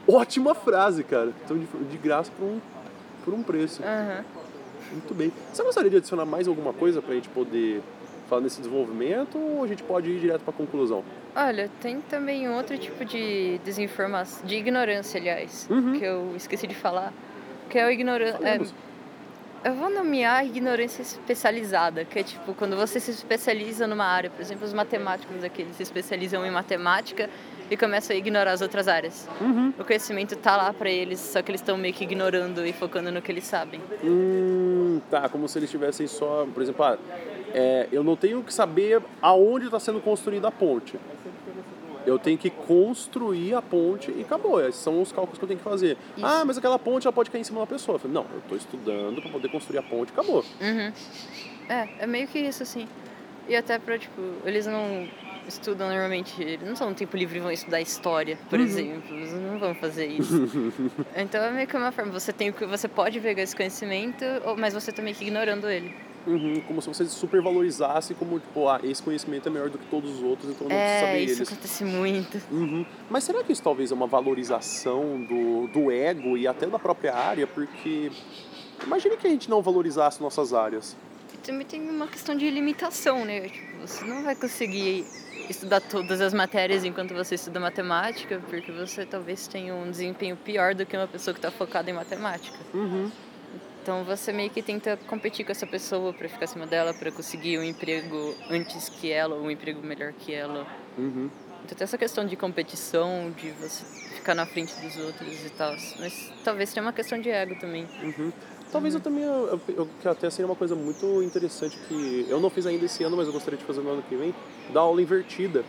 Ótima 0.07 0.53
frase, 0.55 1.03
cara. 1.03 1.31
Então, 1.45 1.57
de, 1.57 1.65
de 1.65 1.97
graça 1.97 2.31
por 2.37 2.45
um, 2.45 2.59
por 3.23 3.33
um 3.33 3.43
preço. 3.43 3.81
Aham. 3.83 4.23
Muito 4.91 5.13
bem. 5.13 5.31
Você 5.53 5.63
gostaria 5.63 5.89
de 5.89 5.97
adicionar 5.97 6.25
mais 6.25 6.47
alguma 6.47 6.73
coisa 6.73 7.01
pra 7.01 7.13
gente 7.15 7.29
poder 7.29 7.81
falar 8.27 8.41
nesse 8.41 8.57
desenvolvimento 8.61 9.37
ou 9.37 9.63
a 9.63 9.67
gente 9.67 9.83
pode 9.83 10.09
ir 10.09 10.19
direto 10.19 10.41
pra 10.41 10.51
conclusão? 10.53 11.03
Olha, 11.35 11.69
tem 11.81 12.01
também 12.01 12.49
outro 12.49 12.77
tipo 12.77 13.05
de 13.05 13.57
desinformação, 13.63 14.45
de 14.45 14.55
ignorância, 14.55 15.19
aliás, 15.19 15.67
Uhum. 15.69 15.97
que 15.97 16.03
eu 16.03 16.33
esqueci 16.35 16.67
de 16.67 16.75
falar, 16.75 17.13
que 17.71 17.79
é 17.79 17.85
o 17.85 17.89
ignorância. 17.89 18.37
Falemos. 18.37 18.73
eu 19.63 19.73
vou 19.73 19.89
nomear 19.89 20.45
ignorância 20.45 21.01
especializada, 21.01 22.03
que 22.03 22.19
é 22.19 22.23
tipo 22.23 22.53
quando 22.53 22.75
você 22.75 22.99
se 22.99 23.11
especializa 23.11 23.87
numa 23.87 24.05
área, 24.05 24.29
por 24.29 24.41
exemplo, 24.41 24.65
os 24.65 24.73
matemáticos 24.73 25.43
aqui, 25.43 25.61
eles 25.61 25.77
se 25.77 25.83
especializam 25.83 26.45
em 26.45 26.51
matemática 26.51 27.29
e 27.69 27.77
começam 27.77 28.13
a 28.13 28.19
ignorar 28.19 28.51
as 28.51 28.61
outras 28.61 28.89
áreas. 28.89 29.29
Uhum. 29.39 29.73
O 29.79 29.85
conhecimento 29.85 30.35
tá 30.35 30.57
lá 30.57 30.73
pra 30.73 30.89
eles, 30.89 31.19
só 31.19 31.41
que 31.41 31.49
eles 31.49 31.61
estão 31.61 31.77
meio 31.77 31.93
que 31.93 32.03
ignorando 32.03 32.65
e 32.65 32.73
focando 32.73 33.09
no 33.11 33.21
que 33.21 33.31
eles 33.31 33.45
sabem. 33.45 33.79
Hum, 34.03 34.99
tá, 35.09 35.29
como 35.29 35.47
se 35.47 35.57
eles 35.57 35.71
tivessem 35.71 36.05
só, 36.05 36.45
por 36.53 36.61
exemplo, 36.61 36.83
ah, 36.83 36.97
é, 37.53 37.87
eu 37.89 38.03
não 38.03 38.17
tenho 38.17 38.43
que 38.43 38.53
saber 38.53 39.01
aonde 39.21 39.65
está 39.65 39.79
sendo 39.79 40.01
construída 40.01 40.49
a 40.49 40.51
ponte. 40.51 40.99
Eu 42.05 42.17
tenho 42.17 42.37
que 42.37 42.49
construir 42.49 43.53
a 43.53 43.61
ponte 43.61 44.11
e 44.11 44.21
acabou. 44.21 44.59
Esses 44.59 44.81
são 44.81 45.01
os 45.01 45.11
cálculos 45.11 45.37
que 45.37 45.43
eu 45.43 45.47
tenho 45.47 45.59
que 45.59 45.63
fazer. 45.63 45.97
Isso. 46.15 46.25
Ah, 46.25 46.43
mas 46.45 46.57
aquela 46.57 46.79
ponte 46.79 47.05
ela 47.05 47.13
pode 47.13 47.29
cair 47.29 47.41
em 47.41 47.43
cima 47.43 47.59
da 47.59 47.67
pessoa. 47.67 47.95
Eu 47.95 47.99
falei, 47.99 48.13
não, 48.15 48.25
eu 48.31 48.39
estou 48.39 48.57
estudando 48.57 49.21
para 49.21 49.31
poder 49.31 49.49
construir 49.49 49.79
a 49.79 49.83
ponte 49.83 50.09
e 50.09 50.13
acabou. 50.13 50.43
Uhum. 50.59 50.93
É, 51.69 51.89
é 51.99 52.07
meio 52.07 52.27
que 52.27 52.39
isso, 52.39 52.63
assim. 52.63 52.87
E 53.47 53.55
até 53.55 53.77
pra, 53.79 53.97
tipo, 53.97 54.21
eles 54.45 54.65
não 54.65 55.07
estudam 55.47 55.89
normalmente, 55.89 56.41
eles 56.41 56.67
não 56.67 56.75
são 56.75 56.89
no 56.89 56.95
tempo 56.95 57.17
livre 57.17 57.37
e 57.37 57.41
vão 57.41 57.51
estudar 57.51 57.81
história, 57.81 58.37
por 58.49 58.59
exemplo. 58.59 59.15
Eles 59.15 59.33
não 59.33 59.59
vão 59.59 59.73
fazer 59.75 60.05
isso. 60.07 60.47
então 61.15 61.43
é 61.43 61.51
meio 61.51 61.67
que 61.67 61.75
uma 61.75 61.91
forma, 61.91 62.11
você 62.11 62.31
tem 62.31 62.51
você 62.51 62.87
pode 62.87 63.19
pegar 63.19 63.41
esse 63.41 63.55
conhecimento, 63.55 64.23
mas 64.57 64.73
você 64.73 64.91
tá 64.91 65.01
meio 65.01 65.15
que 65.15 65.23
ignorando 65.23 65.69
ele. 65.69 65.93
Uhum, 66.27 66.61
como 66.67 66.81
se 66.81 66.87
você 66.87 67.05
supervalorizasse 67.05 68.13
como, 68.13 68.39
tipo, 68.39 68.67
ah, 68.67 68.79
esse 68.83 69.01
conhecimento 69.01 69.47
é 69.47 69.51
melhor 69.51 69.69
do 69.69 69.77
que 69.79 69.85
todos 69.87 70.11
os 70.17 70.21
outros, 70.21 70.51
então 70.51 70.67
eu 70.67 70.69
não 70.69 70.77
preciso 70.77 70.95
É, 70.97 71.07
saber 71.07 71.23
isso 71.23 71.33
eles. 71.39 71.47
acontece 71.51 71.83
muito. 71.83 72.41
Uhum. 72.51 72.85
Mas 73.09 73.23
será 73.23 73.43
que 73.43 73.51
isso 73.51 73.63
talvez 73.63 73.91
é 73.91 73.95
uma 73.95 74.05
valorização 74.07 75.19
do, 75.23 75.67
do 75.67 75.91
ego 75.91 76.37
e 76.37 76.47
até 76.47 76.67
da 76.67 76.77
própria 76.77 77.15
área? 77.15 77.47
Porque 77.47 78.11
imagine 78.85 79.17
que 79.17 79.25
a 79.25 79.29
gente 79.29 79.49
não 79.49 79.61
valorizasse 79.61 80.21
nossas 80.21 80.53
áreas. 80.53 80.95
E 81.33 81.37
também 81.37 81.65
tem 81.65 81.89
uma 81.89 82.07
questão 82.07 82.35
de 82.35 82.49
limitação, 82.49 83.25
né? 83.25 83.41
Tipo, 83.49 83.87
você 83.87 84.05
não 84.05 84.23
vai 84.23 84.35
conseguir 84.35 85.05
estudar 85.49 85.81
todas 85.81 86.21
as 86.21 86.33
matérias 86.33 86.83
enquanto 86.85 87.13
você 87.15 87.33
estuda 87.35 87.59
matemática, 87.59 88.39
porque 88.49 88.71
você 88.71 89.05
talvez 89.07 89.47
tenha 89.47 89.73
um 89.73 89.89
desempenho 89.89 90.37
pior 90.37 90.75
do 90.75 90.85
que 90.85 90.95
uma 90.95 91.07
pessoa 91.07 91.33
que 91.33 91.39
está 91.39 91.49
focada 91.49 91.89
em 91.89 91.93
matemática. 91.93 92.57
Uhum. 92.73 93.09
Então 93.81 94.03
você 94.03 94.31
meio 94.31 94.49
que 94.49 94.61
tenta 94.61 94.95
competir 95.07 95.43
com 95.43 95.51
essa 95.51 95.65
pessoa 95.65 96.13
para 96.13 96.29
ficar 96.29 96.45
acima 96.45 96.67
dela, 96.67 96.93
para 96.93 97.11
conseguir 97.11 97.57
um 97.57 97.63
emprego 97.63 98.35
antes 98.49 98.89
que 98.89 99.11
ela, 99.11 99.35
ou 99.35 99.41
um 99.41 99.49
emprego 99.49 99.81
melhor 99.85 100.13
que 100.13 100.33
ela. 100.33 100.67
Uhum. 100.97 101.29
Então 101.65 101.77
tem 101.77 101.83
essa 101.83 101.97
questão 101.97 102.25
de 102.25 102.35
competição, 102.35 103.31
de 103.31 103.49
você 103.51 103.83
ficar 104.15 104.35
na 104.35 104.45
frente 104.45 104.73
dos 104.79 104.97
outros 104.97 105.45
e 105.45 105.49
tal. 105.49 105.75
Mas 105.99 106.31
talvez 106.43 106.71
tenha 106.71 106.85
uma 106.85 106.93
questão 106.93 107.19
de 107.19 107.29
ego 107.29 107.55
também. 107.59 107.87
Uhum. 108.03 108.31
Talvez 108.71 108.93
eu 108.93 109.01
também, 109.01 109.23
eu, 109.23 109.59
eu, 109.67 109.89
que 109.99 110.07
até 110.07 110.29
seria 110.29 110.45
uma 110.45 110.55
coisa 110.55 110.75
muito 110.75 111.21
interessante 111.23 111.77
que 111.87 112.25
eu 112.29 112.39
não 112.39 112.49
fiz 112.49 112.65
ainda 112.65 112.85
esse 112.85 113.03
ano, 113.03 113.17
mas 113.17 113.27
eu 113.27 113.33
gostaria 113.33 113.57
de 113.57 113.65
fazer 113.65 113.81
no 113.81 113.89
ano 113.89 114.03
que 114.07 114.15
vem, 114.15 114.33
dar 114.71 114.81
aula 114.81 115.01
invertida. 115.01 115.65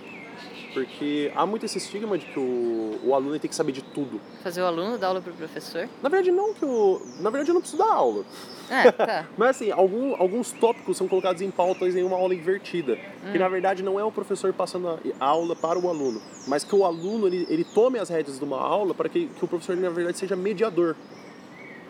Porque 0.74 1.30
há 1.34 1.44
muito 1.44 1.66
esse 1.66 1.76
estigma 1.76 2.16
de 2.16 2.24
que 2.24 2.38
o, 2.38 2.98
o 3.04 3.14
aluno 3.14 3.38
tem 3.38 3.48
que 3.48 3.54
saber 3.54 3.72
de 3.72 3.82
tudo. 3.82 4.18
Fazer 4.42 4.62
o 4.62 4.66
aluno 4.66 4.96
dar 4.96 5.08
aula 5.08 5.20
pro 5.20 5.32
professor. 5.34 5.86
Na 6.02 6.08
verdade, 6.08 6.30
não 6.30 6.54
que 6.54 6.64
o. 6.64 7.02
Na 7.20 7.28
verdade, 7.28 7.50
eu 7.50 7.54
não 7.54 7.60
preciso 7.60 7.82
dar 7.82 7.92
aula. 7.92 8.24
É, 8.70 8.88
tá. 8.92 9.28
Mas 9.36 9.50
assim, 9.50 9.70
algum, 9.70 10.14
alguns 10.16 10.50
tópicos 10.52 10.96
são 10.96 11.06
colocados 11.06 11.42
em 11.42 11.50
pautas 11.50 11.94
em 11.94 12.02
uma 12.02 12.16
aula 12.16 12.34
invertida. 12.34 12.98
Que 13.30 13.38
na 13.38 13.48
verdade 13.48 13.82
não 13.82 14.00
é 14.00 14.04
o 14.04 14.10
professor 14.10 14.52
passando 14.52 14.88
a 14.88 14.98
a 15.20 15.24
aula 15.24 15.54
para 15.54 15.78
o 15.78 15.88
aluno, 15.88 16.20
mas 16.46 16.64
que 16.64 16.74
o 16.74 16.84
aluno 16.84 17.26
ele, 17.26 17.46
ele 17.48 17.64
tome 17.64 17.98
as 17.98 18.08
rédeas 18.08 18.38
de 18.38 18.44
uma 18.44 18.58
aula 18.58 18.94
para 18.94 19.08
que, 19.08 19.26
que 19.26 19.44
o 19.44 19.48
professor 19.48 19.76
na 19.76 19.90
verdade 19.90 20.18
seja 20.18 20.36
mediador. 20.36 20.96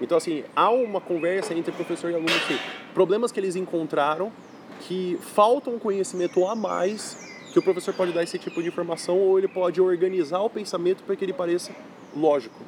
Então 0.01 0.19
assim, 0.19 0.45
há 0.55 0.71
uma 0.71 1.01
conversa 1.01 1.55
entre 1.55 1.73
professor 1.73 2.11
e 2.11 2.15
aluno 2.15 2.31
assim, 2.31 2.59
problemas 2.93 3.33
que 3.33 3.41
eles 3.41 3.57
encontraram 3.57 4.33
que 4.81 5.19
faltam 5.21 5.79
conhecimento 5.79 6.47
a 6.47 6.55
mais 6.55 7.32
que 7.53 7.59
o 7.59 7.63
professor 7.63 7.95
pode 7.95 8.13
dar 8.13 8.23
esse 8.23 8.39
tipo 8.39 8.63
de 8.63 8.69
informação 8.69 9.19
ou 9.19 9.39
ele 9.39 9.49
pode 9.49 9.81
organizar 9.81 10.41
o 10.41 10.51
pensamento 10.51 11.03
para 11.03 11.15
que 11.15 11.25
ele 11.25 11.33
pareça 11.33 11.73
lógico. 12.17 12.59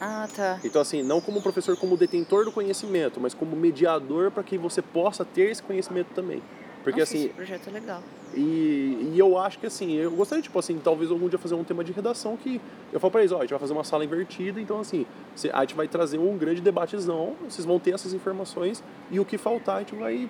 Ah, 0.00 0.28
tá. 0.34 0.58
Então, 0.64 0.82
assim, 0.82 1.02
não 1.02 1.20
como 1.20 1.40
professor 1.40 1.76
como 1.76 1.96
detentor 1.96 2.44
do 2.44 2.52
conhecimento, 2.52 3.20
mas 3.20 3.32
como 3.32 3.56
mediador 3.56 4.30
para 4.30 4.42
que 4.42 4.58
você 4.58 4.82
possa 4.82 5.24
ter 5.24 5.50
esse 5.50 5.62
conhecimento 5.62 6.08
também. 6.14 6.42
Porque, 6.82 7.00
Nossa, 7.00 7.14
assim, 7.14 7.24
esse 7.26 7.34
projeto 7.34 7.68
é 7.68 7.72
legal. 7.72 8.02
e, 8.34 9.12
e 9.14 9.18
eu 9.18 9.38
acho 9.38 9.58
que, 9.58 9.66
assim, 9.66 9.94
eu 9.94 10.10
gostaria, 10.10 10.42
tipo 10.42 10.58
assim, 10.58 10.78
talvez 10.78 11.10
algum 11.10 11.28
dia 11.28 11.38
fazer 11.38 11.54
um 11.54 11.64
tema 11.64 11.82
de 11.82 11.92
redação 11.92 12.36
que 12.36 12.60
eu 12.92 13.00
falo 13.00 13.10
para 13.10 13.20
eles, 13.22 13.32
ó, 13.32 13.38
a 13.38 13.40
gente 13.40 13.50
vai 13.50 13.58
fazer 13.58 13.72
uma 13.72 13.84
sala 13.84 14.04
invertida, 14.04 14.60
então, 14.60 14.80
assim, 14.80 15.06
a 15.50 15.60
gente 15.60 15.74
vai 15.74 15.88
trazer 15.88 16.18
um 16.18 16.36
grande 16.36 16.60
debatezão, 16.60 17.34
vocês 17.48 17.64
vão 17.64 17.78
ter 17.78 17.94
essas 17.94 18.12
informações 18.12 18.84
e 19.10 19.18
o 19.18 19.24
que 19.24 19.38
faltar 19.38 19.76
a 19.76 19.78
gente 19.78 19.94
vai 19.94 20.28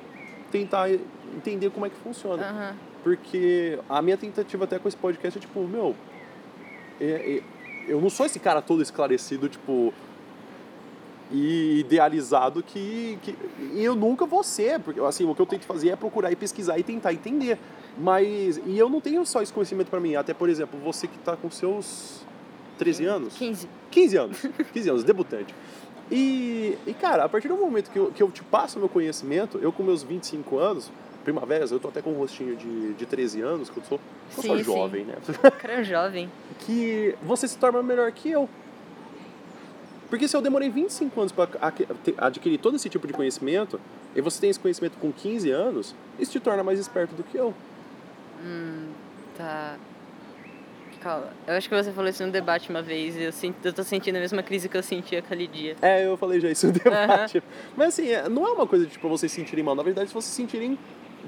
tentar 0.52 0.88
entender 1.36 1.70
como 1.70 1.86
é 1.86 1.90
que 1.90 1.96
funciona. 1.96 2.48
Aham. 2.48 2.76
Porque 3.04 3.78
a 3.88 4.00
minha 4.02 4.16
tentativa 4.16 4.64
até 4.64 4.78
com 4.78 4.88
esse 4.88 4.96
podcast 4.96 5.38
é 5.38 5.40
tipo, 5.40 5.60
meu, 5.68 5.94
é- 7.00 7.36
é- 7.36 7.42
eu 7.86 8.00
não 8.00 8.08
sou 8.08 8.24
esse 8.24 8.40
cara 8.40 8.62
todo 8.62 8.82
esclarecido, 8.82 9.46
tipo, 9.46 9.92
e 11.30 11.80
idealizado 11.80 12.62
que, 12.62 13.18
que 13.22 13.36
e 13.74 13.84
eu 13.84 13.94
nunca 13.94 14.24
vou 14.24 14.42
ser, 14.42 14.80
porque 14.80 15.00
assim, 15.00 15.24
o 15.28 15.34
que 15.34 15.42
eu 15.42 15.46
tento 15.46 15.64
fazer 15.64 15.90
é 15.90 15.96
procurar 15.96 16.32
e 16.32 16.36
pesquisar 16.36 16.78
e 16.78 16.82
tentar 16.82 17.12
entender. 17.12 17.58
Mas 17.98 18.60
e 18.66 18.78
eu 18.78 18.88
não 18.88 19.00
tenho 19.00 19.24
só 19.26 19.42
esse 19.42 19.52
conhecimento 19.52 19.88
para 19.88 20.00
mim, 20.00 20.14
até 20.16 20.32
por 20.32 20.48
exemplo, 20.48 20.80
você 20.80 21.06
que 21.06 21.18
tá 21.18 21.36
com 21.36 21.50
seus 21.50 22.24
13 22.78 23.04
anos, 23.04 23.34
15. 23.34 23.68
15 23.90 24.16
anos, 24.16 24.38
15 24.72 24.88
anos, 24.88 25.04
debutante. 25.04 25.54
E, 26.10 26.76
e, 26.86 26.94
cara, 26.94 27.24
a 27.24 27.28
partir 27.28 27.48
do 27.48 27.56
momento 27.56 27.90
que 27.90 27.98
eu, 27.98 28.10
que 28.12 28.22
eu 28.22 28.30
te 28.30 28.42
passo 28.42 28.78
meu 28.78 28.88
conhecimento, 28.88 29.58
eu 29.58 29.72
com 29.72 29.82
meus 29.82 30.02
25 30.02 30.58
anos, 30.58 30.90
primaveras, 31.24 31.72
eu 31.72 31.80
tô 31.80 31.88
até 31.88 32.00
com 32.00 32.10
um 32.10 32.18
rostinho 32.18 32.54
de, 32.54 32.94
de 32.94 33.06
13 33.06 33.40
anos, 33.40 33.70
que 33.70 33.78
eu 33.78 33.82
sou, 33.84 34.00
eu 34.36 34.42
sou 34.42 34.56
Sim, 34.56 34.58
sim. 34.58 34.64
jovem, 34.64 35.04
né? 35.04 35.14
O 35.28 35.50
cara 35.50 35.80
é 35.80 35.84
jovem. 35.84 36.30
que 36.60 37.14
você 37.22 37.48
se 37.48 37.58
torna 37.58 37.82
melhor 37.82 38.12
que 38.12 38.30
eu. 38.30 38.48
Porque 40.08 40.28
se 40.28 40.36
eu 40.36 40.42
demorei 40.42 40.68
25 40.68 41.18
anos 41.20 41.32
para 41.32 41.48
adquirir 42.18 42.58
todo 42.58 42.76
esse 42.76 42.88
tipo 42.88 43.06
de 43.06 43.12
conhecimento, 43.12 43.80
e 44.14 44.20
você 44.20 44.40
tem 44.40 44.50
esse 44.50 44.60
conhecimento 44.60 44.96
com 44.98 45.10
15 45.10 45.50
anos, 45.50 45.94
isso 46.18 46.30
te 46.30 46.38
torna 46.40 46.62
mais 46.62 46.78
esperto 46.78 47.14
do 47.14 47.24
que 47.24 47.36
eu. 47.36 47.52
Hum, 48.44 48.90
tá. 49.36 49.76
Calma. 51.00 51.28
Eu 51.46 51.54
acho 51.54 51.68
que 51.68 51.74
você 51.74 51.92
falou 51.92 52.08
isso 52.08 52.24
no 52.24 52.32
debate 52.32 52.70
uma 52.70 52.80
vez 52.80 53.16
e 53.16 53.24
eu, 53.24 53.32
sinto, 53.32 53.56
eu 53.62 53.72
tô 53.72 53.82
sentindo 53.82 54.16
a 54.16 54.20
mesma 54.20 54.42
crise 54.42 54.68
que 54.70 54.76
eu 54.76 54.82
senti 54.82 55.14
aquele 55.16 55.46
dia. 55.46 55.76
É, 55.82 56.06
eu 56.06 56.16
falei 56.16 56.40
já 56.40 56.50
isso 56.50 56.66
no 56.68 56.72
debate. 56.72 57.42
Mas 57.76 57.88
assim, 57.88 58.08
é, 58.08 58.26
não 58.28 58.46
é 58.46 58.52
uma 58.52 58.66
coisa 58.66 58.86
de 58.86 58.92
tipo, 58.92 59.06
vocês 59.08 59.30
se 59.30 59.36
sentirem 59.36 59.62
mal. 59.64 59.74
Na 59.74 59.82
verdade, 59.82 60.08
se 60.08 60.14
vocês 60.14 60.30
se 60.30 60.36
sentirem 60.36 60.78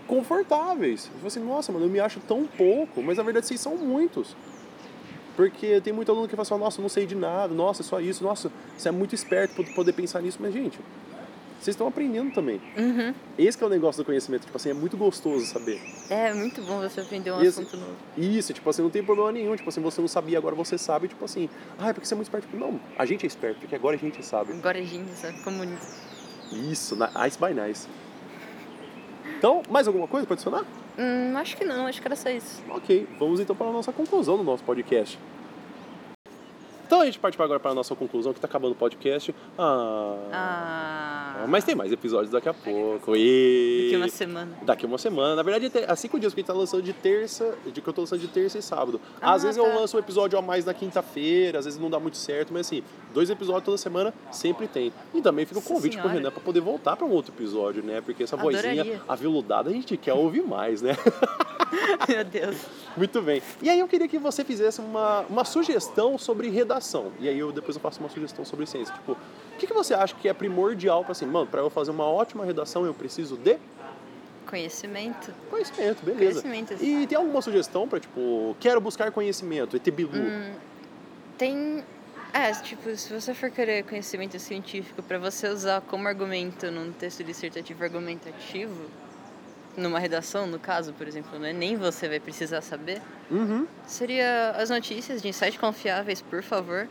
confortáveis. 0.06 1.04
Tipo 1.04 1.26
assim, 1.26 1.40
nossa, 1.40 1.72
mano, 1.72 1.86
eu 1.86 1.90
me 1.90 2.00
acho 2.00 2.20
tão 2.20 2.46
pouco. 2.46 3.02
Mas 3.02 3.18
na 3.18 3.22
verdade, 3.22 3.46
vocês 3.46 3.60
são 3.60 3.76
muitos. 3.76 4.36
Porque 5.36 5.80
tem 5.82 5.92
muito 5.92 6.10
aluno 6.10 6.26
que 6.26 6.34
fala 6.34 6.42
assim, 6.42 6.58
nossa, 6.58 6.80
eu 6.80 6.82
não 6.82 6.88
sei 6.88 7.04
de 7.04 7.14
nada, 7.14 7.52
nossa, 7.52 7.82
é 7.82 7.84
só 7.84 8.00
isso, 8.00 8.24
nossa, 8.24 8.50
você 8.76 8.88
é 8.88 8.92
muito 8.92 9.14
esperto 9.14 9.54
pra 9.54 9.74
poder 9.74 9.92
pensar 9.92 10.22
nisso. 10.22 10.38
Mas, 10.40 10.54
gente, 10.54 10.78
vocês 11.60 11.74
estão 11.74 11.86
aprendendo 11.86 12.32
também. 12.32 12.60
Uhum. 12.76 13.12
Esse 13.36 13.58
que 13.58 13.62
é 13.62 13.66
o 13.66 13.70
negócio 13.70 14.02
do 14.02 14.06
conhecimento, 14.06 14.46
tipo 14.46 14.56
assim, 14.56 14.70
é 14.70 14.74
muito 14.74 14.96
gostoso 14.96 15.44
saber. 15.44 15.80
É 16.08 16.32
muito 16.32 16.62
bom 16.62 16.80
você 16.80 17.00
aprender 17.00 17.32
um 17.32 17.38
assunto 17.38 17.76
novo. 17.76 17.96
Isso, 18.16 18.54
tipo 18.54 18.68
assim, 18.70 18.82
não 18.82 18.90
tem 18.90 19.02
problema 19.02 19.32
nenhum. 19.32 19.54
Tipo 19.56 19.68
assim, 19.68 19.80
você 19.80 20.00
não 20.00 20.08
sabia, 20.08 20.38
agora 20.38 20.54
você 20.54 20.78
sabe, 20.78 21.08
tipo 21.08 21.24
assim, 21.24 21.50
ah, 21.78 21.90
é 21.90 21.92
porque 21.92 22.06
você 22.06 22.14
é 22.14 22.16
muito 22.16 22.28
esperto. 22.28 22.56
Não, 22.56 22.80
a 22.98 23.04
gente 23.04 23.24
é 23.24 23.26
esperto, 23.26 23.60
porque 23.60 23.74
agora 23.74 23.96
a 23.96 23.98
gente 23.98 24.24
sabe. 24.24 24.52
Agora 24.52 24.78
a 24.78 24.82
gente 24.82 25.10
sabe 25.12 25.38
comunista. 25.42 25.86
Isso, 26.52 26.96
Ice 27.26 27.38
by 27.38 27.52
Nice. 27.52 27.88
Então, 29.38 29.62
mais 29.68 29.86
alguma 29.86 30.06
coisa 30.08 30.26
para 30.26 30.34
adicionar? 30.34 30.64
Hum, 30.98 31.36
acho 31.36 31.56
que 31.56 31.64
não, 31.64 31.86
acho 31.86 32.00
que 32.00 32.08
era 32.08 32.16
só 32.16 32.30
isso. 32.30 32.62
Ok, 32.70 33.06
vamos 33.18 33.38
então 33.38 33.54
para 33.54 33.66
a 33.68 33.72
nossa 33.72 33.92
conclusão 33.92 34.36
do 34.36 34.42
nosso 34.44 34.64
podcast. 34.64 35.18
Então 36.86 37.00
a 37.00 37.04
gente 37.04 37.18
parte 37.18 37.40
agora 37.40 37.58
para 37.58 37.72
a 37.72 37.74
nossa 37.74 37.94
conclusão, 37.96 38.32
que 38.32 38.38
está 38.38 38.46
acabando 38.46 38.72
o 38.72 38.76
podcast. 38.76 39.34
Ah, 39.58 40.16
Ah. 40.32 41.44
Mas 41.48 41.64
tem 41.64 41.74
mais 41.74 41.92
episódios 41.92 42.30
daqui 42.30 42.48
a 42.48 42.54
pouco. 42.54 43.14
E... 43.16 43.84
Daqui 43.90 43.96
uma 43.96 44.08
semana. 44.08 44.58
Daqui 44.62 44.86
uma 44.86 44.98
semana. 44.98 45.36
Na 45.36 45.42
verdade, 45.42 45.70
há 45.86 45.96
cinco 45.96 46.18
dias 46.18 46.32
que 46.32 46.40
a 46.40 46.42
gente 46.42 46.46
tá 46.48 46.52
lançando 46.54 46.82
de 46.82 46.92
terça, 46.92 47.54
de 47.66 47.80
que 47.80 47.88
eu 47.88 47.92
tô 47.92 48.02
lançando 48.02 48.20
de 48.20 48.28
terça 48.28 48.58
e 48.58 48.62
sábado. 48.62 49.00
Ah, 49.20 49.34
às 49.34 49.42
vezes 49.42 49.60
tá. 49.60 49.68
eu 49.68 49.78
lanço 49.78 49.96
um 49.96 50.00
episódio 50.00 50.38
a 50.38 50.42
mais 50.42 50.64
na 50.64 50.72
quinta-feira, 50.72 51.58
às 51.58 51.64
vezes 51.64 51.78
não 51.78 51.90
dá 51.90 51.98
muito 52.00 52.16
certo, 52.16 52.52
mas 52.52 52.66
assim, 52.66 52.82
dois 53.12 53.28
episódios 53.30 53.64
toda 53.64 53.76
semana 53.78 54.14
sempre 54.30 54.66
tem. 54.66 54.92
E 55.14 55.20
também 55.20 55.44
fica 55.44 55.60
o 55.60 55.62
convite 55.62 55.92
pro 55.96 56.02
Senhora. 56.02 56.18
Renan 56.18 56.30
pra 56.30 56.40
poder 56.40 56.60
voltar 56.60 56.96
pra 56.96 57.06
um 57.06 57.10
outro 57.10 57.32
episódio, 57.34 57.82
né? 57.82 58.00
Porque 58.00 58.22
essa 58.22 58.36
vozinha 58.36 58.60
Adoraria. 58.82 59.02
aveludada 59.08 59.70
a 59.70 59.72
gente 59.72 59.96
quer 59.96 60.14
ouvir 60.14 60.42
mais, 60.42 60.82
né? 60.82 60.96
Meu 62.08 62.24
Deus. 62.24 62.56
Muito 62.96 63.20
bem. 63.20 63.42
E 63.60 63.68
aí 63.68 63.78
eu 63.78 63.88
queria 63.88 64.08
que 64.08 64.18
você 64.18 64.44
fizesse 64.44 64.80
uma, 64.80 65.20
uma 65.28 65.44
sugestão 65.44 66.16
sobre 66.16 66.48
redação. 66.48 66.75
E 67.20 67.28
aí 67.28 67.38
eu 67.38 67.52
depois 67.52 67.76
eu 67.76 67.80
faço 67.80 68.00
uma 68.00 68.08
sugestão 68.08 68.44
sobre 68.44 68.66
ciência. 68.66 68.94
Tipo, 68.94 69.12
o 69.12 69.56
que, 69.58 69.66
que 69.66 69.72
você 69.72 69.94
acha 69.94 70.14
que 70.14 70.28
é 70.28 70.32
primordial 70.32 71.02
para 71.02 71.12
assim, 71.12 71.26
mano, 71.26 71.46
para 71.46 71.60
eu 71.60 71.70
fazer 71.70 71.90
uma 71.90 72.04
ótima 72.04 72.44
redação 72.44 72.84
eu 72.84 72.94
preciso 72.94 73.36
de 73.36 73.58
Conhecimento. 74.46 75.32
conhecimento, 75.50 76.04
beleza. 76.04 76.40
Conhecimento. 76.40 76.82
E 76.84 77.06
tem 77.06 77.18
alguma 77.18 77.42
sugestão 77.42 77.88
para 77.88 77.98
tipo, 77.98 78.56
quero 78.60 78.80
buscar 78.80 79.10
conhecimento, 79.10 79.76
ET 79.76 79.90
Bilu? 79.90 80.12
Hum. 80.16 80.54
Tem. 81.36 81.84
É, 82.32 82.52
tipo, 82.52 82.94
se 82.96 83.12
você 83.12 83.32
for 83.34 83.50
querer 83.50 83.84
conhecimento 83.84 84.38
científico 84.38 85.02
pra 85.02 85.18
você 85.18 85.48
usar 85.48 85.80
como 85.80 86.06
argumento 86.06 86.70
num 86.70 86.92
texto 86.92 87.24
dissertativo 87.24 87.82
argumentativo, 87.82 88.74
numa 89.76 89.98
redação, 89.98 90.46
no 90.46 90.58
caso, 90.58 90.92
por 90.94 91.06
exemplo, 91.06 91.38
né? 91.38 91.52
nem 91.52 91.76
você 91.76 92.08
vai 92.08 92.18
precisar 92.20 92.60
saber, 92.62 93.00
Uhum. 93.30 93.66
seria 93.86 94.50
as 94.52 94.70
notícias 94.70 95.20
de 95.20 95.32
sites 95.32 95.58
confiáveis, 95.58 96.22
por 96.22 96.42
favor. 96.42 96.88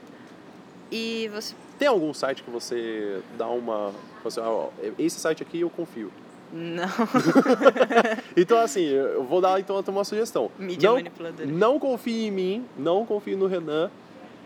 E 0.92 1.30
você. 1.34 1.56
Tem 1.80 1.88
algum 1.88 2.14
site 2.14 2.44
que 2.44 2.50
você 2.50 3.20
dá 3.38 3.48
uma, 3.48 3.92
você, 4.24 4.40
ó, 4.40 4.70
esse 5.00 5.20
site 5.20 5.42
aqui 5.44 5.62
eu 5.62 5.70
confio. 5.70 6.12
Não. 6.54 6.86
Então 8.38 8.58
assim, 8.60 8.84
eu 8.86 9.24
vou 9.24 9.42
dar 9.42 9.60
então 9.60 9.82
uma 9.88 10.04
sugestão. 10.04 10.52
Mídia 10.60 10.90
não, 10.90 10.96
manipuladora. 10.98 11.46
Não 11.50 11.80
confie 11.80 12.28
em 12.28 12.32
mim, 12.32 12.66
não 12.78 13.06
confie 13.06 13.36
no 13.36 13.48
Renan. 13.48 13.90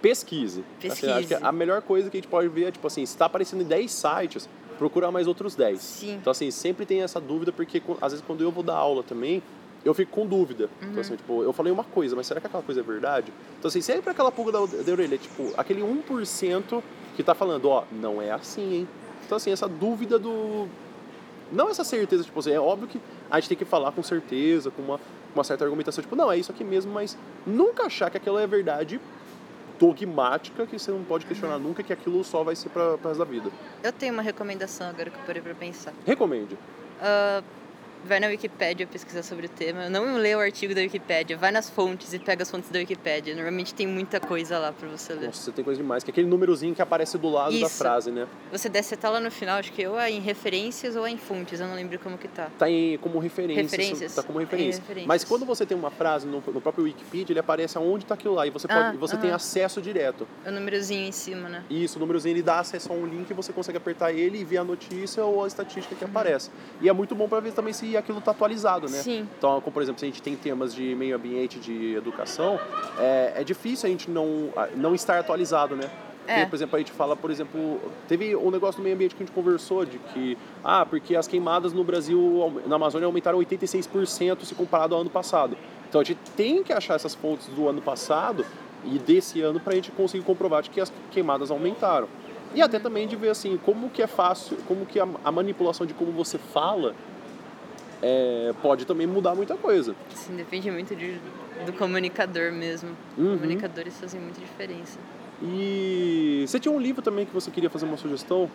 Pesquise. 0.02 0.64
Assim, 0.78 0.88
acho 0.88 1.02
que 1.02 1.08
Pesquise. 1.28 1.36
a 1.44 1.52
melhor 1.52 1.82
coisa 1.82 2.10
que 2.10 2.18
a 2.18 2.22
gente 2.22 2.30
pode 2.30 2.48
ver 2.48 2.68
é, 2.68 2.72
tipo 2.72 2.88
assim, 2.88 3.06
se 3.06 3.14
está 3.14 3.26
aparecendo 3.26 3.62
em 3.62 3.66
10 3.66 3.92
sites, 3.92 4.48
procurar 4.80 5.12
mais 5.12 5.28
outros 5.28 5.56
10. 5.56 5.80
Sim. 5.80 6.14
Então, 6.14 6.32
assim, 6.32 6.50
sempre 6.50 6.86
tem 6.86 7.02
essa 7.02 7.20
dúvida, 7.20 7.52
porque 7.52 7.84
às 8.02 8.14
vezes 8.14 8.26
quando 8.26 8.42
eu 8.42 8.50
vou 8.50 8.64
dar 8.64 8.76
aula 8.76 9.04
também, 9.04 9.44
eu 9.84 9.94
fico 9.94 10.12
com 10.12 10.26
dúvida. 10.26 10.70
Uhum. 10.82 10.90
Então, 10.90 11.02
assim, 11.02 11.16
tipo, 11.18 11.44
eu 11.44 11.52
falei 11.52 11.72
uma 11.72 11.84
coisa, 11.84 12.16
mas 12.16 12.26
será 12.26 12.40
que 12.40 12.48
aquela 12.48 12.64
coisa 12.64 12.80
é 12.80 12.84
verdade? 12.84 13.32
Então, 13.60 13.68
assim, 13.68 13.82
sempre 13.82 14.10
aquela 14.10 14.32
pulga 14.32 14.54
da, 14.54 14.60
da 14.66 14.92
orelha, 14.92 15.18
tipo, 15.18 15.52
aquele 15.58 15.82
1% 15.82 16.82
que 17.16 17.22
tá 17.22 17.36
falando, 17.36 17.70
ó, 17.70 17.84
não 17.92 18.22
é 18.22 18.32
assim, 18.32 18.74
hein? 18.74 18.88
Então, 19.26 19.36
assim, 19.36 19.52
essa 19.52 19.68
dúvida 19.68 20.18
do. 20.18 20.68
Não 21.52 21.70
essa 21.70 21.84
certeza, 21.84 22.24
tipo 22.24 22.40
assim, 22.40 22.52
é 22.52 22.60
óbvio 22.60 22.88
que 22.88 23.02
a 23.30 23.40
gente 23.40 23.50
tem 23.50 23.58
que 23.58 23.66
falar 23.66 23.92
com 23.92 24.04
certeza, 24.04 24.72
com 24.72 24.82
uma, 24.82 25.00
uma 25.34 25.44
certa 25.44 25.66
argumentação, 25.66 26.02
tipo, 26.02 26.16
não, 26.16 26.32
é 26.32 26.38
isso 26.38 26.52
aqui 26.52 26.64
mesmo, 26.64 26.92
mas 26.94 27.18
nunca 27.46 27.84
achar 27.84 28.10
que 28.10 28.18
aquilo 28.18 28.38
é 28.38 28.46
verdade 28.46 29.02
dogmática, 29.80 30.68
que 30.68 30.78
você 30.78 30.92
não 30.92 31.04
pode 31.04 31.26
questionar 31.26 31.56
Uhum. 31.56 31.64
nunca 31.70 31.82
que 31.82 31.94
aquilo 31.94 32.24
só 32.24 32.44
vai 32.44 32.56
ser 32.56 32.70
pra 32.70 32.92
resto 32.96 33.18
da 33.18 33.26
vida. 33.26 33.50
Eu 33.82 33.92
tenho 33.94 34.14
uma 34.14 34.22
recomendação 34.22 34.90
agora 34.90 35.10
que 35.10 35.18
eu 35.18 35.24
parei 35.26 35.42
pra 35.42 35.54
pensar. 35.56 35.94
Recomende. 36.06 36.58
Ah, 37.02 37.42
vai 38.06 38.20
na 38.20 38.28
Wikipédia 38.28 38.88
pesquisar 38.88 39.24
sobre 39.24 39.46
o 39.46 39.50
tema. 39.50 39.90
Não 39.90 40.18
lê 40.18 40.36
o 40.36 40.40
artigo 40.40 40.74
da 40.74 40.82
Wikipédia, 40.82 41.38
vai 41.38 41.52
nas 41.52 41.70
fontes 41.70 42.14
e 42.14 42.20
pega 42.20 42.44
as 42.44 42.50
fontes 42.52 42.70
da 42.70 42.80
Wikipédia. 42.80 43.34
Normalmente 43.36 43.74
tem 43.74 43.86
muita 43.88 44.20
coisa 44.20 44.58
lá 44.58 44.72
pra 44.72 44.88
você 44.88 45.14
ler. 45.14 45.28
Nossa, 45.28 45.42
você 45.44 45.52
tem 45.52 45.64
coisa 45.64 45.82
demais, 45.82 46.04
que 46.04 46.10
é 46.10 46.14
aquele 46.14 46.28
númerozinho 46.28 46.74
que 46.74 46.82
aparece 46.82 47.18
do 47.18 47.30
lado 47.30 47.52
da 47.60 47.68
Isso. 47.68 47.78
frase, 47.78 48.12
né? 48.12 48.28
Você 48.52 48.70
desce 48.70 48.94
até 48.94 49.08
lá 49.10 49.20
no 49.20 49.30
final, 49.30 49.58
acho 49.60 49.72
que 49.74 49.86
ou 49.86 50.00
é 50.00 50.10
em 50.12 50.20
referências 50.20 50.96
ou 50.96 51.06
é 51.06 51.12
em 51.12 51.18
fontes, 51.18 51.60
eu 51.60 51.68
não 51.68 51.76
lembro 51.76 52.00
como 52.00 52.18
que 52.18 52.28
tá. 52.28 52.50
Tá 52.58 52.70
em, 52.70 52.98
como 52.98 53.20
referência. 53.20 53.62
Referências. 53.64 54.16
Tá 54.16 54.24
como 54.24 54.40
É, 54.40 54.44
referência. 54.44 54.80
referências. 54.82 55.08
Mas 55.08 55.24
quando 55.24 55.46
você 55.46 55.66
tem 55.66 55.78
uma 55.78 55.92
frase 55.92 56.26
no, 56.28 56.42
no 56.48 56.62
próprio 56.62 56.86
Wikipedia, 56.86 57.34
ele 57.34 57.40
aparece 57.40 57.78
aonde 57.78 58.06
tá 58.06 58.14
aquilo 58.16 58.34
lá. 58.36 58.48
E 58.48 58.50
você, 58.50 58.68
pode, 58.68 58.80
Ah, 58.80 58.92
você 58.94 59.18
tem 59.18 59.30
aham. 59.30 59.36
acesso 59.36 59.82
direto. 59.82 60.28
É 60.46 60.50
o 60.50 60.52
númerozinho 60.54 61.06
em 61.08 61.12
cima, 61.12 61.50
né? 61.50 61.64
Isso, 61.70 61.98
o 61.98 62.00
númerozinho 62.00 62.34
ele 62.34 62.42
dá 62.44 62.60
acesso 62.60 62.92
a 62.92 62.96
um 62.96 63.06
link 63.06 63.30
e 63.30 63.34
você 63.34 63.52
consegue 63.54 63.78
apertar 63.78 64.12
ele 64.14 64.40
e 64.40 64.44
ver 64.44 64.58
a 64.58 64.64
notícia 64.64 65.24
ou 65.24 65.44
a 65.44 65.48
estatística 65.48 65.94
Uhum. 65.94 66.00
que 66.00 66.06
aparece. 66.06 66.50
E 66.82 66.90
é 66.90 66.94
muito 66.94 67.14
bom 67.16 67.28
para 67.28 67.40
ver 67.40 67.52
também 67.54 67.74
se 67.74 67.89
aquilo 67.98 68.22
tá 68.22 68.32
atualizado, 68.32 68.90
né? 68.90 68.98
Sim. 68.98 69.28
Então, 69.38 69.62
como 69.62 69.74
por 69.74 69.82
exemplo, 69.82 70.00
se 70.00 70.06
a 70.06 70.08
gente 70.08 70.22
tem 70.22 70.36
temas 70.36 70.74
de 70.74 70.96
meio 70.96 71.16
ambiente, 71.16 71.60
de 71.60 71.96
educação, 71.96 72.60
é, 72.98 73.34
é 73.38 73.44
difícil 73.44 73.88
a 73.88 73.90
gente 73.90 74.10
não, 74.10 74.50
não 74.76 74.96
estar 74.96 75.20
atualizado, 75.20 75.76
né? 75.76 75.90
É. 76.30 76.46
por 76.46 76.56
exemplo, 76.56 76.76
a 76.76 76.80
gente 76.80 76.92
fala, 76.92 77.16
por 77.16 77.32
exemplo, 77.32 77.82
teve 78.08 78.36
um 78.36 78.52
negócio 78.52 78.80
do 78.80 78.84
meio 78.84 78.94
ambiente 78.94 79.16
que 79.16 79.24
a 79.24 79.26
gente 79.26 79.34
conversou 79.34 79.84
de 79.84 79.98
que, 79.98 80.38
ah, 80.64 80.86
porque 80.86 81.16
as 81.16 81.28
queimadas 81.28 81.74
no 81.74 81.84
Brasil, 81.84 82.62
na 82.68 82.76
Amazônia, 82.76 83.08
aumentaram 83.08 83.40
86% 83.40 84.44
se 84.44 84.54
comparado 84.54 84.94
ao 84.94 85.02
ano 85.02 85.10
passado. 85.10 85.58
Então 85.90 86.00
a 86.00 86.04
gente 86.04 86.20
tem 86.38 86.64
que 86.64 86.72
achar 86.72 86.94
essas 86.94 87.16
fontes 87.16 87.48
do 87.48 87.68
ano 87.68 87.82
passado 87.82 88.46
e 88.86 89.00
desse 89.00 89.42
ano 89.42 89.60
para 89.60 89.74
a 89.74 89.76
gente 89.76 89.90
conseguir 89.92 90.24
comprovar 90.24 90.62
de 90.62 90.70
que 90.70 90.80
as 90.80 90.94
queimadas 91.10 91.50
aumentaram. 91.50 92.08
E 92.54 92.62
até 92.62 92.78
também 92.78 93.08
de 93.08 93.16
ver 93.16 93.30
assim, 93.30 93.58
como 93.58 93.90
que 93.90 94.02
é 94.02 94.08
fácil, 94.08 94.58
como 94.68 94.86
que 94.86 95.00
a, 95.00 95.08
a 95.26 95.32
manipulação 95.32 95.86
de 95.86 95.96
como 95.96 96.12
você 96.12 96.38
fala 96.38 96.94
é, 98.02 98.54
pode 98.62 98.86
também 98.86 99.08
mudar 99.08 99.36
muita 99.36 99.56
coisa. 99.56 99.96
Assim, 100.14 100.36
depende 100.36 100.70
muito 100.72 100.96
de, 100.96 101.20
do 101.66 101.74
comunicador 101.74 102.52
mesmo. 102.52 102.90
Uhum. 103.18 103.38
Comunicadores 103.38 104.00
fazem 104.00 104.20
muita 104.20 104.40
diferença. 104.40 105.00
E 105.42 106.44
você 106.48 106.60
tinha 106.60 106.74
um 106.74 106.80
livro 106.80 107.02
também 107.02 107.26
que 107.26 107.34
você 107.34 107.50
queria 107.50 107.70
fazer 107.70 107.86
uma 107.86 107.98
sugestão 107.98 108.46
do 108.46 108.52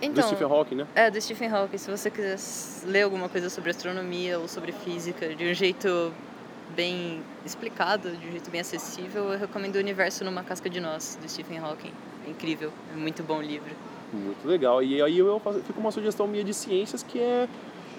Então, 0.00 0.26
Stephen 0.26 0.46
Hawking, 0.46 0.74
né? 0.76 0.86
É, 0.94 1.10
do 1.10 1.20
Stephen 1.20 1.48
Hawking. 1.48 1.78
Se 1.78 1.90
você 1.90 2.10
quiser 2.10 2.38
ler 2.86 3.02
alguma 3.02 3.28
coisa 3.28 3.50
sobre 3.50 3.70
astronomia 3.70 4.38
ou 4.38 4.46
sobre 4.46 4.72
física 4.72 5.34
de 5.34 5.44
um 5.44 5.54
jeito 5.54 6.12
bem 6.74 7.22
explicado, 7.44 8.10
de 8.10 8.28
um 8.28 8.30
jeito 8.30 8.50
bem 8.50 8.60
acessível, 8.60 9.32
eu 9.32 9.38
recomendo 9.38 9.76
O 9.76 9.78
Universo 9.78 10.24
numa 10.24 10.42
Casca 10.42 10.68
de 10.68 10.80
Nós, 10.80 11.18
do 11.20 11.28
Stephen 11.28 11.58
Hawking. 11.58 11.92
É 12.26 12.30
incrível, 12.30 12.72
é 12.92 12.96
muito 12.96 13.22
bom 13.22 13.40
livro. 13.40 13.74
Muito 14.12 14.46
legal. 14.46 14.82
E 14.82 15.02
aí 15.02 15.18
eu 15.18 15.40
fico 15.66 15.80
uma 15.80 15.90
sugestão 15.90 16.26
minha 16.26 16.44
de 16.44 16.54
ciências 16.54 17.02
que 17.02 17.18
é 17.18 17.48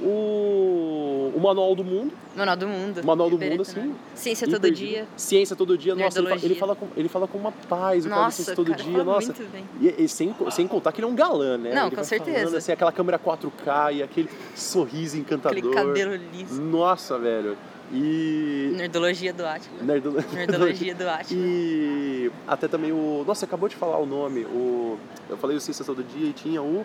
o, 0.01 1.31
o 1.35 1.39
Manual 1.39 1.75
do 1.75 1.83
Mundo. 1.83 2.13
Manual 2.35 2.57
do 2.57 2.67
Mundo. 2.67 3.03
Manual 3.03 3.29
do 3.29 3.37
Mundo, 3.39 3.61
assim. 3.61 3.95
Ciência 4.13 4.47
todo 4.47 4.69
dia. 4.71 5.07
Ciência 5.15 5.55
todo 5.55 5.77
dia. 5.77 5.95
Nossa, 5.95 6.19
ele, 6.19 6.27
fa- 6.29 6.45
ele 6.45 6.55
fala 6.55 6.75
com, 6.75 6.87
ele 6.97 7.09
fala 7.09 7.27
com 7.27 7.37
uma 7.37 7.51
paz, 7.51 8.05
o 8.05 8.09
cara 8.09 8.31
ciência 8.31 8.55
todo 8.55 8.71
cara 8.71 8.83
dia. 8.83 9.03
Nossa. 9.03 9.27
muito 9.33 9.51
bem. 9.51 9.65
E, 9.79 10.03
e 10.03 10.07
sem, 10.07 10.35
sem 10.51 10.67
contar 10.67 10.91
que 10.91 10.99
ele 11.01 11.07
é 11.07 11.09
um 11.09 11.15
galã, 11.15 11.57
né? 11.57 11.73
Não, 11.73 11.87
Ele 11.87 11.95
com 11.95 12.03
certeza. 12.03 12.39
Falando, 12.39 12.57
assim, 12.57 12.71
aquela 12.71 12.91
câmera 12.91 13.19
4K 13.19 13.93
e 13.95 14.03
aquele 14.03 14.29
sorriso 14.55 15.17
encantador. 15.17 15.57
Aquele 15.57 15.73
cabelo 15.73 16.15
liso. 16.33 16.61
Nossa, 16.61 17.17
velho. 17.17 17.57
E. 17.93 18.71
Nerdologia 18.75 19.31
do 19.31 19.45
Atila. 19.45 19.83
Nerdolo- 19.83 20.23
Nerdologia 20.33 20.95
do 20.95 21.07
Atila. 21.07 21.39
E 21.39 22.31
até 22.47 22.67
também 22.67 22.91
o. 22.91 23.23
Nossa, 23.25 23.45
acabou 23.45 23.69
de 23.69 23.75
falar 23.75 23.97
o 23.99 24.05
nome. 24.07 24.41
O... 24.45 24.97
Eu 25.29 25.37
falei 25.37 25.55
o 25.55 25.61
Ciência 25.61 25.85
Todo 25.85 26.03
Dia 26.03 26.29
e 26.29 26.33
tinha 26.33 26.61
o. 26.63 26.83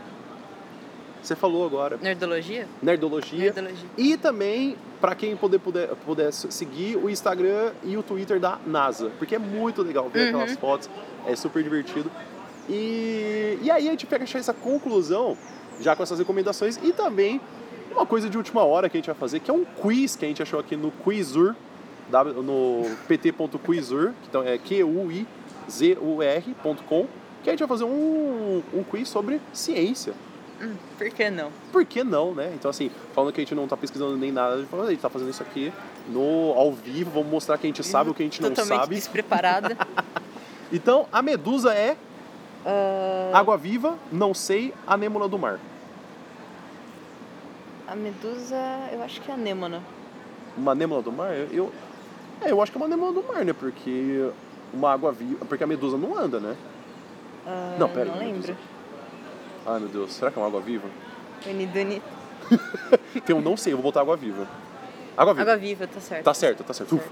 Você 1.22 1.36
falou 1.36 1.64
agora. 1.66 1.96
Nerdologia? 2.00 2.66
Nerdologia. 2.82 3.38
Nerdologia. 3.38 3.88
E 3.98 4.16
também, 4.16 4.76
para 5.00 5.14
quem 5.14 5.36
puder, 5.36 5.58
puder, 5.60 5.88
puder 6.06 6.32
seguir 6.32 6.96
o 6.96 7.10
Instagram 7.10 7.72
e 7.84 7.96
o 7.96 8.02
Twitter 8.02 8.40
da 8.40 8.58
NASA. 8.66 9.10
Porque 9.18 9.34
é 9.34 9.38
muito 9.38 9.82
legal 9.82 10.08
ver 10.08 10.32
Uhum. 10.34 10.40
aquelas 10.40 10.58
fotos. 10.58 10.88
É 11.26 11.36
super 11.36 11.62
divertido. 11.62 12.10
E, 12.68 13.58
e 13.62 13.70
aí 13.70 13.86
a 13.88 13.90
gente 13.90 14.06
pega 14.06 14.24
essa 14.24 14.54
conclusão, 14.54 15.36
já 15.80 15.94
com 15.94 16.02
essas 16.02 16.18
recomendações. 16.18 16.78
E 16.82 16.92
também 16.92 17.40
uma 17.92 18.06
coisa 18.06 18.30
de 18.30 18.36
última 18.36 18.62
hora 18.64 18.88
que 18.88 18.96
a 18.96 19.00
gente 19.00 19.06
vai 19.08 19.16
fazer, 19.16 19.40
que 19.40 19.50
é 19.50 19.54
um 19.54 19.64
quiz 19.64 20.16
que 20.16 20.24
a 20.24 20.28
gente 20.28 20.42
achou 20.42 20.58
aqui 20.60 20.76
no 20.76 20.90
Quizur. 20.90 21.54
no 22.44 22.84
pt.quizur, 23.06 24.08
que 24.22 24.28
então 24.28 24.42
é 24.42 24.58
Q-U-I-Z-U-R.com, 25.70 27.06
que 27.42 27.48
a 27.50 27.52
gente 27.52 27.60
vai 27.60 27.68
fazer 27.68 27.84
um, 27.84 28.62
um 28.74 28.82
quiz 28.82 29.08
sobre 29.08 29.40
ciência. 29.52 30.12
Hum, 30.60 30.74
por 30.98 31.08
que 31.10 31.30
não? 31.30 31.50
Por 31.72 31.84
que 31.86 32.04
não, 32.04 32.34
né? 32.34 32.52
Então, 32.54 32.70
assim, 32.70 32.90
falando 33.14 33.32
que 33.32 33.40
a 33.40 33.44
gente 33.44 33.54
não 33.54 33.66
tá 33.66 33.76
pesquisando 33.76 34.16
nem 34.16 34.30
nada, 34.30 34.54
a 34.54 34.58
gente 34.58 34.68
fala, 34.68 34.84
a 34.84 34.90
gente 34.90 35.00
tá 35.00 35.08
fazendo 35.08 35.30
isso 35.30 35.42
aqui 35.42 35.72
no, 36.08 36.52
ao 36.56 36.72
vivo, 36.72 37.10
vamos 37.10 37.30
mostrar 37.30 37.56
que 37.56 37.66
a 37.66 37.68
gente 37.68 37.82
sabe 37.82 38.10
o 38.10 38.14
que 38.14 38.22
a 38.22 38.26
gente 38.26 38.42
não 38.42 38.50
Totalmente 38.50 38.80
sabe. 38.80 38.94
despreparada. 38.96 39.76
Então, 40.72 41.08
a 41.10 41.20
medusa 41.20 41.74
é 41.74 41.96
Ah, 42.64 43.32
água 43.34 43.56
viva, 43.56 43.96
não 44.12 44.32
sei, 44.32 44.72
anêmona 44.86 45.26
do 45.26 45.36
mar. 45.36 45.58
a 47.88 47.96
medusa, 47.96 48.56
eu 48.92 49.02
acho 49.02 49.20
que 49.20 49.30
é 49.32 49.34
anêmona. 49.34 49.82
Uma 50.56 50.70
anêmona 50.72 51.02
do 51.02 51.10
mar? 51.10 51.32
Eu, 51.50 51.72
é, 52.40 52.52
eu 52.52 52.62
acho 52.62 52.70
que 52.70 52.78
é 52.78 52.80
uma 52.80 52.86
anêmona 52.86 53.12
do 53.20 53.26
mar, 53.26 53.44
né? 53.44 53.52
Porque 53.52 54.30
uma 54.72 54.92
água 54.92 55.10
viva. 55.10 55.44
Porque 55.44 55.64
a 55.64 55.66
medusa 55.66 55.96
não 55.98 56.16
anda, 56.16 56.38
né? 56.38 56.54
Ah, 57.46 57.76
Não, 57.76 57.88
pera 57.88 58.04
aí, 58.04 58.10
Não 58.10 58.18
lembro. 58.18 58.56
Ai 59.66 59.78
meu 59.78 59.88
Deus, 59.88 60.12
será 60.12 60.30
que 60.30 60.38
é 60.38 60.42
uma 60.42 60.48
água 60.48 60.60
viva? 60.60 60.88
Uniduni. 61.46 62.02
Tem 63.24 63.34
um 63.34 63.40
não 63.40 63.56
sei, 63.56 63.72
eu 63.72 63.76
vou 63.76 63.84
botar 63.84 64.00
água 64.00 64.16
viva. 64.16 64.46
Água 65.16 65.34
viva. 65.34 65.42
Água 65.42 65.56
viva, 65.56 65.86
tá 65.86 66.00
certo. 66.00 66.24
Tá 66.24 66.34
certo, 66.34 66.64
tá 66.64 66.72
certo. 66.72 66.96
Ufa. 66.96 67.08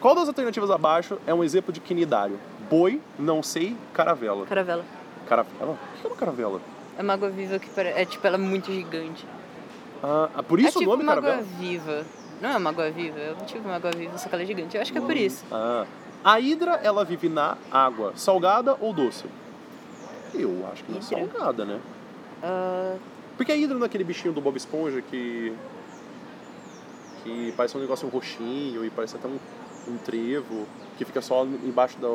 Qual 0.00 0.14
das 0.14 0.28
alternativas 0.28 0.70
abaixo 0.70 1.18
é 1.26 1.34
um 1.34 1.44
exemplo 1.44 1.72
de 1.72 1.80
quinidário? 1.80 2.38
Boi, 2.70 3.00
não 3.18 3.42
sei, 3.42 3.76
caravela. 3.92 4.46
Caravela. 4.46 4.84
Caravela? 5.28 5.72
O 5.72 6.00
que 6.00 6.06
é 6.06 6.10
uma 6.10 6.16
caravela? 6.16 6.60
É 6.96 7.02
uma 7.02 7.12
água 7.12 7.28
viva 7.30 7.58
que 7.58 7.68
é 7.80 8.04
tipo, 8.04 8.26
ela 8.26 8.36
é 8.36 8.38
muito 8.38 8.72
gigante. 8.72 9.26
Ah, 10.02 10.30
ah, 10.34 10.42
por 10.42 10.58
isso 10.58 10.68
é 10.68 10.72
tipo 10.72 10.84
o 10.84 10.90
nome 10.90 11.02
uma 11.02 11.14
caravela? 11.14 11.34
água 11.34 11.46
viva. 11.58 12.06
Não 12.40 12.50
é 12.50 12.56
uma 12.56 12.70
água 12.70 12.90
viva, 12.90 13.18
é 13.18 13.34
tipo 13.46 13.66
uma 13.66 13.76
água 13.76 13.90
viva, 13.90 14.16
só 14.16 14.28
que 14.28 14.34
ela 14.34 14.42
é 14.42 14.46
gigante. 14.46 14.76
Eu 14.76 14.82
acho 14.82 14.92
que 14.92 14.98
é 14.98 15.00
por 15.00 15.16
isso. 15.16 15.44
Ah. 15.52 15.84
A 16.24 16.40
hidra, 16.40 16.80
ela 16.82 17.04
vive 17.04 17.28
na 17.28 17.56
água 17.70 18.12
salgada 18.16 18.76
ou 18.80 18.92
doce? 18.92 19.24
Eu 20.34 20.66
acho 20.72 20.84
que 20.84 20.92
na 20.92 20.98
Hidra? 20.98 21.18
salgada, 21.18 21.64
né? 21.64 21.80
Ah, 22.42 22.96
Porque 23.36 23.52
a 23.52 23.56
hidra 23.56 23.74
não 23.76 23.82
é 23.82 23.86
aquele 23.86 24.04
bichinho 24.04 24.32
do 24.32 24.40
Bob 24.40 24.56
Esponja 24.56 25.02
que. 25.02 25.52
que 27.22 27.52
parece 27.56 27.76
um 27.76 27.80
negócio 27.80 28.08
roxinho 28.08 28.84
e 28.84 28.90
parece 28.90 29.16
até 29.16 29.28
um, 29.28 29.38
um 29.88 29.96
trevo, 29.98 30.66
que 30.96 31.04
fica 31.04 31.20
só 31.20 31.44
embaixo 31.44 31.98
da. 31.98 32.08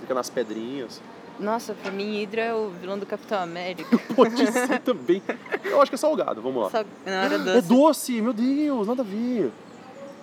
fica 0.00 0.14
nas 0.14 0.30
pedrinhas. 0.30 1.00
nossa, 1.40 1.74
pra 1.74 1.90
mim 1.90 2.20
Hydra 2.20 2.42
é 2.42 2.54
o 2.54 2.68
vilão 2.70 2.98
do 2.98 3.06
Capitão 3.06 3.40
América. 3.40 3.98
Pode 4.14 4.46
ser 4.52 4.80
também. 4.80 5.22
Eu 5.64 5.80
acho 5.80 5.90
que 5.90 5.94
é 5.96 5.98
salgado, 5.98 6.40
vamos 6.40 6.62
lá. 6.72 6.84
Na 7.04 7.22
hora 7.24 7.34
É 7.34 7.38
doce. 7.38 7.68
doce, 7.68 8.22
meu 8.22 8.32
Deus, 8.32 8.86
nada 8.86 9.02
a 9.02 9.04
ver. 9.04 9.50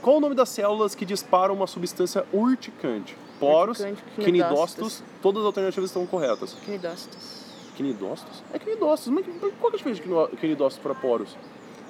Qual 0.02 0.16
o 0.18 0.20
nome 0.22 0.34
das 0.36 0.48
células 0.48 0.96
que 0.96 1.04
disparam 1.06 1.54
uma 1.54 1.68
substância 1.68 2.26
urticante? 2.32 3.18
Poros, 3.40 3.82
quinidócitos, 4.16 5.04
todas 5.22 5.42
as 5.42 5.46
alternativas 5.48 5.90
estão 5.90 6.06
corretas. 6.06 6.56
Quinidócitos. 6.66 7.40
Quinidócitos? 7.76 8.44
É 8.54 8.60
quinidócitos, 8.60 9.14
mas 9.14 9.26
qual 9.60 9.72
que 9.72 9.78
é 9.78 9.80
a 9.80 9.92
diferença 9.92 10.30
de 10.32 10.38
quinidócitos 10.38 10.84
para 10.84 10.94
poros? 10.94 11.36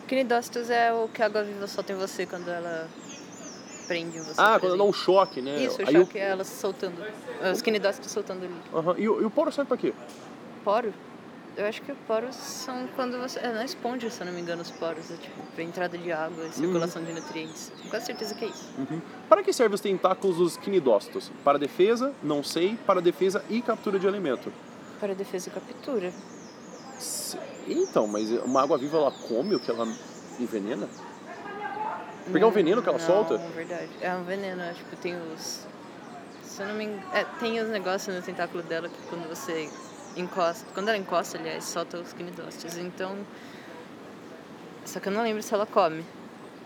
Quinidócitos 0.08 0.70
é 0.70 0.94
o 0.94 1.08
que 1.08 1.22
a 1.22 1.26
água 1.26 1.44
viva 1.44 1.68
solta 1.68 1.94
em 1.94 1.96
você 1.96 2.26
quando 2.26 2.48
ela 2.50 2.88
prende 3.88 4.18
em 4.18 4.22
você. 4.22 4.36
Ah, 4.38 4.60
quando 4.60 4.78
dá 4.78 4.84
um 4.84 4.94
choque, 4.94 5.42
né? 5.42 5.64
Isso, 5.64 5.82
o 5.82 5.88
Aí 5.88 5.94
choque 5.94 6.20
é 6.20 6.30
ela 6.30 6.44
soltando. 6.44 7.04
Os 7.52 7.62
quinidócitos 7.62 8.12
soltando 8.12 8.46
ali. 8.46 8.56
Aham, 8.74 8.96
E, 8.98 9.10
o, 9.10 9.22
e 9.22 9.26
o 9.26 9.30
poro 9.32 9.52
serve 9.52 9.68
pra 9.68 9.78
quê? 9.78 9.94
Poro? 10.64 10.94
Eu 11.58 11.66
acho 11.66 11.82
que 11.82 11.94
poros 12.08 12.36
são 12.36 12.88
quando 12.96 13.20
você. 13.20 13.40
É 13.40 13.52
na 13.52 13.66
esponja, 13.66 14.10
se 14.10 14.22
eu 14.22 14.26
não 14.28 14.34
me 14.34 14.42
engano, 14.42 14.62
os 14.62 14.72
poros. 14.72 15.12
É 15.12 15.16
tipo 15.16 15.42
pra 15.54 15.64
entrada 15.64 15.98
de 15.98 16.12
água 16.12 16.46
e 16.46 16.52
circulação 16.52 17.04
de 17.04 17.12
nutrientes. 17.12 17.72
Tenho 17.76 17.90
quase 17.90 18.06
certeza 18.06 18.36
que 18.36 18.46
é 18.46 18.48
isso. 18.48 18.74
Uhum. 18.78 19.02
Para 19.28 19.44
que 19.44 19.52
servem 19.52 19.76
os 19.76 19.82
tentáculos 19.82 20.38
dos 20.38 20.58
quinidócitos? 20.58 21.32
Para 21.44 21.58
defesa, 21.58 22.14
não 22.24 22.44
sei, 22.44 22.78
para 22.86 23.02
defesa 23.02 23.44
e 23.50 23.62
captura 23.62 24.00
de 24.00 24.08
alimento. 24.08 24.54
Para 25.00 25.14
defesa 25.14 25.50
e 25.50 25.52
captura. 25.52 26.14
Então, 27.68 28.08
mas 28.08 28.32
uma 28.44 28.62
água 28.62 28.78
viva 28.78 28.98
ela 28.98 29.12
come 29.12 29.56
o 29.56 29.60
que 29.60 29.70
ela 29.70 29.88
envenena? 30.40 30.88
Porque 32.26 32.44
é 32.44 32.48
um 32.48 32.52
veneno 32.52 32.82
que 32.82 32.90
ela 32.90 32.98
não, 32.98 33.06
solta? 33.06 33.38
verdade. 33.38 33.90
É 34.02 34.14
um 34.14 34.24
veneno, 34.24 34.62
é, 34.62 34.74
tipo, 34.74 34.96
tem 34.98 35.16
os. 35.34 35.66
Se 36.44 36.62
eu 36.62 36.68
não 36.68 36.76
me 36.76 36.86
engano. 36.86 37.04
É, 37.14 37.24
tem 37.40 37.60
os 37.60 37.70
negócios 37.70 38.16
no 38.16 38.22
tentáculo 38.22 38.64
dela 38.64 38.88
que 38.88 39.02
quando 39.10 39.28
você 39.28 39.70
encosta. 40.20 40.66
Quando 40.74 40.90
ela 40.90 40.98
encosta, 40.98 41.38
aliás, 41.38 41.64
solta 41.64 41.98
os 41.98 42.14
quinidócitos. 42.14 42.78
Então. 42.78 43.16
Só 44.86 45.00
que 45.00 45.08
eu 45.08 45.14
não 45.14 45.22
lembro 45.24 45.42
se 45.44 45.54
ela 45.54 45.66
come. 45.66 46.04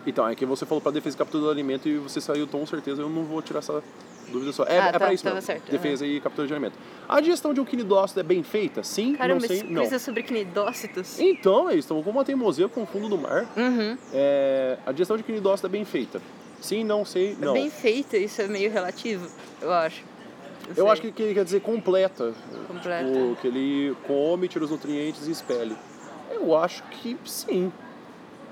Então, 0.06 0.28
é 0.28 0.34
que 0.34 0.44
você 0.44 0.66
falou 0.66 0.80
para 0.80 0.92
defesa 0.92 1.16
e 1.16 1.18
captura 1.18 1.44
do 1.44 1.50
alimento 1.50 1.88
e 1.88 1.96
você 1.98 2.20
saiu 2.20 2.46
com 2.46 2.64
certeza, 2.66 3.02
eu 3.02 3.08
não 3.08 3.24
vou 3.24 3.40
tirar 3.40 3.60
essa 3.60 3.82
dúvida 4.28 4.52
só. 4.52 4.64
É, 4.64 4.78
Ah, 4.78 4.88
é 4.88 4.92
tá, 4.92 4.98
para 4.98 5.12
isso 5.14 5.24
mesmo. 5.24 5.40
certo, 5.40 5.70
Defesa 5.70 6.06
e 6.06 6.20
captura 6.20 6.46
de 6.46 6.52
alimento. 6.52 6.78
A 7.08 7.20
digestão 7.20 7.54
de 7.54 7.60
um 7.60 7.64
quinidócito 7.64 8.20
é 8.20 8.22
bem 8.22 8.42
feita? 8.42 8.82
Sim, 8.82 9.14
Caramba, 9.14 9.40
não 9.40 9.48
sei, 9.48 9.62
não. 9.62 9.82
é 9.82 9.98
sobre 9.98 10.22
quinidócitos. 10.22 11.18
Então, 11.18 11.68
é 11.68 11.72
isso. 11.72 11.80
Estamos 11.80 12.04
com 12.04 12.10
uma 12.10 12.24
teimosia 12.24 12.68
com 12.68 12.82
o 12.82 12.86
fundo 12.86 13.08
do 13.08 13.16
mar. 13.18 13.46
Uhum. 13.56 13.96
É, 14.12 14.78
a 14.84 14.92
digestão 14.92 15.16
de 15.16 15.22
quinidócito 15.22 15.66
é 15.66 15.70
bem 15.70 15.84
feita? 15.84 16.20
Sim, 16.60 16.84
não, 16.84 17.04
sei, 17.04 17.36
não. 17.38 17.52
Bem 17.54 17.70
feita, 17.70 18.16
isso 18.16 18.40
é 18.40 18.46
meio 18.46 18.70
relativo, 18.70 19.26
eu 19.60 19.70
acho. 19.72 20.02
Não 20.68 20.74
Eu 20.76 20.90
acho 20.90 21.00
que 21.02 21.22
ele 21.22 21.34
quer 21.34 21.44
dizer 21.44 21.60
completa. 21.60 22.32
Completa. 22.66 23.04
Tipo, 23.10 23.36
que 23.40 23.46
ele 23.46 23.96
come, 24.06 24.48
tira 24.48 24.64
os 24.64 24.70
nutrientes 24.70 25.26
e 25.26 25.30
expele. 25.30 25.76
Eu 26.30 26.56
acho 26.56 26.82
que 26.84 27.16
sim. 27.24 27.72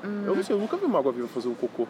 Hum. 0.05 0.25
Eu 0.27 0.35
não 0.37 0.43
sei, 0.43 0.55
eu 0.55 0.61
nunca 0.61 0.77
vi 0.77 0.85
uma 0.85 0.99
água 0.99 1.13
viva 1.13 1.29
fazer 1.29 1.49
um 1.49 1.55
cocô. 1.55 1.87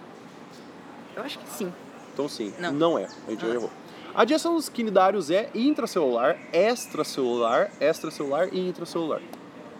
Eu 1.17 1.23
acho 1.23 1.39
que 1.39 1.49
sim. 1.49 1.73
Então 2.13 2.29
sim, 2.29 2.53
Não. 2.59 2.99
é. 2.99 3.05
A 3.27 3.31
gente 3.31 3.41
já 3.41 3.47
Não 3.47 3.55
é. 3.55 3.57
errou. 3.57 3.71
A 4.15 4.25
digestão 4.25 4.55
dos 4.55 4.69
quinidários 4.69 5.31
é 5.31 5.49
intracelular, 5.55 6.39
extracelular, 6.53 7.71
extracelular 7.81 8.49
e 8.53 8.69
intracelular. 8.69 9.23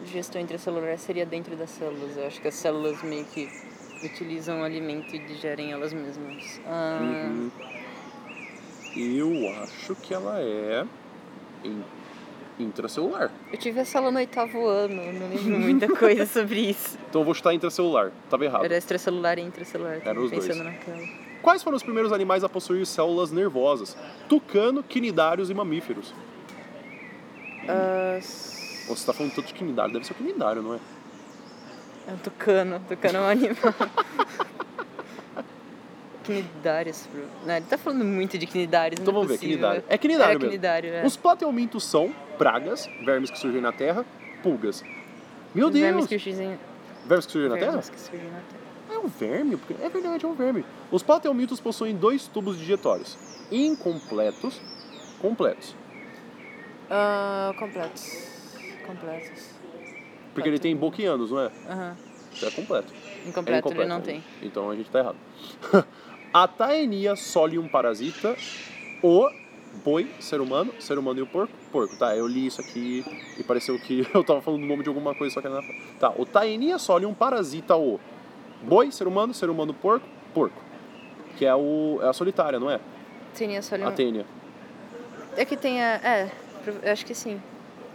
Digestão 0.03 0.41
intracelular 0.41 0.97
seria 0.99 1.27
dentro 1.27 1.55
das 1.55 1.69
células. 1.71 2.17
Eu 2.17 2.27
acho 2.27 2.41
que 2.41 2.49
as 2.49 2.55
células 2.55 3.03
meio 3.03 3.25
que 3.27 3.49
utilizam 4.03 4.61
o 4.63 4.65
alimento 4.65 5.15
e 5.15 5.19
digerem 5.19 5.73
elas 5.73 5.93
mesmas. 5.93 6.61
Ah, 6.67 6.99
Uhum. 7.03 7.51
Eu 8.97 9.49
acho 9.63 9.95
que 9.97 10.13
ela 10.13 10.39
é 10.41 10.85
in- 11.65 11.83
intracelular. 12.59 13.31
Eu 13.53 13.59
tive 13.59 13.81
essa 13.81 13.99
aula 13.99 14.11
no 14.11 14.19
oitavo 14.19 14.67
ano, 14.67 15.13
não 15.13 15.29
lembro 15.29 15.59
muita 15.59 15.89
coisa 15.97 16.27
sobre 16.27 16.61
isso. 16.71 16.99
Então 17.09 17.23
eu 17.23 17.25
vou 17.25 17.35
chutar 17.35 17.55
intracelular. 17.55 18.13
Tava 18.29 18.45
errado. 18.45 18.65
Era 18.65 18.77
extracelular 18.77 19.39
e 19.39 19.43
intracelular. 19.43 20.01
Eram 20.05 20.25
os 20.25 20.31
dois. 20.31 20.47
pensando 20.47 20.65
naquela. 20.65 21.03
Quais 21.41 21.63
foram 21.63 21.77
os 21.77 21.83
primeiros 21.83 22.13
animais 22.13 22.45
a 22.45 22.49
possuir 22.49 22.87
células 22.87 23.33
nervosas? 23.33 23.97
Tucano, 24.29 24.83
quinidários 24.83 25.51
e 25.51 25.55
mamíferos. 25.55 26.15
Você 28.89 29.07
tá 29.07 29.13
falando 29.13 29.33
tanto 29.35 29.47
de 29.49 29.55
quinidário, 29.55 29.93
deve 29.93 30.07
ser 30.07 30.13
o 30.13 30.17
quinidário, 30.17 30.63
não 30.63 30.75
é? 30.75 30.79
é 32.09 32.13
um 32.13 32.17
tucano. 32.19 32.81
Tucano 32.89 33.19
é 33.19 33.21
um 33.23 33.25
animal. 33.29 33.75
Quinidários, 36.23 37.09
bro. 37.13 37.25
Não, 37.47 37.57
ele 37.57 37.67
tá 37.67 37.77
falando 37.79 38.05
muito 38.05 38.39
de 38.39 38.47
quinidários, 38.47 39.01
Então 39.01 39.13
não 39.13 39.21
é 39.23 39.25
vamos 39.25 39.29
ver, 39.33 39.39
possível. 39.39 39.57
quinidário. 39.59 39.85
É 39.89 39.99
quinidário 39.99 40.31
é 40.31 40.35
mesmo. 40.35 40.49
quinidário, 40.51 40.95
é. 40.95 41.05
Os 41.07 41.17
plateumintos 41.17 41.85
são 41.85 42.15
pragas, 42.39 42.89
vermes 43.05 43.31
que 43.31 43.39
surgem 43.39 43.61
na 43.61 43.73
terra, 43.73 44.05
pulgas. 44.43 44.83
Meu 45.55 45.67
Os 45.67 45.73
Deus! 45.73 45.85
vermes 45.85 46.07
que 46.07 46.19
surgem, 46.19 46.59
Vermes 47.07 47.27
que 47.27 47.33
surgem 47.33 47.51
na 47.51 47.57
terra? 47.57 47.71
vermes 47.73 47.91
que 47.91 48.01
surgem 48.01 48.31
na 48.31 48.41
terra. 48.41 48.63
É 48.95 48.99
um 48.99 49.09
verme? 49.09 49.57
porque- 49.57 49.83
É 49.83 49.89
verdade, 49.89 50.25
é 50.25 50.29
um 50.29 50.35
verme. 50.35 50.65
Os 50.91 51.03
plateumintos 51.03 51.61
possuem 51.61 51.95
dois 51.97 52.27
tubos 52.29 52.59
digetórios. 52.59 53.17
Incompletos, 53.51 54.61
completos. 55.21 55.75
Ah, 56.91 57.55
completos. 57.59 58.29
Completos. 58.87 59.51
Porque 60.35 60.49
ele 60.49 60.59
tem 60.59 60.75
boca 60.77 61.01
e 61.01 61.07
ânus, 61.07 61.31
não 61.31 61.41
é? 61.41 61.51
Aham. 61.69 61.97
Então 62.37 62.49
é 62.49 62.53
completo. 62.53 62.93
Incompleto, 63.27 63.51
é 63.53 63.59
incompleto, 63.59 63.83
ele 63.83 63.89
não 63.89 63.99
né? 63.99 64.03
tem. 64.05 64.25
Então 64.43 64.71
a 64.71 64.75
gente 64.77 64.91
tá 64.91 64.99
errado. 65.01 65.17
a 66.33 66.49
Taenia 66.49 67.15
solium 67.15 67.69
parasita, 67.69 68.37
o 69.03 69.29
boi, 69.85 70.09
ser 70.19 70.41
humano, 70.41 70.73
ser 70.81 70.99
humano 70.99 71.19
e 71.21 71.23
o 71.23 71.27
porco, 71.27 71.53
porco. 71.71 71.97
Tá, 71.97 72.17
eu 72.17 72.27
li 72.27 72.47
isso 72.47 72.61
aqui 72.61 73.05
e 73.39 73.43
pareceu 73.43 73.79
que 73.79 74.07
eu 74.15 74.25
tava 74.25 74.41
falando 74.41 74.63
o 74.63 74.67
nome 74.67 74.83
de 74.83 74.89
alguma 74.89 75.15
coisa, 75.15 75.35
só 75.35 75.41
que 75.41 75.47
era 75.47 75.57
na... 75.57 75.63
Tá, 75.99 76.13
o 76.17 76.25
Taenia 76.25 76.79
solium 76.79 77.13
parasita, 77.13 77.77
o 77.77 78.01
boi, 78.63 78.91
ser 78.91 79.07
humano, 79.07 79.35
ser 79.35 79.51
humano, 79.51 79.75
porco, 79.75 80.07
porco. 80.33 80.63
Que 81.37 81.45
é, 81.45 81.55
o, 81.55 81.99
é 82.03 82.09
a 82.09 82.13
solitária, 82.13 82.59
não 82.59 82.71
é? 82.71 82.81
Só 83.63 83.75
ali 83.75 83.85
A. 83.85 83.91
Tênia. 83.93 84.27
É 85.37 85.45
que 85.45 85.57
tem 85.57 85.83
a... 85.83 85.95
É, 85.97 86.31
eu 86.83 86.93
acho 86.93 87.05
que 87.05 87.15
sim. 87.15 87.41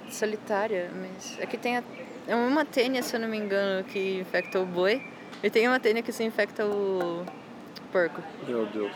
Solitária, 0.09 0.91
mas... 0.95 1.37
É 1.39 1.45
que 1.45 1.57
tem 1.57 1.77
a... 1.77 1.83
É 2.27 2.35
uma 2.35 2.65
tênia, 2.65 3.01
se 3.03 3.15
eu 3.15 3.19
não 3.19 3.27
me 3.27 3.37
engano, 3.37 3.83
que 3.85 4.19
infecta 4.19 4.59
o 4.59 4.65
boi. 4.65 5.01
E 5.41 5.49
tem 5.49 5.67
uma 5.67 5.79
tênia 5.79 6.01
que 6.01 6.11
se 6.11 6.23
infecta 6.23 6.65
o 6.65 7.23
porco. 7.87 8.21
Meu 8.47 8.65
Deus. 8.67 8.91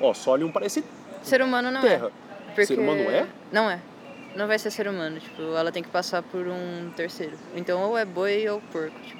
Ó, 0.00 0.12
solium 0.14 0.50
parece 0.52 0.84
Ser 1.22 1.42
humano 1.42 1.70
não 1.70 1.80
terra. 1.80 2.06
é. 2.06 2.10
Porque... 2.48 2.66
Ser 2.66 2.78
humano 2.78 3.00
é? 3.02 3.26
Não 3.52 3.70
é. 3.70 3.80
Não 4.36 4.46
vai 4.46 4.58
ser 4.58 4.70
ser 4.70 4.86
humano, 4.86 5.18
tipo, 5.18 5.42
ela 5.56 5.72
tem 5.72 5.82
que 5.82 5.88
passar 5.88 6.22
por 6.22 6.46
um 6.46 6.90
terceiro. 6.94 7.36
Então 7.56 7.80
ou 7.82 7.96
é 7.98 8.04
boi 8.04 8.48
ou 8.48 8.60
porco, 8.72 8.98
tipo. 9.00 9.18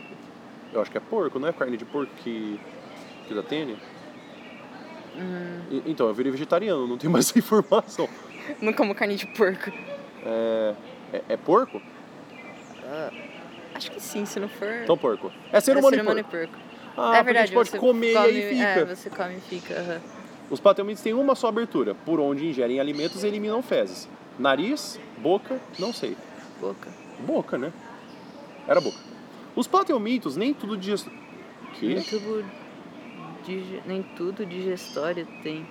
Eu 0.72 0.80
acho 0.82 0.90
que 0.90 0.99
é 0.99 1.01
porco, 1.01 1.38
não 1.38 1.49
é 1.49 1.53
carne 1.53 1.76
de 1.76 1.84
porco 1.84 2.12
que, 2.22 2.61
que 3.26 3.34
dá 3.34 3.42
Tênia? 3.42 3.76
E- 5.70 5.82
Então, 5.86 6.07
eu 6.07 6.14
virei 6.14 6.30
vegetariano, 6.30 6.86
não 6.86 6.96
tenho 6.99 7.11
mais 7.12 7.28
essa 7.28 7.38
informação. 7.38 8.09
Não 8.61 8.72
como 8.72 8.94
carne 8.94 9.16
de 9.16 9.26
porco. 9.28 9.72
É, 10.24 10.74
é, 11.12 11.22
é 11.30 11.36
porco? 11.36 11.80
Acho 13.74 13.90
que 13.90 14.01
sim, 14.01 14.24
se 14.24 14.38
não 14.40 14.49
for. 14.49 14.68
Então 14.82 14.96
porco. 14.96 15.30
É 15.53 15.61
ser 15.61 15.72
é 15.76 15.78
humano, 15.80 15.90
ser 15.90 15.99
e 15.99 16.03
humano 16.03 16.24
porco. 16.24 16.36
e 16.36 16.46
porco. 16.49 16.68
Ah, 16.99 17.16
é 17.16 17.22
verdade, 17.22 17.38
a 17.38 17.46
gente 17.46 17.55
pode 17.55 17.70
você 17.70 17.78
comer 17.78 18.14
come, 18.14 18.32
e 18.32 18.42
aí 18.42 18.49
fica. 18.49 18.64
É, 18.64 18.84
você 18.84 19.11
come 19.11 19.36
e 19.36 19.40
fica. 19.40 19.74
aham. 19.74 20.01
Os 20.51 20.61
plateumintes 20.61 21.03
têm 21.03 21.12
uma 21.14 21.34
só 21.34 21.49
abertura, 21.49 21.94
por 21.94 22.18
onde 22.20 22.46
ingerem 22.46 22.80
alimentos 22.80 23.22
e 23.22 23.26
eliminam 23.26 23.62
fezes. 23.62 24.09
Nariz, 24.38 24.99
boca, 25.18 25.61
não 25.78 25.92
sei. 25.92 26.16
Boca. 26.61 26.88
Boca, 27.20 27.59
né? 27.59 27.72
Era 28.66 28.80
boca. 28.80 28.96
Os 29.55 29.66
plateumintos 29.66 30.36
nem 30.36 30.55
tudo 30.55 30.76
digest... 30.76 31.07
Nem 31.82 32.01
Que? 32.01 32.11
tudo, 32.11 32.44
dige- 33.44 33.82
nem 33.86 34.03
tudo 34.16 34.46
digestório 34.46 35.26
tem. 35.42 35.66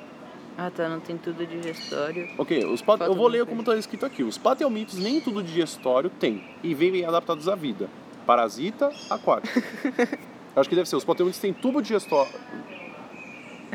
Ah 0.58 0.70
tá, 0.70 0.88
não 0.90 1.00
tem 1.00 1.18
tudo 1.18 1.46
digestório. 1.46 2.28
Ok, 2.38 2.66
os 2.66 2.82
plat... 2.82 3.02
eu 3.02 3.16
vou 3.16 3.28
ler 3.28 3.46
como 3.46 3.62
está 3.62 3.76
escrito 3.76 4.06
aqui. 4.06 4.24
Os 4.24 4.38
plateumintos 4.38 4.98
nem 4.98 5.22
tudo 5.22 5.42
digestório 5.42 6.10
tem 6.10 6.44
e 6.64 6.74
vivem 6.74 7.06
adaptados 7.06 7.48
à 7.48 7.56
vida. 7.56 7.90
Parasita, 8.26 8.92
aquático. 9.10 9.60
Acho 10.58 10.68
que 10.68 10.76
deve 10.76 10.90
ser. 10.90 10.96
Os 10.96 11.06
plateumintos 11.06 11.40
têm 11.40 11.54
tubo 11.54 11.82
digestório. 11.82 12.34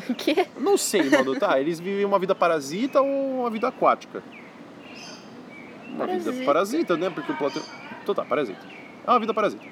O 0.09 0.15
quê? 0.15 0.47
Não 0.59 0.77
sei, 0.77 1.09
mano, 1.09 1.39
tá? 1.39 1.61
Eles 1.61 1.79
vivem 1.79 2.05
uma 2.05 2.19
vida 2.19 2.35
parasita 2.35 3.01
ou 3.01 3.41
uma 3.41 3.51
vida 3.51 3.69
aquática? 3.69 4.23
Uma 5.91 6.07
vida 6.07 6.25
Parasita. 6.25 6.45
parasita, 6.45 6.97
né? 6.97 7.11
Porque 7.11 7.31
o 7.31 7.37
plateu... 7.37 7.63
Então 8.03 8.15
tá, 8.15 8.25
parasita. 8.25 8.61
É 9.07 9.11
uma 9.11 9.21
vida 9.21 9.33
parasita. 9.33 9.65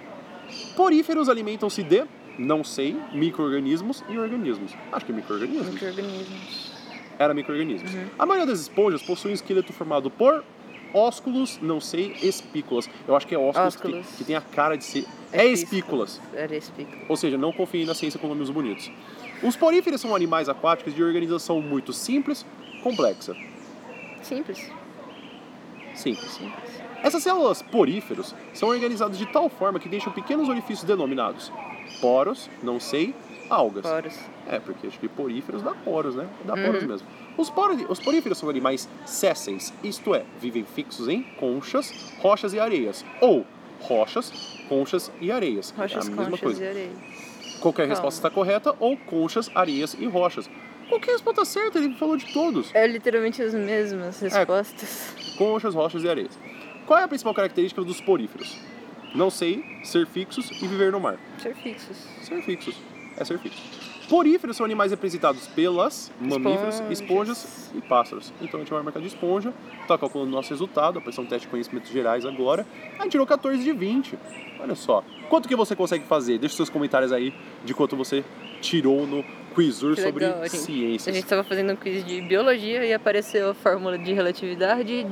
Poríferos 0.77 1.29
alimentam-se 1.29 1.83
de, 1.83 2.05
não 2.39 2.63
sei, 2.63 2.97
micro-organismos 3.13 4.05
e 4.09 4.19
organismos. 4.19 4.73
Acho 4.93 5.07
que 5.07 5.13
é 5.13 5.15
micro-organismos. 5.15 5.73
Micro-organismos. 5.73 6.73
Era 7.19 7.35
micro-organismos. 7.35 7.93
Uhum. 7.93 8.07
A 8.19 8.27
maioria 8.27 8.47
das 8.47 8.61
esponjas 8.61 9.03
possui 9.03 9.31
um 9.33 9.35
esqueleto 9.35 9.73
formado 9.73 10.11
por 10.11 10.45
ósculos, 10.95 11.59
não 11.63 11.81
sei, 11.81 12.17
espículas. 12.23 12.89
Eu 13.07 13.17
acho 13.17 13.27
que 13.27 13.35
é 13.35 13.39
ósculos, 13.39 13.77
Que, 13.77 13.87
Ósculos. 13.89 14.07
que 14.19 14.25
tem 14.25 14.37
a 14.37 14.41
cara 14.41 14.77
de 14.77 14.85
ser... 14.85 15.05
É 15.33 15.45
espículas. 15.47 16.21
Era 16.35 16.57
espículas. 16.57 17.05
Ou 17.09 17.17
seja, 17.17 17.39
não 17.39 17.53
confiem 17.53 17.85
na 17.87 17.95
ciência 17.95 18.19
com 18.19 18.27
nomes 18.29 18.51
bonitos. 18.51 18.91
Os 19.43 19.57
poríferos 19.57 20.01
são 20.01 20.15
animais 20.15 20.49
aquáticos 20.49 20.95
de 20.95 21.03
organização 21.03 21.61
muito 21.61 21.93
simples, 21.93 22.45
complexa. 22.83 23.35
Simples. 24.23 24.71
Simples. 25.95 26.31
Simples. 26.33 26.81
Essas 27.03 27.23
células 27.23 27.63
poríferos 27.63 28.35
são 28.53 28.69
organizadas 28.69 29.17
de 29.19 29.27
tal 29.27 29.49
forma 29.49 29.79
que 29.81 29.89
deixam 29.89 30.13
pequenos 30.13 30.49
orifícios 30.49 30.85
denominados 30.85 31.51
poros, 32.01 32.49
não 32.63 32.79
sei, 32.79 33.15
algas. 33.49 33.83
Poros. 33.87 34.19
É, 34.47 34.59
porque 34.59 34.87
acho 34.87 34.99
que 34.99 35.09
poríferos 35.09 35.63
dá 35.63 35.73
poros, 35.73 36.15
né? 36.15 36.29
Dá 36.45 36.55
Uhum. 36.55 36.65
poros 36.65 36.83
mesmo. 36.85 37.07
Os, 37.41 37.51
os 37.89 37.99
poríferos 38.01 38.37
são 38.37 38.51
animais 38.51 38.87
sésseis, 39.07 39.73
isto 39.83 40.15
é, 40.15 40.25
vivem 40.41 40.63
fixos 40.65 41.09
em 41.09 41.23
conchas, 41.39 41.91
rochas 42.19 42.53
e 42.53 42.61
areias. 42.61 43.03
Ou 43.21 43.47
rochas, 43.81 44.31
conchas 44.69 45.11
e 45.23 45.33
areias. 45.33 45.71
Rochas, 45.71 46.05
é 46.07 46.13
a 46.13 46.15
mesma 46.15 46.25
conchas 46.25 46.41
coisa. 46.41 46.65
e 46.65 46.69
areia. 46.69 46.91
Qualquer 47.61 47.83
Calma. 47.83 47.95
resposta 47.95 48.19
está 48.19 48.31
correta, 48.31 48.75
ou 48.79 48.95
conchas, 48.99 49.51
areias 49.55 49.95
e 49.99 50.05
rochas. 50.07 50.51
Qualquer 50.91 51.13
resposta 51.13 51.43
está 51.43 51.61
certa, 51.61 51.79
ele 51.79 51.95
falou 51.95 52.17
de 52.19 52.31
todos. 52.33 52.75
É 52.75 52.87
literalmente 52.87 53.41
as 53.43 53.55
mesmas 53.55 54.23
É. 54.23 54.29
respostas. 54.29 55.15
Conchas, 55.39 55.75
rochas 55.75 56.03
e 56.05 56.09
areias. 56.11 56.39
Qual 56.85 56.99
é 56.99 57.05
a 57.05 57.09
principal 57.09 57.33
característica 57.33 57.83
dos 57.83 58.01
poríferos? 58.03 58.59
Não 59.15 59.31
sei, 59.31 59.65
ser 59.83 60.07
fixos 60.07 60.51
e 60.51 60.67
viver 60.67 60.93
no 60.93 61.01
mar. 61.01 61.19
Ser 61.39 61.55
fixos. 61.55 61.97
Ser 62.23 62.43
fixos. 62.43 62.77
É 63.21 63.25
ser 63.25 63.39
fixo. 63.39 63.63
Poríferos 64.09 64.57
são 64.57 64.65
animais 64.67 64.91
representados 64.91 65.47
pelas 65.47 66.11
mamíferos, 66.19 66.83
Esponjas. 66.91 67.71
e 67.75 67.81
pássaros. 67.83 68.33
Então 68.41 68.59
a 68.59 68.63
gente 68.65 68.73
vai 68.73 68.83
marcar 68.83 68.99
de 68.99 69.07
esponja, 69.07 69.55
tá 69.87 69.97
calculando 69.97 70.33
o 70.33 70.35
nosso 70.35 70.51
resultado, 70.51 70.99
apareceu 70.99 71.23
um 71.23 71.27
teste 71.27 71.47
de 71.47 71.51
conhecimentos 71.51 71.93
gerais 71.93 72.27
agora. 72.27 72.67
A 72.99 73.03
gente 73.03 73.13
tirou 73.13 73.27
14 73.27 73.63
de 73.63 73.73
20. 73.73 74.19
Olha 74.59 74.75
só. 74.75 75.05
Quanto 75.29 75.49
que 75.49 75.55
você 75.55 75.77
consegue 75.77 76.05
fazer? 76.07 76.39
Deixa 76.39 76.57
seus 76.57 76.69
comentários 76.69 77.13
aí 77.13 77.33
de 77.65 77.73
quanto 77.73 77.95
você 77.95 78.25
tirou 78.61 79.07
no 79.07 79.23
Quizur 79.55 79.97
sobre 79.97 80.25
legal, 80.27 80.43
gente. 80.45 80.57
A 80.57 80.59
ciências. 80.59 81.15
gente 81.15 81.25
estava 81.25 81.45
fazendo 81.45 81.73
um 81.73 81.77
quiz 81.77 82.05
de 82.05 82.23
biologia 82.23 82.85
e 82.85 82.93
apareceu 82.93 83.51
a 83.51 83.55
fórmula 83.55 83.99
de 83.99 84.13
relatividade, 84.13 85.07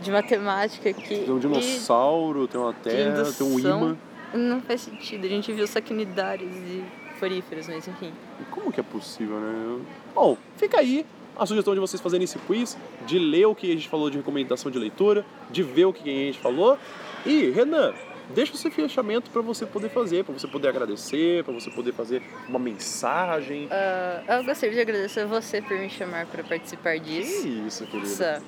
de 0.00 0.10
matemática 0.10 0.90
aqui. 0.90 1.18
Tem 1.18 1.32
um 1.32 1.38
dinossauro, 1.38 2.46
tem 2.46 2.60
uma 2.60 2.72
terra, 2.74 3.24
tem 3.32 3.46
um 3.46 3.58
imã. 3.58 3.96
Não 4.34 4.60
faz 4.60 4.82
sentido. 4.82 5.24
A 5.24 5.28
gente 5.28 5.52
viu 5.52 5.66
saquinidários 5.66 6.54
e 6.54 6.84
poríferos, 7.14 7.68
mas 7.68 7.86
enfim. 7.88 8.12
Como 8.50 8.72
que 8.72 8.80
é 8.80 8.82
possível, 8.82 9.38
né? 9.40 9.80
Bom, 10.14 10.36
fica 10.56 10.78
aí 10.80 11.04
a 11.36 11.44
sugestão 11.46 11.74
de 11.74 11.80
vocês 11.80 12.00
fazerem 12.00 12.24
esse 12.24 12.38
quiz, 12.40 12.76
de 13.06 13.18
ler 13.18 13.46
o 13.46 13.54
que 13.54 13.70
a 13.70 13.74
gente 13.74 13.88
falou 13.88 14.08
de 14.08 14.16
recomendação 14.18 14.70
de 14.70 14.78
leitura, 14.78 15.24
de 15.50 15.62
ver 15.62 15.86
o 15.86 15.92
que 15.92 16.02
a 16.08 16.12
gente 16.26 16.38
falou. 16.38 16.78
E, 17.26 17.50
Renan, 17.50 17.92
deixa 18.34 18.52
o 18.54 18.56
seu 18.56 18.70
fechamento 18.70 19.30
para 19.30 19.42
você 19.42 19.66
poder 19.66 19.88
fazer, 19.88 20.24
para 20.24 20.32
você 20.32 20.46
poder 20.46 20.68
agradecer, 20.68 21.42
para 21.42 21.52
você 21.52 21.70
poder 21.70 21.92
fazer 21.92 22.22
uma 22.48 22.58
mensagem. 22.58 23.66
Ah, 23.70 24.22
eu 24.38 24.44
gostaria 24.44 24.74
de 24.74 24.80
agradecer 24.80 25.20
a 25.20 25.26
você 25.26 25.60
por 25.60 25.76
me 25.76 25.90
chamar 25.90 26.26
para 26.26 26.44
participar 26.44 26.94
Que 26.94 27.00
disso. 27.00 27.48
isso, 27.66 27.86
querido. 27.86 28.06
Essa 28.06 28.42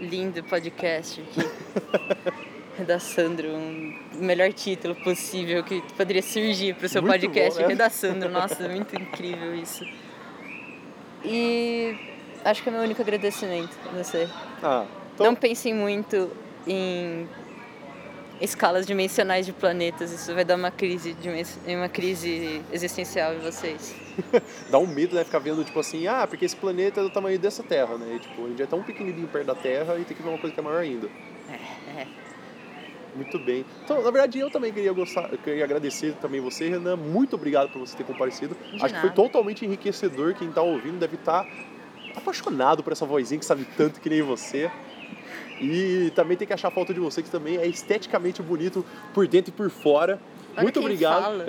lindo 0.00 0.42
podcast 0.44 1.20
aqui. 1.22 2.46
Redaçandro, 2.78 3.48
um 3.48 3.94
melhor 4.14 4.52
título 4.52 4.94
possível 4.96 5.64
que 5.64 5.82
poderia 5.96 6.22
surgir 6.22 6.74
para 6.74 6.86
o 6.86 6.88
seu 6.88 7.02
Muito 7.02 7.12
podcast. 7.12 7.54
bom, 7.54 7.62
né? 7.62 7.68
Redaçandro, 7.72 8.30
nossa, 8.30 8.68
muito 8.68 8.94
incrível 8.94 9.54
isso. 9.54 9.84
E 11.24 11.96
acho 12.44 12.62
que 12.62 12.68
é 12.68 12.72
meu 12.72 12.82
único 12.82 13.00
agradecimento 13.00 13.76
a 13.88 13.96
você. 13.96 14.28
Ah, 14.62 14.84
então, 15.14 15.26
Não 15.26 15.34
pensem 15.34 15.74
muito 15.74 16.30
em 16.66 17.26
escalas 18.40 18.86
dimensionais 18.86 19.46
de 19.46 19.52
planetas, 19.52 20.12
isso 20.12 20.34
vai 20.34 20.44
dar 20.44 20.56
uma 20.56 20.70
crise, 20.70 21.16
uma 21.66 21.88
crise 21.88 22.60
existencial 22.70 23.32
em 23.32 23.38
vocês. 23.38 23.94
dá 24.68 24.78
um 24.78 24.86
medo, 24.86 25.16
né? 25.16 25.24
Ficar 25.24 25.38
vendo, 25.38 25.64
tipo 25.64 25.80
assim, 25.80 26.06
ah, 26.06 26.26
porque 26.26 26.44
esse 26.44 26.56
planeta 26.56 27.00
é 27.00 27.02
do 27.02 27.08
tamanho 27.08 27.38
dessa 27.38 27.62
Terra, 27.62 27.96
né? 27.96 28.16
E, 28.16 28.18
tipo, 28.18 28.44
a 28.44 28.48
gente 28.48 28.62
é 28.62 28.66
tão 28.66 28.82
pequenininho 28.82 29.28
perto 29.28 29.46
da 29.46 29.54
Terra 29.54 29.96
e 29.98 30.04
tem 30.04 30.14
que 30.14 30.22
ver 30.22 30.28
uma 30.28 30.38
coisa 30.38 30.52
que 30.52 30.60
é 30.60 30.62
maior 30.62 30.80
ainda. 30.80 31.08
É. 31.96 32.25
Muito 33.16 33.38
bem. 33.38 33.64
Então, 33.84 34.02
na 34.02 34.10
verdade, 34.10 34.38
eu 34.38 34.50
também 34.50 34.72
queria, 34.72 34.92
gostar, 34.92 35.28
queria 35.38 35.64
agradecer 35.64 36.14
também 36.20 36.40
você, 36.40 36.68
Renan. 36.68 36.96
Muito 36.96 37.34
obrigado 37.34 37.70
por 37.70 37.80
você 37.80 37.96
ter 37.96 38.04
comparecido. 38.04 38.54
De 38.54 38.76
Acho 38.76 38.94
que 38.94 39.00
foi 39.00 39.08
nada. 39.08 39.14
totalmente 39.14 39.64
enriquecedor. 39.64 40.34
Quem 40.34 40.50
tá 40.50 40.60
ouvindo 40.62 40.98
deve 40.98 41.16
estar 41.16 41.46
apaixonado 42.14 42.82
por 42.82 42.92
essa 42.92 43.06
vozinha 43.06 43.38
que 43.38 43.46
sabe 43.46 43.66
tanto 43.76 44.00
que 44.00 44.10
nem 44.10 44.22
você. 44.22 44.70
E 45.60 46.12
também 46.14 46.36
tem 46.36 46.46
que 46.46 46.52
achar 46.52 46.70
falta 46.70 46.92
de 46.92 47.00
você, 47.00 47.22
que 47.22 47.30
também 47.30 47.56
é 47.56 47.66
esteticamente 47.66 48.42
bonito 48.42 48.84
por 49.14 49.26
dentro 49.26 49.50
e 49.50 49.52
por 49.52 49.70
fora. 49.70 50.20
Olha 50.54 50.62
Muito 50.62 50.80
obrigado. 50.80 51.44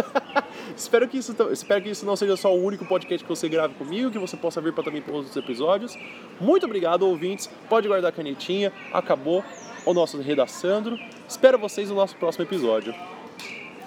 espero, 0.76 1.06
que 1.08 1.18
isso, 1.18 1.34
espero 1.50 1.82
que 1.82 1.90
isso 1.90 2.06
não 2.06 2.16
seja 2.16 2.36
só 2.36 2.54
o 2.54 2.62
único 2.62 2.84
podcast 2.86 3.24
que 3.24 3.28
você 3.28 3.48
grave 3.48 3.74
comigo, 3.74 4.10
que 4.10 4.18
você 4.18 4.36
possa 4.36 4.60
vir 4.60 4.72
para 4.72 4.84
também 4.84 5.02
para 5.02 5.14
outros 5.14 5.36
episódios. 5.36 5.96
Muito 6.40 6.64
obrigado, 6.64 7.02
ouvintes. 7.02 7.48
Pode 7.68 7.88
guardar 7.88 8.10
a 8.10 8.12
canetinha. 8.12 8.72
Acabou 8.92 9.44
o 9.84 9.94
nosso 9.94 10.20
Redaçandro. 10.20 10.98
Espero 11.28 11.58
vocês 11.58 11.88
no 11.88 11.96
nosso 11.96 12.16
próximo 12.16 12.44
episódio. 12.44 12.94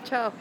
Tchau. 0.04 0.34